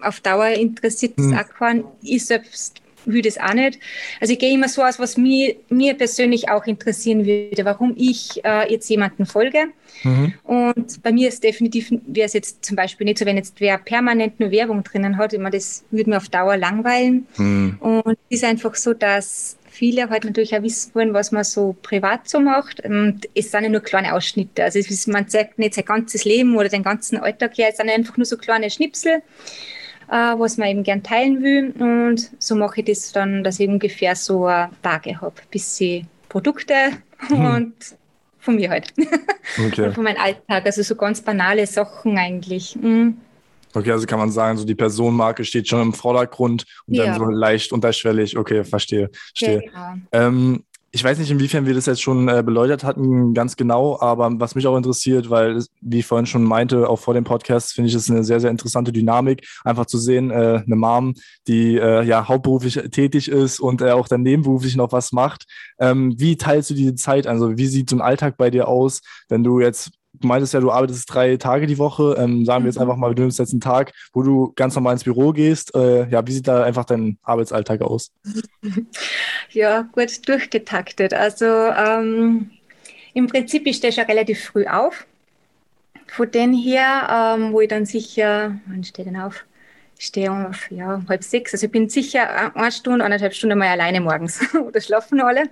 auf 0.01 0.19
Dauer 0.19 0.47
interessiert 0.49 1.13
das 1.17 1.27
hm. 1.27 1.37
auch 1.37 1.49
keinen. 1.49 1.83
Ich 2.01 2.25
selbst 2.25 2.81
will 3.07 3.21
das 3.21 3.37
auch 3.37 3.53
nicht. 3.53 3.79
Also 4.21 4.33
ich 4.33 4.39
gehe 4.39 4.53
immer 4.53 4.67
so 4.67 4.83
aus, 4.83 4.99
was 4.99 5.17
mir, 5.17 5.55
mir 5.69 5.95
persönlich 5.95 6.49
auch 6.49 6.65
interessieren 6.65 7.25
würde, 7.25 7.65
warum 7.65 7.93
ich 7.97 8.43
äh, 8.43 8.71
jetzt 8.71 8.89
jemanden 8.89 9.25
folge. 9.25 9.67
Mhm. 10.03 10.33
Und 10.43 11.01
bei 11.01 11.11
mir 11.11 11.29
ist 11.29 11.43
definitiv, 11.43 11.91
wäre 12.05 12.27
es 12.27 12.33
jetzt 12.33 12.63
zum 12.63 12.75
Beispiel 12.75 13.05
nicht 13.05 13.17
so, 13.17 13.25
wenn 13.25 13.37
jetzt 13.37 13.59
wer 13.59 13.77
permanent 13.77 14.39
nur 14.39 14.51
Werbung 14.51 14.83
drinnen 14.83 15.17
hat, 15.17 15.33
immer 15.33 15.49
das 15.49 15.83
würde 15.89 16.09
mir 16.09 16.17
auf 16.17 16.29
Dauer 16.29 16.57
langweilen. 16.57 17.27
Mhm. 17.37 17.77
Und 17.79 18.17
es 18.29 18.37
ist 18.37 18.43
einfach 18.43 18.75
so, 18.75 18.93
dass 18.93 19.57
viele 19.77 20.09
halt 20.09 20.25
natürlich 20.25 20.55
auch 20.55 20.63
wissen 20.63 20.93
wollen, 20.95 21.13
was 21.13 21.31
man 21.31 21.43
so 21.43 21.75
privat 21.83 22.27
so 22.27 22.39
macht. 22.39 22.83
Und 22.83 23.27
es 23.35 23.51
sind 23.51 23.63
ja 23.63 23.69
nur 23.69 23.81
kleine 23.81 24.13
Ausschnitte. 24.13 24.63
Also 24.63 24.79
ist, 24.79 25.07
man 25.07 25.27
zeigt 25.27 25.59
nicht 25.59 25.75
sein 25.75 25.85
ganzes 25.85 26.25
Leben 26.25 26.55
oder 26.57 26.69
den 26.69 26.83
ganzen 26.83 27.17
Alltag 27.17 27.57
her, 27.57 27.69
es 27.69 27.77
sind 27.77 27.89
einfach 27.89 28.17
nur 28.17 28.25
so 28.25 28.37
kleine 28.37 28.69
Schnipsel 28.69 29.21
was 30.07 30.57
man 30.57 30.69
eben 30.69 30.83
gern 30.83 31.03
teilen 31.03 31.43
will. 31.43 31.73
Und 31.79 32.31
so 32.39 32.55
mache 32.55 32.81
ich 32.81 32.85
das 32.85 33.11
dann, 33.11 33.43
dass 33.43 33.59
ich 33.59 33.67
ungefähr 33.67 34.15
so 34.15 34.47
Tage 34.81 35.21
habe, 35.21 35.35
bis 35.51 35.75
sie 35.75 36.05
Produkte 36.29 36.73
hm. 37.27 37.45
und 37.45 37.73
von 38.39 38.55
mir 38.55 38.69
halt. 38.69 38.93
Okay. 39.65 39.91
von 39.91 40.03
meinem 40.03 40.19
Alltag. 40.21 40.65
Also 40.65 40.83
so 40.83 40.95
ganz 40.95 41.21
banale 41.21 41.65
Sachen 41.65 42.17
eigentlich. 42.17 42.75
Mhm. 42.75 43.17
Okay, 43.73 43.91
also 43.91 44.05
kann 44.05 44.19
man 44.19 44.29
sagen, 44.29 44.57
so 44.57 44.65
die 44.65 44.75
Personenmarke 44.75 45.45
steht 45.45 45.67
schon 45.67 45.81
im 45.81 45.93
Vordergrund 45.93 46.65
und 46.85 46.95
ja. 46.95 47.05
dann 47.05 47.17
so 47.17 47.25
leicht 47.25 47.71
unterschwellig. 47.71 48.37
Okay, 48.37 48.63
verstehe. 48.63 49.09
verstehe. 49.35 49.63
Ja, 49.65 49.93
genau. 49.93 50.05
ähm, 50.11 50.63
ich 50.91 51.03
weiß 51.03 51.19
nicht, 51.19 51.31
inwiefern 51.31 51.65
wir 51.65 51.73
das 51.73 51.85
jetzt 51.85 52.01
schon 52.01 52.29
äh, 52.29 52.41
beleuchtet 52.43 52.83
hatten, 52.83 53.33
ganz 53.33 53.55
genau, 53.55 53.99
aber 53.99 54.31
was 54.39 54.55
mich 54.55 54.65
auch 54.67 54.77
interessiert, 54.77 55.29
weil, 55.29 55.63
wie 55.81 55.99
ich 55.99 56.05
vorhin 56.05 56.25
schon 56.25 56.43
meinte, 56.43 56.89
auch 56.89 56.99
vor 56.99 57.13
dem 57.13 57.23
Podcast, 57.23 57.73
finde 57.73 57.89
ich 57.89 57.95
es 57.95 58.09
eine 58.09 58.23
sehr, 58.23 58.39
sehr 58.39 58.51
interessante 58.51 58.91
Dynamik, 58.91 59.45
einfach 59.63 59.85
zu 59.85 59.97
sehen, 59.97 60.31
äh, 60.31 60.63
eine 60.65 60.75
Mom, 60.75 61.13
die 61.47 61.75
äh, 61.75 62.03
ja 62.03 62.27
hauptberuflich 62.27 62.75
tätig 62.91 63.27
ist 63.27 63.59
und 63.59 63.81
äh, 63.81 63.91
auch 63.91 64.07
dann 64.07 64.21
nebenberuflich 64.21 64.75
noch 64.75 64.91
was 64.91 65.11
macht. 65.11 65.45
Ähm, 65.79 66.15
wie 66.17 66.37
teilst 66.37 66.69
du 66.69 66.73
diese 66.73 66.95
Zeit? 66.95 67.27
Also, 67.27 67.57
wie 67.57 67.67
sieht 67.67 67.89
so 67.89 67.97
ein 67.97 68.01
Alltag 68.01 68.37
bei 68.37 68.49
dir 68.49 68.67
aus, 68.67 69.01
wenn 69.27 69.43
du 69.43 69.59
jetzt 69.59 69.91
du 70.19 70.27
meintest 70.27 70.53
ja, 70.53 70.59
du 70.59 70.71
arbeitest 70.71 71.13
drei 71.13 71.37
Tage 71.37 71.67
die 71.67 71.77
Woche. 71.77 72.15
Ähm, 72.17 72.45
sagen 72.45 72.63
wir 72.63 72.69
jetzt 72.69 72.75
mhm. 72.75 72.83
einfach 72.83 72.97
mal, 72.97 73.13
du 73.13 73.21
nimmst 73.21 73.39
jetzt 73.39 73.53
einen 73.53 73.61
Tag, 73.61 73.93
wo 74.13 74.23
du 74.23 74.53
ganz 74.55 74.75
normal 74.75 74.93
ins 74.93 75.03
Büro 75.03 75.31
gehst. 75.31 75.75
Äh, 75.75 76.07
ja, 76.09 76.25
wie 76.25 76.31
sieht 76.31 76.47
da 76.47 76.63
einfach 76.63 76.85
dein 76.85 77.17
Arbeitsalltag 77.23 77.81
aus? 77.81 78.11
Ja, 79.51 79.83
gut 79.93 80.27
durchgetaktet. 80.27 81.13
Also 81.13 81.45
ähm, 81.45 82.51
im 83.13 83.27
Prinzip 83.27 83.65
ich 83.65 83.77
stehe 83.77 83.93
schon 83.93 84.03
relativ 84.03 84.43
früh 84.43 84.67
auf. 84.67 85.07
Von 86.07 86.29
den 86.29 86.53
her, 86.53 87.35
ähm, 87.37 87.53
wo 87.53 87.61
ich 87.61 87.69
dann 87.69 87.85
sicher, 87.85 88.59
wann 88.67 88.83
stehe 88.83 89.07
ich 89.07 89.13
denn 89.13 89.21
auf? 89.21 89.45
Ich 89.97 90.05
stehe 90.07 90.31
um 90.31 90.51
ja, 90.69 91.01
halb 91.09 91.23
sechs. 91.23 91.53
Also 91.53 91.65
ich 91.65 91.71
bin 91.71 91.89
sicher 91.89 92.55
eine 92.55 92.71
Stunde, 92.71 93.03
eineinhalb 93.03 93.33
Stunden 93.33 93.57
mal 93.57 93.67
alleine 93.67 93.99
morgens. 93.99 94.39
Oder 94.67 94.79
schlafen 94.79 95.19
alle. 95.21 95.43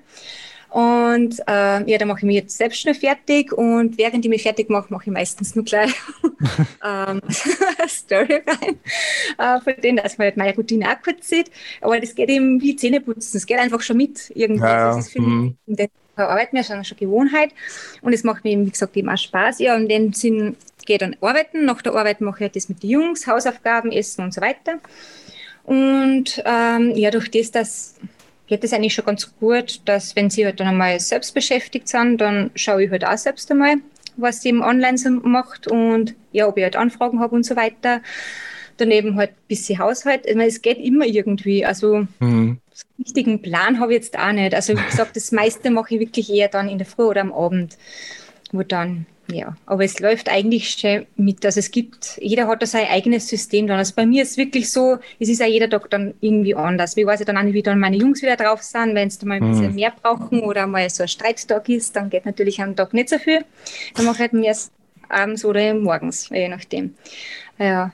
Und 0.76 1.40
äh, 1.48 1.90
ja, 1.90 1.98
da 1.98 2.06
mache 2.06 2.18
ich 2.18 2.24
mich 2.26 2.36
jetzt 2.36 2.58
selbst 2.58 2.82
schnell 2.82 2.96
fertig 2.96 3.54
und 3.54 3.98
während 3.98 4.26
ich 4.26 4.30
mich 4.30 4.44
fertig 4.44 4.70
mache, 4.70 4.92
mache 4.92 5.04
ich 5.06 5.12
meistens 5.14 5.56
nur 5.56 5.64
gleich 5.64 5.94
ähm, 6.86 7.22
Story 7.88 8.44
rein, 8.46 8.78
äh, 9.38 9.62
von 9.62 9.82
denen, 9.82 10.04
dass 10.04 10.18
man 10.18 10.26
halt 10.26 10.36
meine 10.36 10.54
Routine 10.54 10.90
auch 10.90 11.02
kurz 11.02 11.30
sieht. 11.30 11.50
Aber 11.80 11.98
das 11.98 12.14
geht 12.14 12.28
eben 12.28 12.60
wie 12.60 12.76
Zähneputzen, 12.76 13.38
es 13.38 13.46
geht 13.46 13.58
einfach 13.58 13.80
schon 13.80 13.96
mit 13.96 14.34
irgendwie. 14.36 14.66
Ja, 14.66 14.88
das 14.88 15.06
ist 15.06 15.14
für 15.14 15.22
mhm. 15.22 15.44
mich 15.44 15.54
in 15.66 15.76
der 15.78 15.90
Arbeit 16.18 16.52
mir 16.52 16.66
schon, 16.66 16.84
schon 16.84 16.98
Gewohnheit 16.98 17.52
und 18.02 18.12
es 18.12 18.26
macht 18.26 18.44
mir 18.44 18.52
eben, 18.52 18.66
wie 18.66 18.72
gesagt, 18.72 18.98
eben 18.98 19.08
auch 19.08 19.18
Spaß. 19.18 19.60
Ja, 19.60 19.78
in 19.78 19.88
dem 19.88 20.12
Sinn 20.12 20.58
gehe 20.86 20.98
ich 20.98 21.00
dann 21.00 21.16
arbeiten. 21.22 21.64
Nach 21.64 21.82
der 21.82 21.94
Arbeit 21.94 22.20
mache 22.20 22.40
ich 22.40 22.42
halt 22.42 22.56
das 22.58 22.68
mit 22.68 22.84
den 22.84 22.90
Jungs, 22.90 23.28
Hausaufgaben, 23.28 23.94
Essen 23.94 24.26
und 24.26 24.34
so 24.34 24.42
weiter. 24.42 24.82
Und 25.64 26.44
ähm, 26.46 26.92
ja, 26.98 27.12
durch 27.12 27.32
das, 27.32 27.52
dass 27.52 27.96
geht 28.48 28.64
es 28.64 28.74
eigentlich 28.74 28.94
schon 28.94 29.06
ganz 29.06 29.34
gut, 29.40 29.82
dass 29.86 30.16
wenn 30.16 30.30
sie 30.30 30.46
halt 30.46 30.60
dann 30.60 30.68
einmal 30.68 31.00
selbst 31.00 31.34
beschäftigt 31.34 31.88
sind, 31.88 32.20
dann 32.20 32.52
schaue 32.56 32.84
ich 32.84 32.92
halt 32.92 33.06
auch 33.06 33.18
selbst 33.18 33.50
einmal, 33.52 33.76
was 34.18 34.42
sie 34.42 34.50
im 34.50 34.62
Online 34.62 34.98
so 34.98 35.10
macht 35.10 35.68
und 35.68 36.16
ja, 36.32 36.48
ob 36.48 36.58
ich 36.58 36.64
halt 36.64 36.76
Anfragen 36.76 37.20
habe 37.20 37.36
und 37.36 37.46
so 37.46 37.56
weiter. 37.56 38.02
Daneben 38.78 39.16
halt 39.16 39.32
ein 39.32 39.48
bisschen 39.48 39.80
Haushalt. 39.80 40.26
Ich 40.26 40.36
meine, 40.36 40.50
es 40.50 40.62
geht 40.62 40.78
immer 40.78 41.06
irgendwie. 41.06 41.66
Also 41.66 42.06
mhm. 42.20 42.60
so 42.74 42.86
einen 42.98 43.06
richtigen 43.06 43.42
Plan 43.42 43.80
habe 43.80 43.94
ich 43.94 44.04
jetzt 44.04 44.20
auch 44.20 44.34
nicht. 44.34 44.54
Also 44.54 44.74
wie 44.74 44.86
gesagt, 44.86 45.16
das 45.16 45.32
meiste 45.32 45.72
mache 45.72 45.96
ich 45.96 46.02
wirklich 46.02 46.30
eher 46.30 46.50
dann 46.50 46.68
in 46.68 46.78
der 46.78 46.88
Früh 46.88 47.04
oder 47.04 47.22
am 47.22 47.32
Abend, 47.32 47.78
wo 48.52 48.64
dann 48.64 49.06
ja, 49.28 49.56
aber 49.66 49.84
es 49.84 50.00
läuft 50.00 50.30
eigentlich 50.30 50.70
schon 50.70 51.08
mit. 51.16 51.44
Also 51.46 51.60
es 51.60 51.72
gibt, 51.72 52.20
jeder 52.22 52.48
hat 52.48 52.62
da 52.62 52.66
sein 52.68 52.88
eigenes 52.90 53.28
System 53.28 53.66
dann. 53.66 53.80
Also 53.80 53.94
bei 53.96 54.06
mir 54.06 54.22
ist 54.22 54.32
es 54.32 54.38
wirklich 54.38 54.72
so, 54.72 54.98
es 55.20 55.30
ist 55.30 55.40
ja 55.40 55.48
jeder 55.48 55.70
Tag 55.70 55.90
dann 55.90 56.14
irgendwie 56.22 56.54
anders. 56.54 56.96
Wie 56.96 57.06
weiß 57.06 57.22
ich 57.22 57.26
dann 57.26 57.38
auch 57.38 57.44
nicht, 57.44 57.56
wie 57.56 57.64
dann 57.64 57.80
meine 57.80 57.98
Jungs 57.98 58.22
wieder 58.22 58.36
drauf 58.36 58.62
sind, 58.62 58.94
wenn 58.94 59.10
sie 59.10 59.20
dann 59.20 59.30
mal 59.30 59.42
ein 59.42 59.50
bisschen 59.50 59.70
mhm. 59.70 59.76
mehr 59.76 59.94
brauchen 60.00 60.42
oder 60.42 60.68
mal 60.68 60.88
so 60.90 61.04
ein 61.04 61.10
Streittag 61.10 61.68
ist, 61.70 61.96
dann 61.96 62.10
geht 62.10 62.26
natürlich 62.26 62.62
am 62.62 62.76
Tag 62.76 62.94
nicht 62.94 63.10
so 63.10 63.18
viel. 63.18 63.44
Dann 63.96 64.06
mache 64.06 64.16
ich 64.16 64.22
halt 64.22 64.34
mehr 64.34 64.56
abends 65.10 65.44
oder 65.44 65.74
morgens, 65.74 66.30
je 66.30 66.48
nachdem. 66.48 66.94
Ja. 67.58 67.92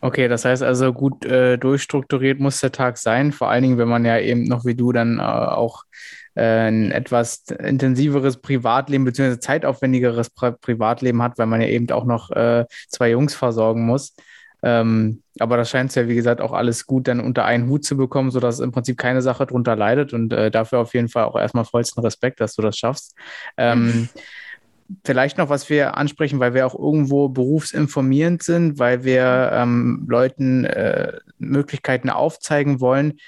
Okay, 0.00 0.28
das 0.28 0.44
heißt 0.44 0.62
also 0.62 0.92
gut 0.92 1.24
äh, 1.24 1.56
durchstrukturiert 1.56 2.38
muss 2.38 2.60
der 2.60 2.72
Tag 2.72 2.98
sein, 2.98 3.32
vor 3.32 3.48
allen 3.50 3.62
Dingen, 3.62 3.78
wenn 3.78 3.88
man 3.88 4.04
ja 4.04 4.18
eben 4.18 4.44
noch 4.44 4.64
wie 4.66 4.74
du 4.74 4.92
dann 4.92 5.18
äh, 5.18 5.22
auch 5.22 5.84
ein 6.42 6.90
etwas 6.90 7.44
intensiveres 7.62 8.38
Privatleben 8.38 9.04
bzw. 9.04 9.38
zeitaufwendigeres 9.38 10.30
Pri 10.30 10.52
Privatleben 10.52 11.22
hat, 11.22 11.38
weil 11.38 11.46
man 11.46 11.60
ja 11.60 11.68
eben 11.68 11.90
auch 11.90 12.04
noch 12.04 12.30
äh, 12.30 12.64
zwei 12.88 13.10
Jungs 13.10 13.34
versorgen 13.34 13.86
muss. 13.86 14.14
Ähm, 14.62 15.22
aber 15.40 15.58
das 15.58 15.68
scheint 15.68 15.94
ja, 15.94 16.08
wie 16.08 16.14
gesagt, 16.14 16.40
auch 16.40 16.52
alles 16.52 16.86
gut 16.86 17.06
dann 17.06 17.20
unter 17.20 17.44
einen 17.44 17.68
Hut 17.68 17.84
zu 17.84 17.98
bekommen, 17.98 18.30
sodass 18.30 18.60
im 18.60 18.72
Prinzip 18.72 18.96
keine 18.96 19.20
Sache 19.20 19.44
drunter 19.46 19.76
leidet. 19.76 20.14
Und 20.14 20.32
äh, 20.32 20.50
dafür 20.50 20.80
auf 20.80 20.94
jeden 20.94 21.08
Fall 21.08 21.24
auch 21.24 21.36
erstmal 21.36 21.66
vollsten 21.66 22.02
Respekt, 22.02 22.40
dass 22.40 22.54
du 22.54 22.62
das 22.62 22.78
schaffst. 22.78 23.14
Ähm, 23.58 24.08
vielleicht 25.04 25.36
noch, 25.38 25.50
was 25.50 25.68
wir 25.68 25.96
ansprechen, 25.96 26.40
weil 26.40 26.54
wir 26.54 26.66
auch 26.66 26.78
irgendwo 26.78 27.28
berufsinformierend 27.28 28.42
sind, 28.42 28.78
weil 28.78 29.04
wir 29.04 29.50
ähm, 29.52 30.06
Leuten 30.08 30.64
äh, 30.64 31.12
Möglichkeiten 31.38 32.10
aufzeigen 32.10 32.80
wollen. 32.80 33.18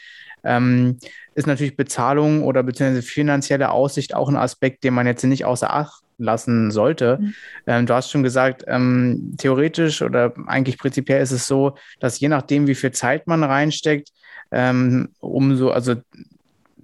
Ähm, 0.47 0.99
ist 1.35 1.47
natürlich 1.47 1.77
Bezahlung 1.77 2.45
oder 2.45 2.63
beziehungsweise 2.63 3.07
finanzielle 3.07 3.71
Aussicht 3.71 4.15
auch 4.15 4.29
ein 4.29 4.37
Aspekt, 4.37 4.85
den 4.85 4.95
man 4.95 5.07
jetzt 5.07 5.25
nicht 5.25 5.45
außer 5.45 5.73
Acht 5.73 6.03
lassen 6.19 6.71
sollte. 6.71 7.19
Mhm. 7.21 7.35
Ähm, 7.67 7.87
du 7.87 7.95
hast 7.95 8.11
schon 8.11 8.23
gesagt, 8.23 8.65
ähm, 8.67 9.35
theoretisch 9.37 10.03
oder 10.03 10.33
eigentlich 10.47 10.79
prinzipiell 10.79 11.23
ist 11.23 11.33
es 11.33 11.47
so, 11.47 11.77
dass 12.01 12.21
je 12.21 12.29
nachdem, 12.29 12.67
wie 12.67 12.75
viel 12.75 12.93
Zeit 12.93 13.27
man 13.27 13.45
reinsteckt, 13.45 14.11
ähm, 14.51 15.11
umso, 15.21 15.71
also 15.71 15.97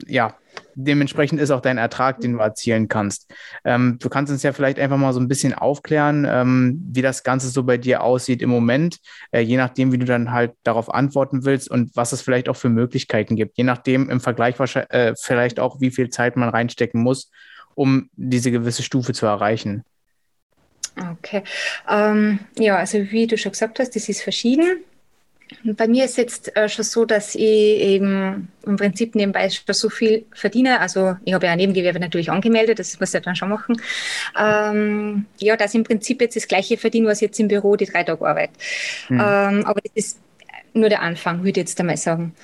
ja, 0.07 0.35
dementsprechend 0.75 1.41
ist 1.41 1.51
auch 1.51 1.61
dein 1.61 1.79
Ertrag, 1.79 2.21
den 2.21 2.33
du 2.33 2.39
erzielen 2.39 2.89
kannst. 2.89 3.31
Ähm, 3.65 3.99
du 4.01 4.09
kannst 4.09 4.33
uns 4.33 4.43
ja 4.43 4.53
vielleicht 4.53 4.79
einfach 4.79 4.97
mal 4.97 5.13
so 5.13 5.21
ein 5.21 5.29
bisschen 5.29 5.55
aufklären, 5.55 6.27
ähm, 6.29 6.83
wie 6.93 7.03
das 7.03 7.23
Ganze 7.23 7.49
so 7.49 7.63
bei 7.63 7.79
dir 7.79 8.03
aussieht 8.03 8.43
im 8.43 8.51
Moment, 8.51 8.99
äh, 9.31 9.41
je 9.41 9.57
nachdem, 9.57 9.93
wie 9.93 9.99
du 9.99 10.05
dann 10.05 10.33
halt 10.33 10.53
darauf 10.63 10.93
antworten 10.93 11.45
willst 11.45 11.71
und 11.71 11.95
was 11.97 12.13
es 12.13 12.23
vielleicht 12.23 12.49
auch 12.49 12.57
für 12.57 12.69
Möglichkeiten 12.69 13.37
gibt. 13.37 13.59
Je 13.59 13.65
nachdem 13.65 14.11
im 14.11 14.21
Vergleich 14.21 14.57
äh, 14.91 15.15
vielleicht 15.21 15.61
auch, 15.61 15.81
wie 15.81 15.91
viel 15.91 16.11
Zeit 16.11 16.37
man 16.37 16.49
reinstecken 16.49 17.03
muss, 17.03 17.31
um 17.75 18.11
diese 18.15 18.51
gewisse 18.51 18.83
Stufe 18.83 19.13
zu 19.13 19.27
erreichen. 19.27 19.85
Okay. 21.13 21.43
Ähm, 21.89 22.41
ja, 22.59 22.77
also 22.77 22.99
wie 23.11 23.27
du 23.27 23.39
schon 23.39 23.53
gesagt 23.53 23.79
hast, 23.79 23.97
das 23.97 24.09
ist 24.09 24.23
verschieden. 24.23 24.85
Bei 25.65 25.89
mir 25.89 26.05
ist 26.05 26.17
jetzt 26.17 26.57
äh, 26.57 26.69
schon 26.69 26.85
so, 26.85 27.05
dass 27.05 27.35
ich 27.35 27.43
eben 27.43 28.49
im 28.65 28.77
Prinzip 28.77 29.15
nebenbei 29.15 29.49
schon 29.51 29.75
so 29.75 29.89
viel 29.91 30.25
verdiene. 30.33 30.81
Also 30.81 31.17
ich 31.25 31.35
habe 31.35 31.47
ja 31.47 31.53
ein 31.53 31.59
Nebengewerbe 31.59 32.01
natürlich 32.01 32.31
angemeldet, 32.31 32.79
das 32.79 32.99
muss 32.99 33.15
ich 33.15 33.23
dann 33.23 33.37
schon 33.37 33.49
machen. 33.49 33.81
Ähm, 34.39 35.27
ja, 35.39 35.57
dass 35.57 35.75
ich 35.75 35.79
im 35.79 35.85
Prinzip 35.85 36.21
jetzt 36.21 36.37
das 36.37 36.49
gleiche 36.49 36.77
verdiene, 36.77 37.09
was 37.09 37.21
jetzt 37.21 37.39
im 37.41 37.49
Büro 37.49 37.77
die 37.77 37.87
drei 37.87 38.05
Tage 38.05 38.27
Arbeit. 38.27 38.51
Mhm. 39.09 39.21
Ähm, 39.21 39.67
aber 39.67 39.81
das 39.83 39.93
ist 39.95 40.19
nur 40.75 40.89
der 40.89 41.03
Anfang, 41.03 41.39
würde 41.39 41.51
ich 41.61 41.69
jetzt 41.69 41.81
einmal 41.81 41.97
sagen. 41.97 42.35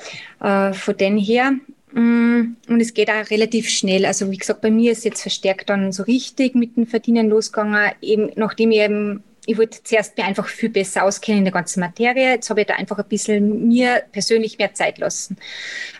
Äh, 0.40 0.72
von 0.72 0.96
den 0.96 1.16
her 1.16 1.52
mm, 1.92 2.56
und 2.68 2.80
es 2.80 2.94
geht 2.94 3.10
auch 3.10 3.30
relativ 3.30 3.68
schnell. 3.68 4.04
Also 4.06 4.30
wie 4.30 4.36
gesagt, 4.36 4.60
bei 4.60 4.70
mir 4.70 4.92
ist 4.92 5.04
jetzt 5.04 5.22
verstärkt 5.22 5.70
dann 5.70 5.92
so 5.92 6.02
richtig 6.02 6.54
mit 6.54 6.76
dem 6.76 6.86
Verdienen 6.86 7.28
losgegangen, 7.28 7.92
eben 8.02 8.30
nachdem 8.36 8.70
ich 8.70 8.80
eben 8.80 9.22
ich 9.48 9.56
wollte 9.56 9.82
zuerst 9.82 10.18
mir 10.18 10.24
einfach 10.24 10.46
viel 10.46 10.68
besser 10.68 11.04
auskennen 11.04 11.38
in 11.38 11.44
der 11.44 11.54
ganzen 11.54 11.80
Materie. 11.80 12.32
Jetzt 12.32 12.50
habe 12.50 12.60
ich 12.60 12.66
da 12.66 12.74
einfach 12.74 12.98
ein 12.98 13.08
bisschen 13.08 13.66
mir 13.66 14.02
persönlich 14.12 14.58
mehr 14.58 14.74
Zeit 14.74 14.98
lassen. 14.98 15.38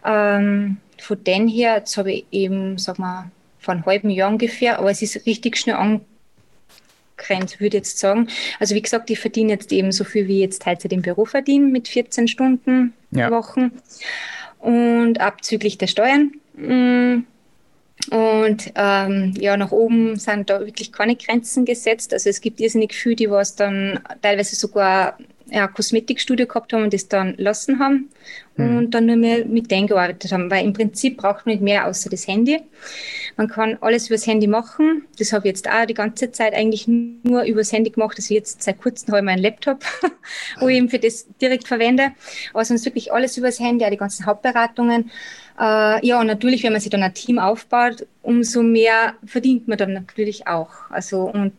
Ähm, 0.05 0.77
von 0.99 1.25
den 1.25 1.49
her, 1.49 1.77
jetzt 1.79 1.97
habe 1.97 2.13
ich 2.13 2.27
eben, 2.31 2.77
sag 2.77 2.99
mal, 2.99 3.31
vor 3.59 3.73
einem 3.73 3.87
halben 3.87 4.11
Jahr 4.11 4.31
ungefähr, 4.31 4.79
aber 4.79 4.91
es 4.91 5.01
ist 5.01 5.25
richtig 5.25 5.57
schnell 5.57 5.77
angrenzt, 5.77 7.59
würde 7.59 7.79
ich 7.79 7.85
jetzt 7.85 7.99
sagen. 7.99 8.29
Also 8.61 8.75
wie 8.75 8.83
gesagt, 8.83 9.09
ich 9.09 9.19
verdiene 9.19 9.53
jetzt 9.53 9.73
eben 9.73 9.93
so 9.93 10.05
viel, 10.05 10.29
wie 10.29 10.37
ich 10.37 10.43
jetzt 10.43 10.63
Teilzeit 10.63 10.93
im 10.93 11.01
Büro 11.01 11.25
verdiene, 11.25 11.69
mit 11.69 11.89
14 11.89 12.29
Stunden 12.29 12.93
ja. 13.13 13.31
Wochen. 13.31 13.73
Und 14.59 15.23
abzüglich 15.23 15.79
der 15.79 15.87
Steuern. 15.87 16.33
Mh, 16.53 16.75
mm, 16.75 17.27
und 18.11 18.73
ähm, 18.75 19.35
ja, 19.39 19.57
nach 19.57 19.73
oben 19.73 20.17
sind 20.17 20.49
da 20.49 20.61
wirklich 20.61 20.93
keine 20.93 21.17
Grenzen 21.17 21.65
gesetzt. 21.65 22.13
Also 22.13 22.31
es 22.31 22.41
gibt 22.41 22.61
irrsinnig 22.61 22.95
viele, 22.95 23.17
die 23.17 23.31
was 23.31 23.57
dann 23.57 24.01
teilweise 24.23 24.57
sogar 24.57 25.19
ja, 25.51 25.67
Kosmetikstudio 25.67 26.47
gehabt 26.47 26.73
haben 26.73 26.85
und 26.85 26.93
das 26.93 27.09
dann 27.09 27.35
lassen 27.39 27.79
haben 27.79 28.11
mhm. 28.57 28.77
und 28.77 28.91
dann 28.91 29.07
nur 29.07 29.17
mehr 29.17 29.47
mit 29.47 29.71
denen 29.71 29.87
gearbeitet 29.87 30.33
haben, 30.33 30.51
weil 30.51 30.65
im 30.65 30.73
Prinzip 30.73 31.17
braucht 31.17 31.47
man 31.47 31.55
nicht 31.55 31.63
mehr 31.63 31.87
außer 31.87 32.11
das 32.11 32.27
Handy. 32.27 32.61
Man 33.37 33.49
kann 33.49 33.79
alles 33.81 34.09
übers 34.09 34.27
Handy 34.27 34.47
machen. 34.47 35.05
Das 35.19 35.33
habe 35.33 35.49
ich 35.49 35.55
jetzt 35.55 35.69
auch 35.69 35.87
die 35.87 35.95
ganze 35.95 36.31
Zeit 36.33 36.55
eigentlich 36.55 36.87
nur 36.87 37.45
übers 37.45 37.73
Handy 37.73 37.91
gemacht. 37.91 38.17
Also 38.19 38.35
jetzt 38.35 38.63
seit 38.63 38.81
kurzem 38.81 39.09
habe 39.09 39.19
ich 39.19 39.25
meinen 39.25 39.43
Laptop, 39.43 39.85
wo 40.61 40.69
ich 40.69 40.77
eben 40.77 40.89
für 40.89 40.99
das 40.99 41.27
direkt 41.41 41.67
verwende. 41.67 42.13
Aber 42.53 42.65
sonst 42.65 42.85
wirklich 42.85 43.13
alles 43.13 43.37
übers 43.37 43.61
Handy, 43.61 43.85
auch 43.85 43.91
die 43.91 43.97
ganzen 43.97 44.27
Hauptberatungen. 44.27 45.11
Äh, 45.59 46.07
ja, 46.07 46.21
und 46.21 46.27
natürlich, 46.27 46.63
wenn 46.63 46.73
man 46.73 46.81
sich 46.81 46.91
dann 46.91 47.03
ein 47.03 47.15
Team 47.15 47.39
aufbaut, 47.39 48.07
umso 48.23 48.63
mehr 48.63 49.15
verdient 49.27 49.67
man 49.67 49.79
dann 49.79 49.93
natürlich 49.93 50.47
auch. 50.47 50.71
Also 50.91 51.23
und 51.23 51.53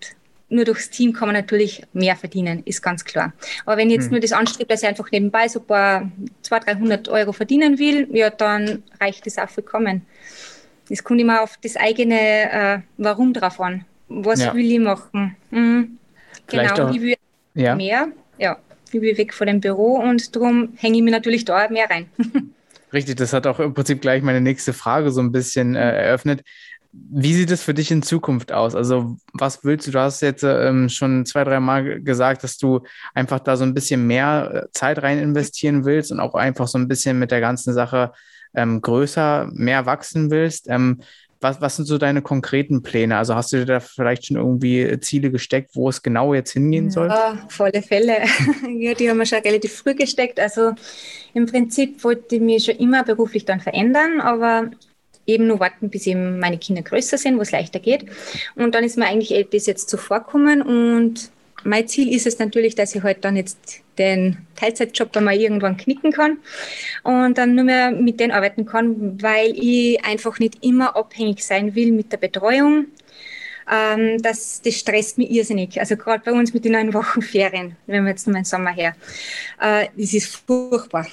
nur 0.49 0.65
durchs 0.65 0.89
Team 0.89 1.13
kann 1.13 1.27
man 1.27 1.35
natürlich 1.35 1.83
mehr 1.93 2.15
verdienen, 2.15 2.63
ist 2.65 2.81
ganz 2.81 3.05
klar. 3.05 3.33
Aber 3.65 3.77
wenn 3.77 3.89
ich 3.89 3.95
jetzt 3.95 4.05
hm. 4.05 4.11
nur 4.11 4.19
das 4.19 4.31
anstrebt, 4.31 4.71
dass 4.71 4.81
ich 4.81 4.87
einfach 4.87 5.11
nebenbei 5.11 5.47
so 5.47 5.59
ein 5.59 5.65
paar 5.65 6.11
200, 6.41 6.79
300 6.79 7.09
Euro 7.09 7.33
verdienen 7.33 7.77
will, 7.77 8.07
ja, 8.11 8.29
dann 8.29 8.83
reicht 8.99 9.25
das 9.25 9.37
auch 9.37 9.49
vollkommen. 9.49 10.05
Es 10.89 11.03
kommt 11.03 11.21
immer 11.21 11.41
auf 11.41 11.57
das 11.61 11.75
eigene 11.75 12.51
äh, 12.51 12.79
Warum 12.97 13.33
drauf 13.33 13.59
an. 13.59 13.85
Was 14.07 14.41
ja. 14.41 14.55
will 14.55 14.71
ich 14.71 14.79
machen? 14.79 15.35
Mhm. 15.51 15.97
Genau, 16.47 16.87
auch, 16.87 16.95
ich 16.95 17.01
will 17.01 17.15
ja. 17.53 17.75
mehr. 17.75 18.07
Ja, 18.39 18.57
ich 18.91 18.99
will 18.99 19.17
weg 19.17 19.35
von 19.35 19.45
dem 19.45 19.59
Büro 19.59 19.97
und 19.97 20.35
darum 20.35 20.69
hänge 20.77 20.97
ich 20.97 21.03
mir 21.03 21.11
natürlich 21.11 21.45
da 21.45 21.69
mehr 21.69 21.89
rein. 21.89 22.09
Richtig, 22.91 23.17
das 23.17 23.33
hat 23.33 23.45
auch 23.45 23.59
im 23.59 23.73
Prinzip 23.73 24.01
gleich 24.01 24.23
meine 24.23 24.41
nächste 24.41 24.73
Frage 24.73 25.11
so 25.11 25.21
ein 25.21 25.31
bisschen 25.31 25.75
äh, 25.75 26.05
eröffnet. 26.05 26.41
Wie 26.91 27.35
sieht 27.35 27.51
es 27.51 27.61
für 27.61 27.75
dich 27.75 27.91
in 27.91 28.01
Zukunft 28.01 28.51
aus? 28.51 28.73
Also, 28.73 29.17
was 29.33 29.63
willst 29.63 29.87
du? 29.87 29.91
Du 29.91 29.99
hast 29.99 30.21
jetzt 30.21 30.43
ähm, 30.43 30.89
schon 30.89 31.23
zwei, 31.27 31.43
drei 31.43 31.59
Mal 31.59 32.01
gesagt, 32.01 32.43
dass 32.43 32.57
du 32.57 32.81
einfach 33.13 33.39
da 33.39 33.57
so 33.57 33.63
ein 33.63 33.75
bisschen 33.75 34.07
mehr 34.07 34.51
äh, 34.65 34.71
Zeit 34.71 35.03
rein 35.03 35.19
investieren 35.19 35.85
willst 35.85 36.11
und 36.11 36.19
auch 36.19 36.33
einfach 36.33 36.67
so 36.67 36.79
ein 36.79 36.87
bisschen 36.87 37.19
mit 37.19 37.29
der 37.29 37.41
ganzen 37.41 37.75
Sache 37.75 38.11
ähm, 38.55 38.81
größer, 38.81 39.49
mehr 39.53 39.85
wachsen 39.85 40.31
willst. 40.31 40.67
Ähm, 40.67 41.01
was, 41.41 41.61
was 41.61 41.75
sind 41.77 41.85
so 41.85 41.97
deine 41.97 42.21
konkreten 42.21 42.81
Pläne? 42.81 43.17
Also 43.17 43.35
hast 43.35 43.53
du 43.53 43.57
dir 43.57 43.65
da 43.65 43.79
vielleicht 43.79 44.25
schon 44.25 44.37
irgendwie 44.37 44.99
Ziele 44.99 45.31
gesteckt, 45.31 45.71
wo 45.73 45.89
es 45.89 46.01
genau 46.01 46.33
jetzt 46.33 46.51
hingehen 46.51 46.91
soll? 46.91 47.07
Ja, 47.07 47.37
volle 47.47 47.81
Fälle. 47.81 48.17
ja, 48.77 48.93
die 48.93 49.09
haben 49.09 49.17
wir 49.17 49.25
schon 49.25 49.39
relativ 49.39 49.73
früh 49.73 49.95
gesteckt. 49.95 50.39
Also 50.39 50.73
im 51.33 51.45
Prinzip 51.45 52.03
wollte 52.03 52.35
ich 52.35 52.41
mich 52.41 52.65
schon 52.65 52.75
immer 52.75 53.03
beruflich 53.03 53.45
dann 53.45 53.61
verändern, 53.61 54.19
aber 54.19 54.69
eben 55.25 55.47
nur 55.47 55.59
warten, 55.59 55.89
bis 55.89 56.07
eben 56.07 56.39
meine 56.39 56.57
Kinder 56.57 56.81
größer 56.81 57.17
sind, 57.17 57.37
wo 57.37 57.41
es 57.41 57.51
leichter 57.51 57.79
geht. 57.79 58.05
Und 58.55 58.75
dann 58.75 58.83
ist 58.83 58.97
mir 58.97 59.05
eigentlich 59.05 59.47
das 59.51 59.65
jetzt 59.65 59.89
zuvorkommen 59.89 60.61
und 60.61 61.31
mein 61.63 61.87
Ziel 61.87 62.13
ist 62.13 62.27
es 62.27 62.39
natürlich, 62.39 62.75
dass 62.75 62.95
ich 62.95 63.03
halt 63.03 63.23
dann 63.25 63.35
jetzt 63.35 63.81
den 63.97 64.37
Teilzeitjob 64.55 65.15
einmal 65.17 65.35
irgendwann 65.35 65.77
knicken 65.77 66.11
kann 66.11 66.37
und 67.03 67.37
dann 67.37 67.55
nur 67.55 67.65
mehr 67.65 67.91
mit 67.91 68.19
denen 68.19 68.31
arbeiten 68.31 68.65
kann, 68.65 69.21
weil 69.21 69.51
ich 69.55 70.03
einfach 70.05 70.39
nicht 70.39 70.63
immer 70.63 70.95
abhängig 70.95 71.43
sein 71.43 71.75
will 71.75 71.91
mit 71.91 72.11
der 72.11 72.17
Betreuung. 72.17 72.87
Ähm, 73.71 74.21
das, 74.21 74.61
das 74.63 74.75
stresst 74.75 75.17
mich 75.17 75.29
irrsinnig. 75.29 75.79
Also 75.79 75.95
gerade 75.95 76.23
bei 76.23 76.31
uns 76.31 76.53
mit 76.53 76.65
den 76.65 76.71
neun 76.71 76.93
Wochen 76.93 77.21
Ferien, 77.21 77.75
wenn 77.85 78.03
wir 78.03 78.11
jetzt 78.11 78.25
nur 78.25 78.35
den 78.35 78.45
Sommer 78.45 78.71
her. 78.71 78.95
Äh, 79.61 79.87
das 79.95 80.13
ist 80.13 80.37
furchtbar. 80.47 81.05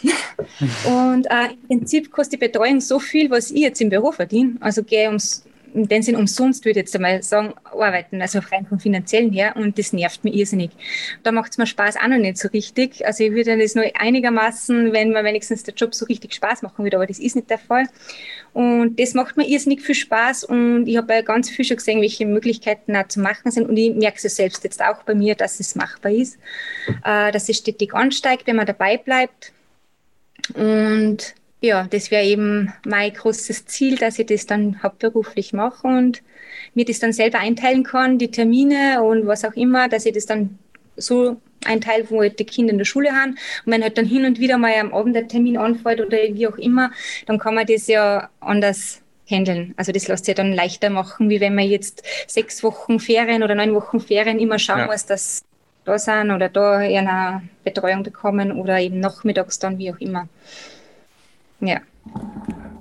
und 0.85 1.27
äh, 1.27 1.49
im 1.69 1.81
Prinzip 1.81 2.11
kostet 2.11 2.41
die 2.41 2.47
Betreuung 2.47 2.81
so 2.81 2.99
viel, 2.99 3.31
was 3.31 3.51
ich 3.51 3.61
jetzt 3.61 3.81
im 3.81 3.91
Büro 3.91 4.11
verdiene. 4.11 4.55
Also 4.61 4.83
gehe 4.83 5.07
ums 5.09 5.45
in 5.77 5.89
dem 5.89 6.03
Sinn 6.03 6.17
umsonst, 6.17 6.65
würde 6.65 6.81
ich 6.81 6.87
jetzt 6.87 6.97
einmal 6.97 7.23
sagen, 7.23 7.55
arbeiten, 7.65 8.21
also 8.23 8.41
rein 8.51 8.67
vom 8.67 8.81
finanziellen 8.81 9.31
her 9.31 9.55
und 9.57 9.79
das 9.79 9.93
nervt 9.93 10.25
mich 10.25 10.35
irrsinnig. 10.35 10.71
Da 11.23 11.33
macht 11.33 11.53
es 11.53 11.59
mir 11.59 11.67
Spaß 11.67 11.97
auch 11.97 12.09
noch 12.09 12.19
nicht 12.19 12.39
so 12.39 12.49
richtig. 12.49 13.07
Also 13.07 13.25
ich 13.25 13.33
würde 13.33 13.59
das 13.59 13.75
nur 13.75 13.85
einigermaßen, 13.99 14.93
wenn 14.93 15.11
mir 15.11 15.23
wenigstens 15.23 15.63
der 15.63 15.75
Job 15.75 15.95
so 15.95 16.07
richtig 16.07 16.35
Spaß 16.35 16.63
machen 16.63 16.85
würde, 16.85 16.97
aber 16.97 17.07
das 17.07 17.19
ist 17.19 17.37
nicht 17.37 17.51
der 17.51 17.59
Fall. 17.59 17.87
Und 18.55 18.99
das 18.99 19.13
macht 19.13 19.37
mir 19.37 19.47
irrsinnig 19.47 19.83
viel 19.83 19.95
Spaß 19.95 20.45
und 20.45 20.87
ich 20.87 20.97
habe 20.97 21.13
ja 21.13 21.21
ganz 21.21 21.51
viel 21.51 21.65
schon 21.65 21.77
gesehen, 21.77 22.01
welche 22.01 22.25
Möglichkeiten 22.25 22.97
auch 22.97 23.07
zu 23.09 23.21
machen 23.21 23.51
sind 23.51 23.69
und 23.69 23.77
ich 23.77 23.95
merke 23.95 24.19
es 24.23 24.35
selbst 24.35 24.65
jetzt 24.65 24.83
auch 24.83 25.03
bei 25.03 25.15
mir, 25.15 25.35
dass 25.35 25.61
es 25.61 25.75
machbar 25.75 26.13
ist, 26.13 26.39
äh, 27.05 27.31
dass 27.33 27.51
es 27.51 27.59
stetig 27.59 27.93
ansteigt, 27.93 28.47
wenn 28.47 28.57
man 28.57 28.65
dabei 28.65 28.97
bleibt 28.97 29.53
und 30.55 31.35
ja, 31.67 31.87
das 31.89 32.11
wäre 32.11 32.25
eben 32.25 32.73
mein 32.85 33.13
großes 33.13 33.67
Ziel, 33.67 33.97
dass 33.97 34.19
ich 34.19 34.27
das 34.27 34.47
dann 34.47 34.83
hauptberuflich 34.83 35.53
mache 35.53 35.87
und 35.87 36.23
mir 36.75 36.85
das 36.85 36.99
dann 36.99 37.13
selber 37.13 37.39
einteilen 37.39 37.85
kann, 37.85 38.19
die 38.19 38.31
Termine 38.31 39.03
und 39.03 39.27
was 39.27 39.45
auch 39.45 39.55
immer, 39.55 39.89
dass 39.89 40.07
ich 40.07 40.15
das 40.15 40.27
dann 40.27 40.59
so 40.97 41.37
einteile, 41.65 42.09
wo 42.11 42.21
halt 42.21 42.39
die 42.39 42.45
Kinder 42.45 42.73
in 42.73 42.79
der 42.79 42.85
Schule 42.85 43.13
haben. 43.13 43.33
Und 43.33 43.73
wenn 43.73 43.83
halt 43.83 43.99
dann 43.99 44.07
hin 44.07 44.25
und 44.25 44.39
wieder 44.39 44.59
mal 44.59 44.73
am 44.75 44.95
Abend 44.95 45.15
der 45.17 45.29
Termin 45.29 45.57
anfällt 45.57 46.01
oder 46.01 46.17
wie 46.17 46.47
auch 46.47 46.59
immer, 46.59 46.91
dann 47.27 47.39
kann 47.39 47.55
man 47.55 47.67
das 47.67 47.87
ja 47.87 48.31
anders 48.41 49.03
handeln. 49.29 49.75
Also 49.77 49.93
das 49.93 50.09
lässt 50.09 50.25
sich 50.25 50.35
dann 50.35 50.53
leichter 50.53 50.91
machen, 50.91 51.29
wie 51.29 51.41
wenn 51.41 51.55
man 51.55 51.67
jetzt 51.67 52.05
sechs 52.27 52.63
Wochen 52.63 53.01
Ferien 53.01 53.43
oder 53.43 53.55
neun 53.55 53.75
Wochen 53.75 54.01
Ferien 54.01 54.39
immer 54.39 54.59
schauen 54.59 54.81
ja. 54.81 54.87
muss, 54.87 55.07
dass 55.07 55.45
da 55.85 55.99
sind 55.99 56.31
oder 56.31 56.49
da 56.49 56.79
eine 56.79 57.43
Betreuung 57.65 58.03
bekommen 58.03 58.53
oder 58.53 58.79
eben 58.81 59.01
nachmittags 59.01 59.59
dann, 59.59 59.79
wie 59.79 59.93
auch 59.93 59.99
immer. 59.99 60.29
Ja. 61.61 61.81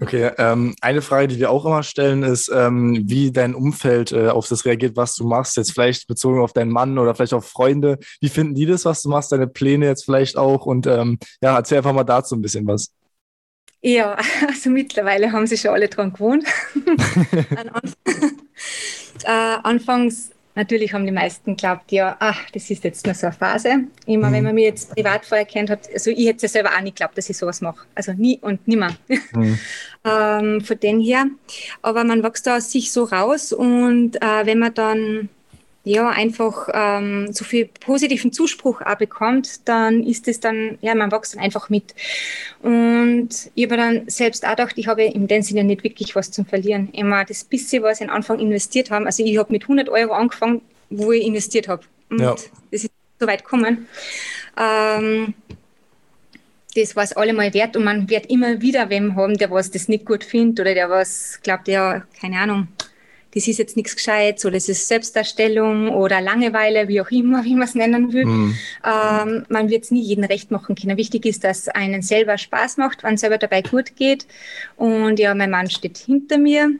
Okay, 0.02 0.32
ähm, 0.38 0.76
eine 0.82 1.02
Frage, 1.02 1.28
die 1.28 1.40
wir 1.40 1.50
auch 1.50 1.66
immer 1.66 1.82
stellen, 1.82 2.24
ist, 2.24 2.52
ähm, 2.54 3.04
wie 3.06 3.32
dein 3.32 3.56
Umfeld 3.56 4.12
äh, 4.12 4.28
auf 4.28 4.48
das 4.48 4.66
reagiert, 4.66 4.98
was 4.98 5.16
du 5.16 5.26
machst. 5.26 5.58
Jetzt 5.58 5.72
vielleicht 5.72 6.08
bezogen 6.08 6.42
auf 6.42 6.54
deinen 6.54 6.72
Mann 6.72 6.98
oder 6.98 7.16
vielleicht 7.16 7.34
auf 7.34 7.48
Freunde. 7.48 7.98
Wie 8.20 8.30
finden 8.30 8.56
die 8.56 8.66
das, 8.66 8.86
was 8.86 9.02
du 9.02 9.10
machst, 9.10 9.32
deine 9.32 9.48
Pläne 9.48 9.86
jetzt 9.86 10.06
vielleicht 10.06 10.38
auch? 10.38 10.66
Und 10.66 10.86
ähm, 10.86 11.18
ja, 11.42 11.56
erzähl 11.56 11.78
einfach 11.78 11.94
mal 11.94 12.04
dazu 12.04 12.36
ein 12.36 12.42
bisschen 12.42 12.68
was. 12.68 12.92
Ja, 13.82 14.18
also 14.48 14.70
mittlerweile 14.70 15.32
haben 15.32 15.48
sie 15.48 15.58
schon 15.58 15.72
alle 15.72 15.88
dran 15.88 16.12
gewohnt. 16.12 16.44
äh, 19.24 19.58
anfangs 19.64 20.32
Natürlich 20.56 20.94
haben 20.94 21.06
die 21.06 21.12
meisten 21.12 21.58
geglaubt, 21.58 21.92
ja, 21.92 22.16
ach, 22.20 22.50
das 22.52 22.70
ist 22.70 22.84
jetzt 22.86 23.06
nur 23.06 23.14
so 23.14 23.28
eine 23.28 23.36
Phase. 23.36 23.84
Immer, 24.06 24.30
mhm. 24.30 24.34
wenn 24.34 24.44
man 24.46 24.56
mich 24.56 24.64
jetzt 24.64 24.96
privat 24.96 25.26
vorher 25.26 25.46
kennt 25.46 25.70
hat, 25.70 25.90
also 25.94 26.10
ich 26.12 26.28
hätte 26.28 26.44
ja 26.44 26.48
selber 26.48 26.70
auch 26.70 26.82
nicht 26.82 26.96
geglaubt, 26.96 27.18
dass 27.18 27.30
ich 27.30 27.38
sowas 27.38 27.60
mache. 27.62 27.86
Also 27.94 28.14
nie 28.14 28.40
und 28.42 28.66
nimmer. 28.68 28.96
Mhm. 29.34 29.60
ähm, 30.06 30.62
von 30.62 30.80
dem 30.80 31.02
her. 31.02 31.26
Aber 31.82 32.04
man 32.06 32.24
wächst 32.24 32.48
da 32.48 32.58
aus 32.58 32.72
sich 32.72 32.92
so 32.92 33.04
raus 33.04 33.52
und 33.52 34.16
äh, 34.22 34.46
wenn 34.46 34.60
man 34.60 34.74
dann 34.74 35.30
ja, 35.86 36.10
einfach 36.10 36.68
ähm, 36.74 37.32
so 37.32 37.46
viel 37.46 37.68
positiven 37.68 38.34
Zuspruch 38.34 38.82
auch 38.82 38.96
bekommt, 38.96 39.68
dann 39.70 40.04
ist 40.04 40.28
es 40.28 40.40
dann, 40.40 40.80
ja, 40.82 40.96
man 40.96 41.12
wächst 41.12 41.36
dann 41.36 41.44
einfach 41.44 41.70
mit. 41.70 41.94
Und 42.64 43.30
ich 43.54 43.66
habe 43.66 43.78
dann 43.78 44.10
selbst 44.10 44.46
auch 44.46 44.50
gedacht, 44.50 44.74
ich 44.78 44.88
habe 44.88 45.04
in 45.04 45.28
dem 45.28 45.44
Sinne 45.44 45.64
nicht 45.64 45.84
wirklich 45.84 46.16
was 46.16 46.32
zum 46.32 46.46
Verlieren. 46.48 46.90
Immer 46.92 47.24
das 47.24 47.44
bisschen, 47.44 47.84
was 47.84 48.02
ich 48.02 48.10
am 48.10 48.16
Anfang 48.16 48.40
investiert 48.40 48.90
habe, 48.90 49.06
also 49.06 49.24
ich 49.24 49.38
habe 49.38 49.54
mit 49.54 49.62
100 49.62 49.88
Euro 49.90 50.14
angefangen, 50.14 50.62
wo 50.90 51.12
ich 51.12 51.24
investiert 51.24 51.68
habe. 51.68 51.84
Und 52.10 52.20
ja. 52.20 52.36
das 52.72 52.84
ist 52.84 52.90
so 53.20 53.28
weit 53.28 53.44
gekommen. 53.44 53.88
Ähm, 54.60 55.36
das 56.76 56.96
war 56.96 57.04
es 57.04 57.14
allemal 57.16 57.54
wert 57.54 57.78
und 57.78 57.84
man 57.84 58.10
wird 58.10 58.26
immer 58.26 58.60
wieder 58.60 58.90
wem 58.90 59.16
haben, 59.16 59.38
der 59.38 59.52
was 59.52 59.70
das 59.70 59.88
nicht 59.88 60.06
gut 60.06 60.24
findet 60.24 60.62
oder 60.62 60.74
der 60.74 60.90
was 60.90 61.40
glaubt, 61.44 61.68
ja, 61.68 62.04
keine 62.20 62.40
Ahnung, 62.40 62.68
das 63.36 63.50
ist 63.50 63.60
jetzt 63.60 63.76
nichts 63.76 63.98
Gescheites 63.98 64.46
oder 64.46 64.56
es 64.56 64.70
ist 64.70 64.88
Selbstdarstellung 64.88 65.90
oder 65.90 66.22
Langeweile, 66.22 66.88
wie 66.88 67.02
auch 67.02 67.12
immer, 67.12 67.44
wie 67.44 67.54
man 67.54 67.68
es 67.68 67.76
nennen 67.76 68.14
will. 68.14 68.26
Mhm. 68.26 68.58
Ähm, 68.84 69.46
man 69.50 69.70
wird 69.70 69.84
es 69.84 69.92
nie 69.92 70.02
jedem 70.02 70.24
recht 70.24 70.52
machen 70.52 70.76
können. 70.76 70.98
Wichtig 70.98 71.26
ist, 71.26 71.44
dass 71.44 71.68
einen 71.68 72.02
selber 72.02 72.38
Spaß 72.38 72.78
macht, 72.78 73.04
wenn 73.04 73.16
es 73.16 73.22
selber 73.22 73.38
dabei 73.38 73.62
gut 73.62 73.98
geht. 73.98 74.26
Und 74.78 75.20
ja, 75.20 75.36
mein 75.36 75.52
Mann 75.52 75.70
steht 75.70 75.98
hinter 75.98 76.38
mir, 76.38 76.72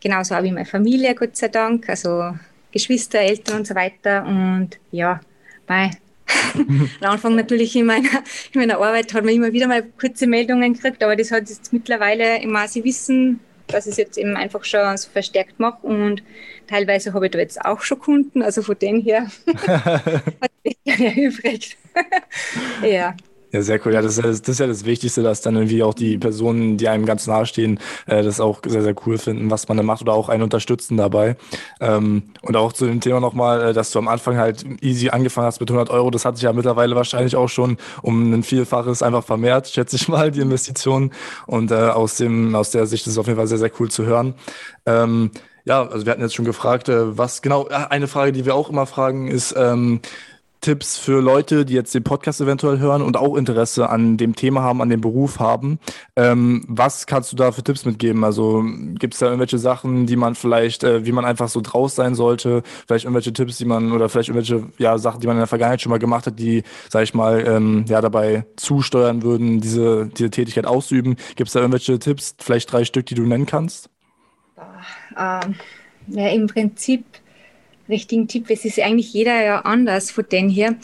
genauso 0.00 0.34
auch 0.34 0.42
wie 0.42 0.52
meine 0.52 0.66
Familie, 0.66 1.14
Gott 1.14 1.36
sei 1.36 1.48
Dank, 1.48 1.88
also 1.88 2.34
Geschwister, 2.72 3.20
Eltern 3.20 3.60
und 3.60 3.66
so 3.66 3.74
weiter. 3.74 4.26
Und 4.26 4.78
ja, 4.92 5.20
bei 5.66 5.92
am 7.00 7.10
Anfang 7.10 7.36
natürlich 7.36 7.74
in 7.74 7.86
meiner, 7.86 8.22
in 8.52 8.60
meiner 8.60 8.76
Arbeit 8.76 9.14
hat 9.14 9.24
man 9.24 9.32
immer 9.32 9.52
wieder 9.52 9.66
mal 9.66 9.82
kurze 9.98 10.26
Meldungen 10.26 10.74
gekriegt, 10.74 11.02
aber 11.02 11.16
das 11.16 11.30
hat 11.30 11.48
jetzt 11.48 11.72
mittlerweile 11.72 12.42
immer, 12.42 12.68
sie 12.68 12.84
wissen, 12.84 13.40
dass 13.68 13.86
ich 13.86 13.92
es 13.92 13.96
jetzt 13.96 14.18
eben 14.18 14.36
einfach 14.36 14.64
schon 14.64 14.96
so 14.96 15.10
verstärkt 15.10 15.58
mache 15.58 15.86
und 15.86 16.22
teilweise 16.66 17.12
habe 17.12 17.26
ich 17.26 17.32
da 17.32 17.38
jetzt 17.38 17.60
auch 17.64 17.80
schon 17.80 17.98
Kunden, 17.98 18.42
also 18.42 18.62
von 18.62 18.78
dem 18.78 19.00
her 19.00 19.26
hat 19.56 20.52
mich 20.64 20.76
gerne 20.84 21.14
übrig. 21.20 21.76
ja. 22.82 23.14
Ja, 23.56 23.62
sehr 23.62 23.80
cool. 23.86 23.94
Ja, 23.94 24.02
das 24.02 24.18
ist, 24.18 24.22
ja, 24.22 24.30
das 24.30 24.40
ist 24.40 24.60
ja 24.60 24.66
das 24.66 24.84
Wichtigste, 24.84 25.22
dass 25.22 25.40
dann 25.40 25.56
irgendwie 25.56 25.82
auch 25.82 25.94
die 25.94 26.18
Personen, 26.18 26.76
die 26.76 26.88
einem 26.88 27.06
ganz 27.06 27.26
nahe 27.26 27.46
stehen, 27.46 27.80
äh, 28.04 28.22
das 28.22 28.38
auch 28.38 28.60
sehr, 28.66 28.82
sehr 28.82 28.94
cool 29.06 29.16
finden, 29.16 29.50
was 29.50 29.66
man 29.66 29.78
da 29.78 29.82
macht 29.82 30.02
oder 30.02 30.12
auch 30.12 30.28
einen 30.28 30.42
unterstützen 30.42 30.98
dabei. 30.98 31.36
Ähm, 31.80 32.24
und 32.42 32.54
auch 32.54 32.74
zu 32.74 32.84
dem 32.84 33.00
Thema 33.00 33.18
nochmal, 33.18 33.70
äh, 33.70 33.72
dass 33.72 33.92
du 33.92 33.98
am 33.98 34.08
Anfang 34.08 34.36
halt 34.36 34.62
easy 34.82 35.08
angefangen 35.08 35.46
hast 35.46 35.60
mit 35.60 35.70
100 35.70 35.88
Euro. 35.88 36.10
Das 36.10 36.26
hat 36.26 36.36
sich 36.36 36.44
ja 36.44 36.52
mittlerweile 36.52 36.94
wahrscheinlich 36.96 37.34
auch 37.34 37.48
schon 37.48 37.78
um 38.02 38.30
ein 38.30 38.42
Vielfaches 38.42 39.02
einfach 39.02 39.24
vermehrt, 39.24 39.68
schätze 39.68 39.96
ich 39.96 40.06
mal, 40.06 40.30
die 40.30 40.40
Investitionen. 40.40 41.12
Und 41.46 41.70
äh, 41.70 41.76
aus, 41.76 42.16
dem, 42.16 42.54
aus 42.54 42.72
der 42.72 42.84
Sicht 42.84 43.06
ist 43.06 43.14
es 43.14 43.18
auf 43.18 43.26
jeden 43.26 43.38
Fall 43.38 43.46
sehr, 43.46 43.56
sehr 43.56 43.72
cool 43.80 43.90
zu 43.90 44.04
hören. 44.04 44.34
Ähm, 44.84 45.30
ja, 45.64 45.82
also 45.82 46.04
wir 46.04 46.12
hatten 46.12 46.20
jetzt 46.20 46.34
schon 46.34 46.44
gefragt, 46.44 46.90
äh, 46.90 47.16
was 47.16 47.40
genau, 47.40 47.68
eine 47.68 48.06
Frage, 48.06 48.32
die 48.32 48.44
wir 48.44 48.54
auch 48.54 48.68
immer 48.68 48.84
fragen, 48.84 49.28
ist, 49.28 49.54
ähm, 49.56 50.00
Tipps 50.66 50.98
für 50.98 51.20
Leute, 51.20 51.64
die 51.64 51.74
jetzt 51.74 51.94
den 51.94 52.02
Podcast 52.02 52.40
eventuell 52.40 52.80
hören 52.80 53.00
und 53.00 53.16
auch 53.16 53.36
Interesse 53.36 53.88
an 53.88 54.16
dem 54.16 54.34
Thema 54.34 54.62
haben, 54.62 54.82
an 54.82 54.88
dem 54.88 55.00
Beruf 55.00 55.38
haben. 55.38 55.78
Ähm, 56.16 56.64
was 56.66 57.06
kannst 57.06 57.30
du 57.30 57.36
da 57.36 57.52
für 57.52 57.62
Tipps 57.62 57.84
mitgeben? 57.84 58.24
Also 58.24 58.64
gibt 58.98 59.14
es 59.14 59.20
da 59.20 59.26
irgendwelche 59.26 59.58
Sachen, 59.58 60.06
die 60.06 60.16
man 60.16 60.34
vielleicht, 60.34 60.82
äh, 60.82 61.06
wie 61.06 61.12
man 61.12 61.24
einfach 61.24 61.48
so 61.48 61.60
draus 61.60 61.94
sein 61.94 62.16
sollte? 62.16 62.64
Vielleicht 62.84 63.04
irgendwelche 63.04 63.32
Tipps, 63.32 63.58
die 63.58 63.64
man 63.64 63.92
oder 63.92 64.08
vielleicht 64.08 64.28
irgendwelche 64.28 64.66
ja, 64.78 64.98
Sachen, 64.98 65.20
die 65.20 65.28
man 65.28 65.36
in 65.36 65.42
der 65.42 65.46
Vergangenheit 65.46 65.82
schon 65.82 65.90
mal 65.90 66.00
gemacht 66.00 66.26
hat, 66.26 66.40
die, 66.40 66.64
sag 66.88 67.04
ich 67.04 67.14
mal, 67.14 67.46
ähm, 67.46 67.84
ja, 67.86 68.00
dabei 68.00 68.44
zusteuern 68.56 69.22
würden, 69.22 69.60
diese, 69.60 70.08
diese 70.18 70.30
Tätigkeit 70.30 70.66
auszuüben? 70.66 71.14
Gibt 71.36 71.46
es 71.46 71.52
da 71.52 71.60
irgendwelche 71.60 72.00
Tipps, 72.00 72.34
vielleicht 72.40 72.72
drei 72.72 72.84
Stück, 72.84 73.06
die 73.06 73.14
du 73.14 73.22
nennen 73.22 73.46
kannst? 73.46 73.88
Ähm, 75.16 75.54
ja, 76.08 76.28
im 76.30 76.48
Prinzip 76.48 77.04
richtigen 77.88 78.28
Tipp. 78.28 78.50
Es 78.50 78.64
ist 78.64 78.80
eigentlich 78.80 79.12
jeder 79.12 79.42
ja 79.42 79.60
anders 79.60 80.10
von 80.10 80.24
denen 80.30 80.48
hier. 80.48 80.76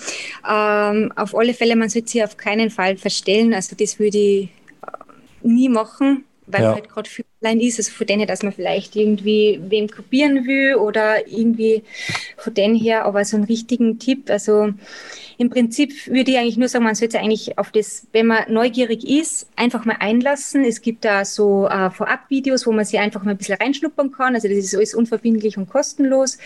Ähm, 0.48 1.12
auf 1.16 1.34
alle 1.34 1.54
Fälle, 1.54 1.76
man 1.76 1.88
sollte 1.88 2.08
sich 2.08 2.24
auf 2.24 2.36
keinen 2.36 2.70
Fall 2.70 2.96
verstellen. 2.96 3.54
Also 3.54 3.76
das 3.76 3.98
würde 3.98 4.18
ich 4.18 4.44
äh, 4.44 4.48
nie 5.42 5.68
machen, 5.68 6.24
weil 6.46 6.62
ja. 6.62 6.74
halt 6.74 6.88
gerade 6.88 7.08
viel 7.08 7.24
allein 7.40 7.60
ist. 7.60 7.78
Also 7.78 7.92
von 7.92 8.06
denen, 8.06 8.26
dass 8.26 8.42
man 8.42 8.52
vielleicht 8.52 8.96
irgendwie 8.96 9.60
wem 9.68 9.88
kopieren 9.88 10.46
will 10.46 10.76
oder 10.76 11.26
irgendwie 11.26 11.82
von 12.36 12.54
denen 12.54 12.74
her. 12.74 13.04
Aber 13.04 13.24
so 13.24 13.36
einen 13.36 13.46
richtigen 13.46 13.98
Tipp, 13.98 14.30
also 14.30 14.72
im 15.42 15.50
Prinzip 15.50 16.06
würde 16.06 16.30
ich 16.30 16.38
eigentlich 16.38 16.56
nur 16.56 16.68
sagen, 16.68 16.84
man 16.84 16.94
sollte 16.94 17.18
eigentlich 17.18 17.58
auf 17.58 17.72
das, 17.72 18.06
wenn 18.12 18.28
man 18.28 18.44
neugierig 18.48 19.06
ist, 19.08 19.48
einfach 19.56 19.84
mal 19.84 19.96
einlassen. 19.98 20.64
Es 20.64 20.80
gibt 20.80 21.04
da 21.04 21.24
so 21.24 21.66
äh, 21.66 21.90
Vorab-Videos, 21.90 22.64
wo 22.64 22.70
man 22.70 22.84
sich 22.84 23.00
einfach 23.00 23.24
mal 23.24 23.32
ein 23.32 23.38
bisschen 23.38 23.56
reinschnuppern 23.56 24.12
kann. 24.12 24.36
Also 24.36 24.46
das 24.46 24.56
ist 24.56 24.74
alles 24.76 24.94
unverbindlich 24.94 25.58
und 25.58 25.68
kostenlos, 25.68 26.38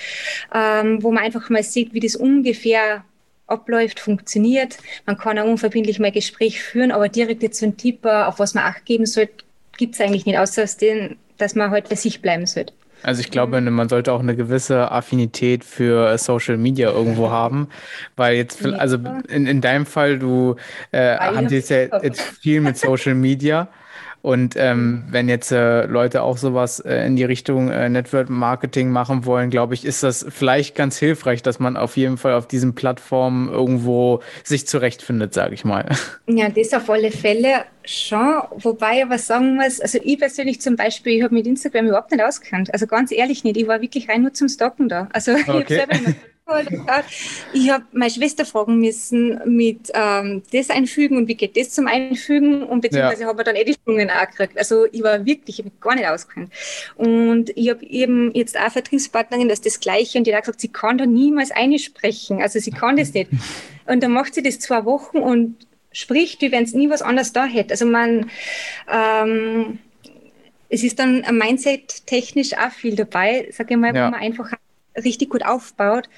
ähm, 0.54 1.02
wo 1.02 1.12
man 1.12 1.24
einfach 1.24 1.50
mal 1.50 1.62
sieht, 1.62 1.92
wie 1.92 2.00
das 2.00 2.16
ungefähr 2.16 3.04
abläuft, 3.46 4.00
funktioniert. 4.00 4.78
Man 5.04 5.18
kann 5.18 5.38
auch 5.38 5.46
unverbindlich 5.46 5.98
mal 5.98 6.10
Gespräch 6.10 6.62
führen, 6.62 6.90
aber 6.90 7.10
direkt 7.10 7.42
jetzt 7.42 7.60
so 7.60 7.66
ein 7.66 7.76
Tipp, 7.76 8.06
äh, 8.06 8.08
auf 8.08 8.38
was 8.38 8.54
man 8.54 8.64
Acht 8.64 8.86
geben 8.86 9.04
sollte, 9.04 9.44
gibt 9.76 9.94
es 9.94 10.00
eigentlich 10.00 10.24
nicht, 10.24 10.38
außer 10.38 10.64
dass 11.36 11.54
man 11.54 11.70
halt 11.70 11.90
bei 11.90 11.96
sich 11.96 12.22
bleiben 12.22 12.46
sollte. 12.46 12.72
Also 13.02 13.20
ich 13.20 13.30
glaube, 13.30 13.60
mhm. 13.60 13.72
man 13.72 13.88
sollte 13.88 14.12
auch 14.12 14.20
eine 14.20 14.36
gewisse 14.36 14.90
Affinität 14.90 15.64
für 15.64 16.16
Social 16.18 16.56
Media 16.56 16.90
irgendwo 16.90 17.30
haben, 17.30 17.68
weil 18.16 18.36
jetzt, 18.36 18.64
also 18.64 18.98
in, 19.28 19.46
in 19.46 19.60
deinem 19.60 19.86
Fall, 19.86 20.18
du 20.18 20.56
äh, 20.92 21.16
handelst 21.16 21.70
ja 21.70 21.82
jetzt 22.02 22.20
viel 22.20 22.60
mit 22.60 22.76
Social 22.76 23.14
Media. 23.14 23.68
Und 24.26 24.56
ähm, 24.56 25.04
wenn 25.08 25.28
jetzt 25.28 25.52
äh, 25.52 25.86
Leute 25.86 26.22
auch 26.22 26.36
sowas 26.36 26.80
äh, 26.80 27.06
in 27.06 27.14
die 27.14 27.22
Richtung 27.22 27.70
äh, 27.70 27.88
Network 27.88 28.28
Marketing 28.28 28.90
machen 28.90 29.24
wollen, 29.24 29.50
glaube 29.50 29.74
ich, 29.74 29.84
ist 29.84 30.02
das 30.02 30.26
vielleicht 30.28 30.74
ganz 30.74 30.98
hilfreich, 30.98 31.44
dass 31.44 31.60
man 31.60 31.76
auf 31.76 31.96
jeden 31.96 32.16
Fall 32.16 32.34
auf 32.34 32.48
diesen 32.48 32.74
Plattformen 32.74 33.48
irgendwo 33.48 34.22
sich 34.42 34.66
zurechtfindet, 34.66 35.32
sage 35.32 35.54
ich 35.54 35.64
mal. 35.64 35.86
Ja, 36.26 36.48
das 36.48 36.74
auf 36.74 36.90
alle 36.90 37.12
Fälle 37.12 37.66
schon. 37.84 38.42
Wobei 38.56 38.96
ich 38.96 39.04
aber 39.04 39.18
sagen 39.18 39.54
muss, 39.54 39.80
also 39.80 40.00
ich 40.02 40.18
persönlich 40.18 40.60
zum 40.60 40.74
Beispiel, 40.74 41.18
ich 41.18 41.22
habe 41.22 41.32
mit 41.32 41.46
Instagram 41.46 41.86
überhaupt 41.86 42.10
nicht 42.10 42.24
ausgekannt. 42.24 42.72
Also 42.72 42.88
ganz 42.88 43.12
ehrlich 43.12 43.44
nicht. 43.44 43.56
Ich 43.56 43.68
war 43.68 43.80
wirklich 43.80 44.08
rein 44.08 44.22
nur 44.22 44.34
zum 44.34 44.48
Stalken 44.48 44.88
da. 44.88 45.08
Also 45.12 45.34
okay. 45.34 45.44
ich 45.46 45.54
habe 45.54 45.94
selber 45.94 46.14
ich 47.52 47.70
habe 47.70 47.84
meine 47.92 48.10
Schwester 48.10 48.44
fragen 48.44 48.78
müssen 48.78 49.40
mit 49.46 49.90
ähm, 49.94 50.42
das 50.52 50.70
einfügen 50.70 51.16
und 51.16 51.26
wie 51.26 51.34
geht 51.34 51.56
das 51.56 51.70
zum 51.70 51.88
Einfügen 51.88 52.62
und 52.62 52.82
beziehungsweise 52.82 53.22
ja. 53.22 53.28
habe 53.28 53.42
dann 53.42 53.56
eh 53.56 53.64
die 53.64 53.72
Sprungen 53.72 54.10
auch 54.10 54.30
gekriegt. 54.30 54.56
Also 54.56 54.86
ich 54.92 55.02
war 55.02 55.24
wirklich, 55.26 55.58
ich 55.58 55.64
habe 55.64 55.74
gar 55.80 55.96
nicht 55.96 56.06
ausgekannt. 56.06 56.52
Und 56.94 57.50
ich 57.56 57.68
habe 57.68 57.84
eben 57.84 58.32
jetzt 58.32 58.56
auch 58.58 58.70
Vertriebspartnerin, 58.70 59.48
das 59.48 59.58
ist 59.58 59.66
das 59.66 59.80
Gleiche 59.80 60.18
und 60.18 60.26
die 60.26 60.34
hat 60.34 60.42
gesagt, 60.42 60.60
sie 60.60 60.68
kann 60.68 60.98
da 60.98 61.06
niemals 61.06 61.50
einsprechen. 61.50 62.40
Also 62.40 62.60
sie 62.60 62.70
kann 62.70 62.96
das 62.96 63.12
nicht. 63.12 63.30
Und 63.86 64.02
dann 64.02 64.10
macht 64.10 64.34
sie 64.34 64.42
das 64.42 64.58
zwei 64.58 64.84
Wochen 64.84 65.18
und 65.18 65.64
spricht, 65.92 66.40
wie 66.40 66.50
wenn 66.50 66.64
es 66.64 66.74
nie 66.74 66.90
was 66.90 67.02
anderes 67.02 67.32
da 67.32 67.44
hätte. 67.44 67.70
Also 67.70 67.86
man, 67.86 68.28
ähm, 68.92 69.78
es 70.68 70.82
ist 70.82 70.98
dann 70.98 71.24
Mindset 71.30 72.04
technisch 72.04 72.52
auch 72.54 72.72
viel 72.72 72.96
dabei, 72.96 73.48
sage 73.52 73.74
ich 73.74 73.80
mal, 73.80 73.94
ja. 73.94 74.06
wo 74.06 74.10
man 74.10 74.20
einfach 74.20 74.50
richtig 75.02 75.30
gut 75.30 75.44
aufbaut. 75.44 76.08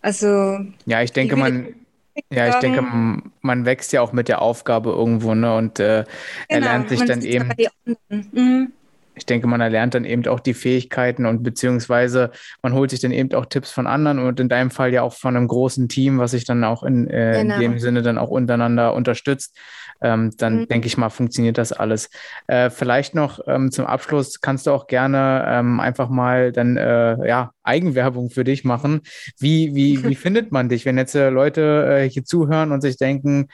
Also 0.00 0.58
ja, 0.86 1.02
ich 1.02 1.12
denke, 1.12 1.36
man 1.36 1.74
ja, 2.30 2.48
ich 2.48 2.56
denke, 2.56 2.82
man 2.82 3.64
wächst 3.64 3.92
ja 3.92 4.00
auch 4.00 4.12
mit 4.12 4.28
der 4.28 4.42
Aufgabe 4.42 4.90
irgendwo, 4.90 5.34
ne? 5.34 5.54
Und 5.54 5.78
äh, 5.78 6.04
genau, 6.04 6.08
er 6.48 6.60
lernt 6.60 6.88
sich 6.88 7.04
dann 7.04 7.22
eben. 7.22 7.52
Mhm. 8.08 8.72
Ich 9.14 9.26
denke, 9.26 9.48
man 9.48 9.60
erlernt 9.60 9.94
dann 9.94 10.04
eben 10.04 10.24
auch 10.28 10.38
die 10.38 10.54
Fähigkeiten 10.54 11.26
und 11.26 11.42
beziehungsweise 11.42 12.30
man 12.62 12.72
holt 12.72 12.90
sich 12.90 13.00
dann 13.00 13.10
eben 13.10 13.34
auch 13.34 13.46
Tipps 13.46 13.72
von 13.72 13.88
anderen 13.88 14.20
und 14.20 14.38
in 14.38 14.48
deinem 14.48 14.70
Fall 14.70 14.92
ja 14.92 15.02
auch 15.02 15.12
von 15.12 15.36
einem 15.36 15.48
großen 15.48 15.88
Team, 15.88 16.18
was 16.18 16.30
sich 16.30 16.44
dann 16.44 16.62
auch 16.62 16.84
in, 16.84 17.08
äh, 17.08 17.40
genau. 17.42 17.54
in 17.54 17.60
dem 17.60 17.78
Sinne 17.80 18.02
dann 18.02 18.16
auch 18.16 18.28
untereinander 18.30 18.94
unterstützt 18.94 19.56
ähm, 20.00 20.32
dann 20.36 20.60
mhm. 20.60 20.68
denke 20.68 20.86
ich 20.86 20.96
mal, 20.96 21.10
funktioniert 21.10 21.58
das 21.58 21.72
alles. 21.72 22.10
Äh, 22.46 22.70
vielleicht 22.70 23.14
noch 23.14 23.40
ähm, 23.46 23.70
zum 23.72 23.86
Abschluss 23.86 24.40
kannst 24.40 24.66
du 24.66 24.70
auch 24.70 24.86
gerne 24.86 25.44
ähm, 25.48 25.80
einfach 25.80 26.08
mal 26.08 26.52
dann 26.52 26.76
äh, 26.76 27.26
ja, 27.26 27.52
Eigenwerbung 27.68 28.30
für 28.30 28.44
dich 28.44 28.64
machen. 28.64 29.02
Wie, 29.38 29.74
wie, 29.74 30.02
wie 30.04 30.14
findet 30.16 30.50
man 30.50 30.68
dich, 30.68 30.84
wenn 30.84 30.98
jetzt 30.98 31.14
äh, 31.14 31.28
Leute 31.28 32.00
äh, 32.00 32.10
hier 32.10 32.24
zuhören 32.24 32.72
und 32.72 32.80
sich 32.80 32.96
denken, 32.96 33.48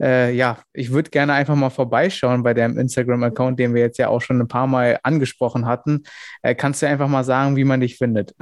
äh, 0.00 0.34
ja, 0.34 0.58
ich 0.72 0.90
würde 0.90 1.10
gerne 1.10 1.32
einfach 1.32 1.56
mal 1.56 1.70
vorbeischauen 1.70 2.42
bei 2.42 2.54
deinem 2.54 2.78
Instagram-Account, 2.78 3.58
den 3.58 3.74
wir 3.74 3.82
jetzt 3.82 3.98
ja 3.98 4.08
auch 4.08 4.20
schon 4.20 4.40
ein 4.40 4.48
paar 4.48 4.66
Mal 4.66 4.98
angesprochen 5.02 5.66
hatten. 5.66 6.04
Äh, 6.42 6.54
kannst 6.54 6.82
du 6.82 6.86
einfach 6.86 7.08
mal 7.08 7.24
sagen, 7.24 7.56
wie 7.56 7.64
man 7.64 7.80
dich 7.80 7.96
findet? 7.96 8.34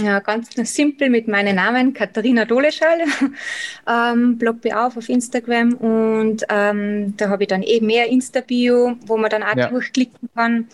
Ja, 0.00 0.20
ganz 0.20 0.48
simpel 0.74 1.10
mit 1.10 1.28
meinem 1.28 1.56
Namen, 1.56 1.92
Katharina 1.92 2.46
Doleschall, 2.46 3.02
ähm, 3.88 4.38
blog 4.38 4.64
mir 4.64 4.86
auf 4.86 4.96
auf 4.96 5.08
Instagram 5.08 5.74
und 5.74 6.44
ähm, 6.48 7.14
da 7.16 7.28
habe 7.28 7.44
ich 7.44 7.48
dann 7.48 7.62
eben 7.62 7.86
mehr 7.86 8.08
Insta-Bio, 8.08 8.96
wo 9.06 9.16
man 9.18 9.30
dann 9.30 9.42
auch 9.42 9.54
ja. 9.54 9.68
durchklicken 9.68 10.30
kann. 10.34 10.66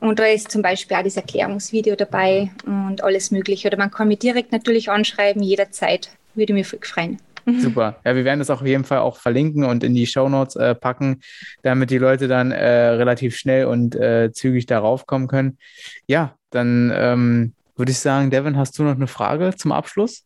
Und 0.00 0.18
da 0.18 0.24
ist 0.24 0.50
zum 0.50 0.62
Beispiel 0.62 0.96
auch 0.96 1.02
das 1.02 1.16
Erklärungsvideo 1.16 1.94
dabei 1.94 2.50
und 2.64 3.04
alles 3.04 3.30
Mögliche. 3.30 3.68
Oder 3.68 3.76
man 3.76 3.90
kann 3.90 4.08
mich 4.08 4.18
direkt 4.18 4.50
natürlich 4.50 4.90
anschreiben, 4.90 5.42
jederzeit. 5.42 6.10
Würde 6.34 6.54
mich 6.54 6.66
freuen. 6.66 7.20
Super. 7.58 7.96
Ja, 8.04 8.14
wir 8.14 8.24
werden 8.24 8.38
das 8.38 8.50
auf 8.50 8.62
jeden 8.64 8.84
Fall 8.84 8.98
auch 8.98 9.16
verlinken 9.16 9.64
und 9.64 9.84
in 9.84 9.94
die 9.94 10.06
Show 10.06 10.28
Notes 10.28 10.56
äh, 10.56 10.74
packen, 10.74 11.20
damit 11.62 11.90
die 11.90 11.98
Leute 11.98 12.28
dann 12.28 12.52
äh, 12.52 12.66
relativ 12.66 13.36
schnell 13.36 13.66
und 13.66 13.94
äh, 13.94 14.30
zügig 14.32 14.66
darauf 14.66 15.06
kommen 15.06 15.26
können. 15.26 15.58
Ja, 16.06 16.34
dann 16.50 16.92
ähm, 16.94 17.52
würde 17.76 17.92
ich 17.92 17.98
sagen, 17.98 18.30
Devin, 18.30 18.56
hast 18.56 18.78
du 18.78 18.82
noch 18.82 18.94
eine 18.94 19.06
Frage 19.06 19.54
zum 19.56 19.72
Abschluss? 19.72 20.24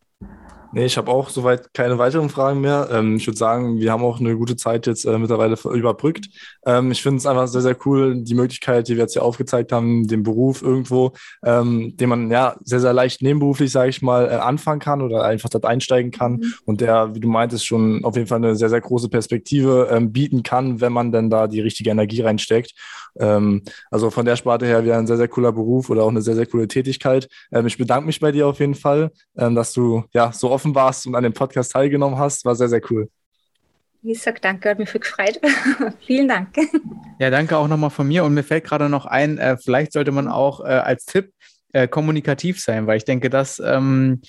Nee, 0.75 0.87
ich 0.87 0.97
habe 0.97 1.09
auch 1.09 1.29
soweit 1.29 1.73
keine 1.73 1.99
weiteren 1.99 2.29
Fragen 2.29 2.61
mehr. 2.61 2.89
Ähm, 2.91 3.15
ich 3.15 3.29
würde 3.29 3.39
sagen, 3.39 3.79
wir 3.79 3.93
haben 3.93 4.03
auch 4.03 4.19
eine 4.19 4.37
gute 4.37 4.57
Zeit 4.57 4.89
jetzt 4.89 5.05
äh, 5.05 5.17
mittlerweile 5.19 5.57
überbrückt. 5.73 6.27
Ähm, 6.67 6.91
ich 6.91 7.01
finde 7.01 7.19
es 7.19 7.27
einfach 7.27 7.47
sehr, 7.47 7.61
sehr 7.61 7.77
cool, 7.87 8.17
die 8.25 8.35
Möglichkeit, 8.35 8.89
die 8.89 8.97
wir 8.97 9.03
jetzt 9.03 9.13
hier 9.13 9.23
aufgezeigt 9.23 9.71
haben, 9.71 10.09
den 10.09 10.25
Beruf 10.25 10.63
irgendwo, 10.63 11.13
ähm, 11.45 11.97
den 11.97 12.09
man 12.09 12.29
ja 12.29 12.57
sehr, 12.65 12.81
sehr 12.81 12.93
leicht 12.93 13.23
nebenberuflich, 13.23 13.71
sage 13.71 13.91
ich 13.91 14.03
mal, 14.03 14.27
äh, 14.27 14.35
anfangen 14.35 14.81
kann 14.81 15.01
oder 15.01 15.23
einfach 15.23 15.49
dort 15.49 15.65
einsteigen 15.65 16.11
kann 16.11 16.33
mhm. 16.33 16.55
und 16.65 16.81
der, 16.81 17.15
wie 17.15 17.21
du 17.21 17.29
meintest, 17.29 17.65
schon 17.65 18.05
auf 18.05 18.17
jeden 18.17 18.27
Fall 18.27 18.39
eine 18.39 18.57
sehr, 18.57 18.69
sehr 18.69 18.81
große 18.81 19.09
Perspektive 19.09 19.89
ähm, 19.93 20.11
bieten 20.11 20.43
kann, 20.43 20.81
wenn 20.81 20.93
man 20.93 21.13
denn 21.13 21.31
da 21.31 21.47
die 21.47 21.61
richtige 21.61 21.91
Energie 21.91 22.23
reinsteckt. 22.23 22.73
Ähm, 23.21 23.63
also 23.93 24.11
von 24.11 24.25
der 24.25 24.35
Sparte 24.35 24.67
her 24.67 24.83
wieder 24.83 24.99
ein 24.99 25.07
sehr, 25.07 25.19
sehr 25.19 25.29
cooler 25.29 25.53
Beruf 25.53 25.89
oder 25.89 26.03
auch 26.03 26.09
eine 26.09 26.23
sehr, 26.23 26.35
sehr 26.35 26.47
coole 26.47 26.67
Tätigkeit. 26.67 27.29
Ähm, 27.53 27.69
ich 27.69 27.79
bedanke 27.79 28.07
mich 28.07 28.19
bei 28.19 28.33
dir 28.33 28.49
auf 28.49 28.59
jeden 28.59 28.75
Fall, 28.75 29.13
dass 29.35 29.73
du 29.73 30.05
ja 30.13 30.33
so 30.33 30.51
oft 30.51 30.64
offen 30.65 30.75
warst 30.75 31.07
und 31.07 31.15
an 31.15 31.23
dem 31.23 31.33
Podcast 31.33 31.73
teilgenommen 31.73 32.19
hast. 32.19 32.45
War 32.45 32.55
sehr, 32.55 32.69
sehr 32.69 32.81
cool. 32.91 33.09
Ich 34.03 34.21
sage 34.21 34.39
danke, 34.41 34.69
hat 34.69 34.79
mich 34.79 34.91
viel 34.91 35.01
gefreut. 35.01 35.41
Vielen 36.07 36.29
Dank. 36.29 36.51
Ja, 37.19 37.31
danke 37.31 37.57
auch 37.57 37.69
nochmal 37.69 37.91
von 37.91 38.07
mir. 38.07 38.25
Und 38.25 38.35
mir 38.35 38.43
fällt 38.43 38.65
gerade 38.65 38.89
noch 38.89 39.07
ein, 39.07 39.39
äh, 39.39 39.57
vielleicht 39.57 39.93
sollte 39.93 40.13
man 40.13 40.29
auch 40.29 40.61
äh, 40.61 40.65
als 40.65 41.07
Tipp 41.07 41.33
äh, 41.73 41.89
kommunikativ 41.89 42.61
sein, 42.61 42.87
weil 42.87 42.99
ich 42.99 43.05
denke, 43.05 43.31
das 43.31 43.61
ähm, 43.65 44.21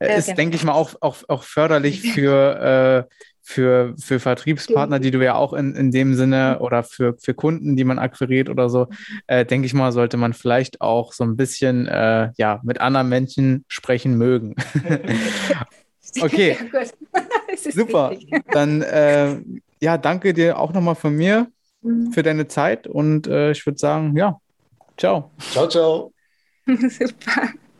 ja, 0.00 0.08
ist, 0.08 0.26
genau. 0.26 0.36
denke 0.36 0.56
ich 0.56 0.64
mal, 0.64 0.72
auch, 0.72 0.94
auch, 1.00 1.16
auch 1.28 1.44
förderlich 1.44 2.02
für, 2.12 3.08
äh, 3.08 3.14
für, 3.40 3.94
für 3.98 4.20
Vertriebspartner, 4.20 5.00
die 5.00 5.10
du 5.10 5.24
ja 5.24 5.34
auch 5.34 5.54
in, 5.54 5.74
in 5.74 5.90
dem 5.90 6.14
Sinne 6.14 6.58
oder 6.60 6.84
für, 6.84 7.16
für 7.18 7.34
Kunden, 7.34 7.74
die 7.74 7.84
man 7.84 7.98
akquiriert 7.98 8.50
oder 8.50 8.68
so, 8.68 8.88
äh, 9.26 9.46
denke 9.46 9.66
ich 9.66 9.74
mal, 9.74 9.92
sollte 9.92 10.18
man 10.18 10.32
vielleicht 10.32 10.80
auch 10.80 11.12
so 11.12 11.24
ein 11.24 11.36
bisschen 11.36 11.86
äh, 11.88 12.30
ja, 12.36 12.60
mit 12.62 12.80
anderen 12.80 13.08
Menschen 13.08 13.64
sprechen 13.66 14.16
mögen. 14.16 14.54
Okay. 16.20 16.56
Super. 17.56 18.10
Wichtig. 18.10 18.42
Dann 18.52 18.82
äh, 18.82 19.36
ja, 19.80 19.98
danke 19.98 20.32
dir 20.34 20.58
auch 20.58 20.72
nochmal 20.72 20.94
von 20.94 21.14
mir 21.14 21.50
mhm. 21.82 22.12
für 22.12 22.22
deine 22.22 22.48
Zeit 22.48 22.86
und 22.86 23.26
äh, 23.26 23.52
ich 23.52 23.64
würde 23.66 23.78
sagen, 23.78 24.16
ja, 24.16 24.40
ciao. 24.96 25.30
Ciao, 25.38 25.68
ciao. 25.68 26.12
Super. 26.66 27.52